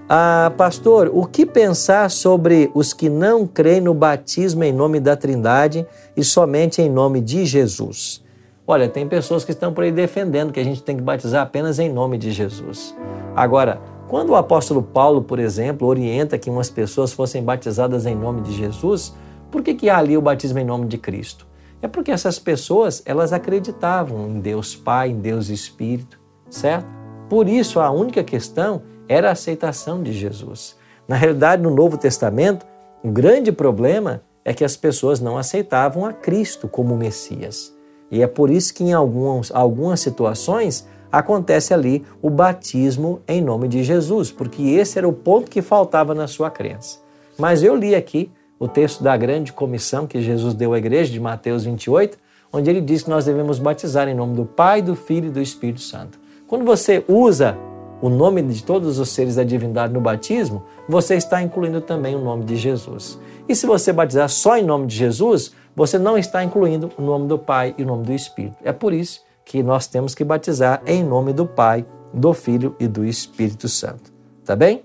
Ah, 0.09 0.53
pastor, 0.55 1.11
o 1.13 1.25
que 1.25 1.45
pensar 1.45 2.09
sobre 2.09 2.71
os 2.73 2.93
que 2.93 3.09
não 3.09 3.45
creem 3.45 3.81
no 3.81 3.93
batismo 3.93 4.63
em 4.63 4.71
nome 4.71 5.01
da 5.01 5.17
Trindade 5.17 5.85
e 6.15 6.23
somente 6.23 6.81
em 6.81 6.89
nome 6.89 7.19
de 7.19 7.45
Jesus? 7.45 8.23
Olha, 8.65 8.87
tem 8.87 9.05
pessoas 9.05 9.43
que 9.43 9.51
estão 9.51 9.73
por 9.73 9.83
aí 9.83 9.91
defendendo 9.91 10.53
que 10.53 10.61
a 10.61 10.63
gente 10.63 10.81
tem 10.81 10.95
que 10.95 11.03
batizar 11.03 11.41
apenas 11.43 11.77
em 11.77 11.91
nome 11.91 12.17
de 12.17 12.31
Jesus. 12.31 12.95
Agora, 13.35 13.81
quando 14.07 14.29
o 14.29 14.37
apóstolo 14.37 14.81
Paulo, 14.81 15.23
por 15.23 15.39
exemplo, 15.39 15.85
orienta 15.85 16.37
que 16.37 16.49
umas 16.49 16.69
pessoas 16.69 17.11
fossem 17.11 17.43
batizadas 17.43 18.05
em 18.05 18.15
nome 18.15 18.39
de 18.39 18.53
Jesus, 18.53 19.13
por 19.51 19.61
que, 19.61 19.73
que 19.73 19.89
há 19.89 19.97
ali 19.97 20.15
o 20.15 20.21
batismo 20.21 20.59
em 20.59 20.65
nome 20.65 20.85
de 20.85 20.97
Cristo? 20.97 21.45
É 21.81 21.87
porque 21.87 22.11
essas 22.11 22.39
pessoas, 22.39 23.03
elas 23.05 23.33
acreditavam 23.33 24.29
em 24.29 24.39
Deus 24.39 24.73
Pai, 24.73 25.09
em 25.09 25.19
Deus 25.19 25.49
Espírito, 25.49 26.17
certo? 26.49 26.87
Por 27.29 27.49
isso, 27.49 27.81
a 27.81 27.91
única 27.91 28.23
questão 28.23 28.81
era 29.07 29.29
a 29.29 29.31
aceitação 29.31 30.01
de 30.01 30.11
Jesus. 30.11 30.75
Na 31.07 31.15
realidade, 31.15 31.61
no 31.61 31.69
Novo 31.69 31.97
Testamento, 31.97 32.65
o 33.03 33.09
grande 33.09 33.51
problema 33.51 34.21
é 34.43 34.53
que 34.53 34.63
as 34.63 34.75
pessoas 34.75 35.19
não 35.19 35.37
aceitavam 35.37 36.05
a 36.05 36.13
Cristo 36.13 36.67
como 36.67 36.95
Messias. 36.95 37.73
E 38.09 38.21
é 38.21 38.27
por 38.27 38.49
isso 38.49 38.73
que 38.73 38.83
em 38.83 38.93
algumas, 38.93 39.51
algumas 39.51 39.99
situações 39.99 40.87
acontece 41.11 41.73
ali 41.73 42.05
o 42.21 42.29
batismo 42.29 43.21
em 43.27 43.41
nome 43.41 43.67
de 43.67 43.83
Jesus, 43.83 44.31
porque 44.31 44.61
esse 44.61 44.97
era 44.97 45.07
o 45.07 45.13
ponto 45.13 45.49
que 45.49 45.61
faltava 45.61 46.13
na 46.13 46.27
sua 46.27 46.49
crença. 46.49 46.99
Mas 47.37 47.63
eu 47.63 47.75
li 47.75 47.95
aqui 47.95 48.31
o 48.59 48.67
texto 48.67 49.03
da 49.03 49.15
grande 49.15 49.53
comissão 49.53 50.07
que 50.07 50.21
Jesus 50.21 50.53
deu 50.53 50.73
à 50.73 50.77
igreja, 50.77 51.11
de 51.11 51.19
Mateus 51.19 51.63
28, 51.65 52.17
onde 52.51 52.69
ele 52.69 52.81
diz 52.81 53.03
que 53.03 53.09
nós 53.09 53.25
devemos 53.25 53.59
batizar 53.59 54.07
em 54.07 54.15
nome 54.15 54.35
do 54.35 54.45
Pai, 54.45 54.81
do 54.81 54.95
Filho 54.95 55.27
e 55.27 55.31
do 55.31 55.41
Espírito 55.41 55.81
Santo. 55.81 56.19
Quando 56.47 56.65
você 56.65 57.03
usa 57.07 57.57
o 58.01 58.09
nome 58.09 58.41
de 58.41 58.63
todos 58.63 58.99
os 58.99 59.09
seres 59.09 59.35
da 59.35 59.43
divindade 59.43 59.93
no 59.93 60.01
batismo, 60.01 60.63
você 60.87 61.15
está 61.15 61.41
incluindo 61.41 61.81
também 61.81 62.15
o 62.15 62.19
nome 62.19 62.45
de 62.45 62.55
Jesus. 62.55 63.19
E 63.47 63.55
se 63.55 63.65
você 63.65 63.91
batizar 63.91 64.29
só 64.29 64.57
em 64.57 64.63
nome 64.63 64.87
de 64.87 64.95
Jesus, 64.95 65.53
você 65.75 65.97
não 65.97 66.17
está 66.17 66.43
incluindo 66.43 66.91
o 66.97 67.01
nome 67.01 67.27
do 67.27 67.39
Pai 67.39 67.73
e 67.77 67.83
o 67.83 67.85
nome 67.85 68.03
do 68.03 68.13
Espírito. 68.13 68.57
É 68.63 68.71
por 68.71 68.93
isso 68.93 69.21
que 69.45 69.63
nós 69.63 69.87
temos 69.87 70.13
que 70.13 70.23
batizar 70.23 70.81
em 70.85 71.03
nome 71.03 71.33
do 71.33 71.45
Pai, 71.45 71.85
do 72.13 72.33
Filho 72.33 72.75
e 72.79 72.87
do 72.87 73.05
Espírito 73.05 73.67
Santo. 73.69 74.11
Tá 74.45 74.55
bem? 74.55 74.83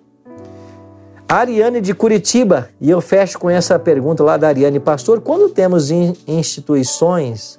Ariane 1.28 1.80
de 1.80 1.94
Curitiba, 1.94 2.68
e 2.80 2.90
eu 2.90 3.00
fecho 3.00 3.38
com 3.38 3.48
essa 3.48 3.78
pergunta 3.78 4.22
lá 4.22 4.36
da 4.36 4.48
Ariane, 4.48 4.78
pastor, 4.78 5.20
quando 5.22 5.48
temos 5.48 5.90
instituições, 5.90 7.58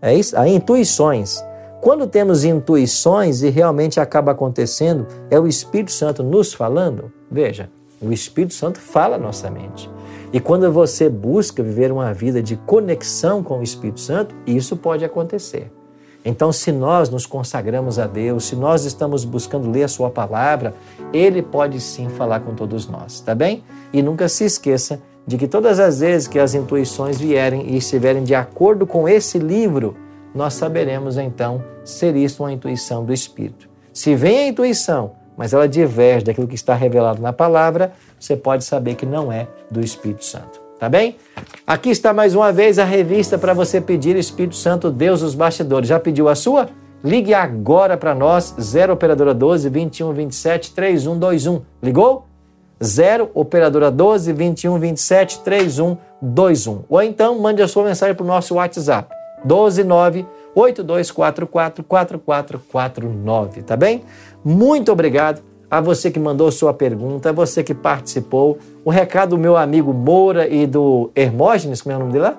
é 0.00 0.14
isso? 0.14 0.38
Ah, 0.38 0.46
intuições 0.46 1.42
quando 1.82 2.06
temos 2.06 2.44
intuições 2.44 3.42
e 3.42 3.50
realmente 3.50 3.98
acaba 3.98 4.30
acontecendo, 4.30 5.04
é 5.28 5.36
o 5.36 5.48
Espírito 5.48 5.90
Santo 5.90 6.22
nos 6.22 6.54
falando? 6.54 7.10
Veja, 7.28 7.68
o 8.00 8.12
Espírito 8.12 8.54
Santo 8.54 8.78
fala 8.78 9.16
a 9.16 9.18
nossa 9.18 9.50
mente. 9.50 9.90
E 10.32 10.38
quando 10.38 10.70
você 10.70 11.08
busca 11.08 11.60
viver 11.60 11.90
uma 11.90 12.14
vida 12.14 12.40
de 12.40 12.54
conexão 12.54 13.42
com 13.42 13.58
o 13.58 13.64
Espírito 13.64 13.98
Santo, 13.98 14.32
isso 14.46 14.76
pode 14.76 15.04
acontecer. 15.04 15.72
Então, 16.24 16.52
se 16.52 16.70
nós 16.70 17.10
nos 17.10 17.26
consagramos 17.26 17.98
a 17.98 18.06
Deus, 18.06 18.44
se 18.44 18.54
nós 18.54 18.84
estamos 18.84 19.24
buscando 19.24 19.68
ler 19.68 19.82
a 19.82 19.88
Sua 19.88 20.08
palavra, 20.08 20.74
Ele 21.12 21.42
pode 21.42 21.80
sim 21.80 22.08
falar 22.10 22.38
com 22.42 22.54
todos 22.54 22.86
nós, 22.86 23.18
tá 23.18 23.34
bem? 23.34 23.64
E 23.92 24.00
nunca 24.00 24.28
se 24.28 24.44
esqueça 24.44 25.02
de 25.26 25.36
que 25.36 25.48
todas 25.48 25.80
as 25.80 25.98
vezes 25.98 26.28
que 26.28 26.38
as 26.38 26.54
intuições 26.54 27.18
vierem 27.18 27.70
e 27.70 27.76
estiverem 27.76 28.22
de 28.22 28.36
acordo 28.36 28.86
com 28.86 29.08
esse 29.08 29.36
livro, 29.36 29.96
nós 30.32 30.54
saberemos 30.54 31.18
então 31.18 31.71
ser 31.84 32.16
isso 32.16 32.42
uma 32.42 32.52
intuição 32.52 33.04
do 33.04 33.12
Espírito. 33.12 33.68
Se 33.92 34.14
vem 34.14 34.38
a 34.38 34.48
intuição, 34.48 35.12
mas 35.36 35.52
ela 35.52 35.68
diverge 35.68 36.24
daquilo 36.24 36.46
que 36.46 36.54
está 36.54 36.74
revelado 36.74 37.20
na 37.20 37.32
palavra, 37.32 37.92
você 38.18 38.36
pode 38.36 38.64
saber 38.64 38.94
que 38.94 39.06
não 39.06 39.32
é 39.32 39.48
do 39.70 39.80
Espírito 39.80 40.24
Santo. 40.24 40.60
Tá 40.78 40.88
bem? 40.88 41.16
Aqui 41.64 41.90
está 41.90 42.12
mais 42.12 42.34
uma 42.34 42.52
vez 42.52 42.78
a 42.78 42.84
revista 42.84 43.38
para 43.38 43.54
você 43.54 43.80
pedir 43.80 44.16
Espírito 44.16 44.56
Santo, 44.56 44.90
Deus 44.90 45.20
dos 45.20 45.34
bastidores. 45.34 45.88
Já 45.88 46.00
pediu 46.00 46.28
a 46.28 46.34
sua? 46.34 46.68
Ligue 47.04 47.34
agora 47.34 47.96
para 47.96 48.14
nós, 48.14 48.54
0 48.60 48.92
Operadora 48.92 49.32
12 49.32 49.68
21 49.68 50.12
27 50.12 50.74
3121. 50.74 51.62
Ligou? 51.80 52.26
0 52.82 53.30
Operadora 53.32 53.90
12 53.92 54.32
21 54.32 54.78
27 54.78 55.40
3121. 55.40 56.84
Ou 56.88 57.02
então 57.02 57.38
mande 57.38 57.62
a 57.62 57.68
sua 57.68 57.84
mensagem 57.84 58.14
para 58.14 58.24
o 58.24 58.26
nosso 58.26 58.54
WhatsApp 58.56 59.08
129 59.44 60.26
8244 60.54 61.46
4449, 61.82 63.62
tá 63.62 63.76
bem? 63.76 64.02
Muito 64.44 64.92
obrigado 64.92 65.42
a 65.70 65.80
você 65.80 66.10
que 66.10 66.20
mandou 66.20 66.52
sua 66.52 66.74
pergunta, 66.74 67.30
a 67.30 67.32
você 67.32 67.64
que 67.64 67.72
participou. 67.72 68.58
O 68.84 68.90
recado 68.90 69.30
do 69.30 69.38
meu 69.38 69.56
amigo 69.56 69.92
Moura 69.94 70.46
e 70.46 70.66
do 70.66 71.10
Hermógenes, 71.14 71.80
como 71.80 71.94
é 71.94 71.96
o 71.96 72.00
nome 72.00 72.12
dele 72.12 72.24
lá? 72.24 72.36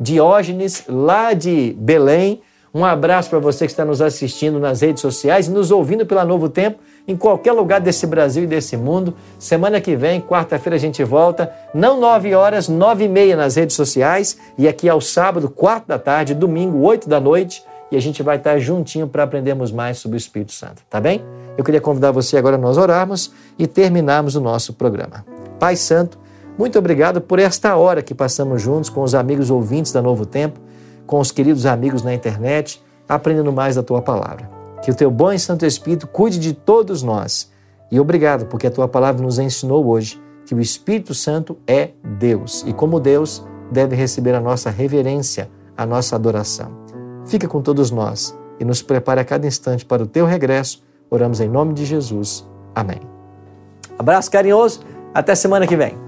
Diógenes, 0.00 0.84
lá 0.88 1.34
de 1.34 1.76
Belém. 1.78 2.40
Um 2.76 2.84
abraço 2.84 3.30
para 3.30 3.38
você 3.38 3.64
que 3.64 3.72
está 3.72 3.86
nos 3.86 4.02
assistindo 4.02 4.60
nas 4.60 4.82
redes 4.82 5.00
sociais 5.00 5.46
e 5.46 5.50
nos 5.50 5.70
ouvindo 5.70 6.04
pela 6.04 6.26
Novo 6.26 6.46
Tempo 6.46 6.78
em 7.08 7.16
qualquer 7.16 7.52
lugar 7.52 7.80
desse 7.80 8.06
Brasil 8.06 8.44
e 8.44 8.46
desse 8.46 8.76
mundo. 8.76 9.14
Semana 9.38 9.80
que 9.80 9.96
vem, 9.96 10.20
quarta-feira, 10.20 10.76
a 10.76 10.78
gente 10.78 11.02
volta, 11.02 11.50
não 11.72 11.98
nove 11.98 12.34
horas, 12.34 12.68
nove 12.68 13.04
e 13.04 13.08
meia 13.08 13.34
nas 13.34 13.56
redes 13.56 13.74
sociais, 13.74 14.36
e 14.58 14.68
aqui 14.68 14.90
ao 14.90 15.00
sábado, 15.00 15.48
quatro 15.48 15.88
da 15.88 15.98
tarde, 15.98 16.34
domingo, 16.34 16.80
oito 16.80 17.08
da 17.08 17.18
noite, 17.18 17.64
e 17.90 17.96
a 17.96 18.00
gente 18.00 18.22
vai 18.22 18.36
estar 18.36 18.58
juntinho 18.58 19.08
para 19.08 19.22
aprendermos 19.22 19.72
mais 19.72 19.96
sobre 19.96 20.18
o 20.18 20.20
Espírito 20.20 20.52
Santo, 20.52 20.82
tá 20.90 21.00
bem? 21.00 21.24
Eu 21.56 21.64
queria 21.64 21.80
convidar 21.80 22.10
você 22.10 22.36
agora 22.36 22.56
a 22.56 22.58
nós 22.58 22.76
orarmos 22.76 23.32
e 23.58 23.66
terminarmos 23.66 24.36
o 24.36 24.40
nosso 24.40 24.74
programa. 24.74 25.24
Pai 25.58 25.76
Santo, 25.76 26.18
muito 26.58 26.78
obrigado 26.78 27.22
por 27.22 27.38
esta 27.38 27.74
hora 27.74 28.02
que 28.02 28.14
passamos 28.14 28.60
juntos 28.60 28.90
com 28.90 29.02
os 29.02 29.14
amigos 29.14 29.50
ouvintes 29.50 29.92
da 29.92 30.02
Novo 30.02 30.26
Tempo, 30.26 30.60
com 31.06 31.20
os 31.20 31.30
queridos 31.30 31.66
amigos 31.66 32.02
na 32.02 32.12
internet, 32.12 32.82
aprendendo 33.08 33.52
mais 33.52 33.76
da 33.76 33.82
tua 33.82 34.02
palavra. 34.02 34.50
Que 34.82 34.90
o 34.90 34.94
teu 34.94 35.10
bom 35.10 35.32
e 35.32 35.38
santo 35.38 35.64
Espírito 35.64 36.06
cuide 36.06 36.38
de 36.38 36.52
todos 36.52 37.02
nós. 37.02 37.50
E 37.90 38.00
obrigado, 38.00 38.46
porque 38.46 38.66
a 38.66 38.70
tua 38.70 38.88
palavra 38.88 39.22
nos 39.22 39.38
ensinou 39.38 39.86
hoje 39.86 40.20
que 40.44 40.54
o 40.54 40.60
Espírito 40.60 41.14
Santo 41.14 41.58
é 41.66 41.90
Deus 42.18 42.64
e, 42.66 42.72
como 42.72 43.00
Deus, 43.00 43.44
deve 43.70 43.96
receber 43.96 44.34
a 44.34 44.40
nossa 44.40 44.70
reverência, 44.70 45.50
a 45.76 45.84
nossa 45.84 46.14
adoração. 46.14 46.70
Fica 47.26 47.48
com 47.48 47.60
todos 47.60 47.90
nós 47.90 48.36
e 48.60 48.64
nos 48.64 48.80
prepare 48.82 49.20
a 49.20 49.24
cada 49.24 49.46
instante 49.46 49.84
para 49.84 50.02
o 50.02 50.06
teu 50.06 50.24
regresso. 50.24 50.82
Oramos 51.10 51.40
em 51.40 51.48
nome 51.48 51.74
de 51.74 51.84
Jesus. 51.84 52.48
Amém. 52.74 53.00
Abraço 53.98 54.30
carinhoso, 54.30 54.80
até 55.12 55.34
semana 55.34 55.66
que 55.66 55.76
vem. 55.76 56.05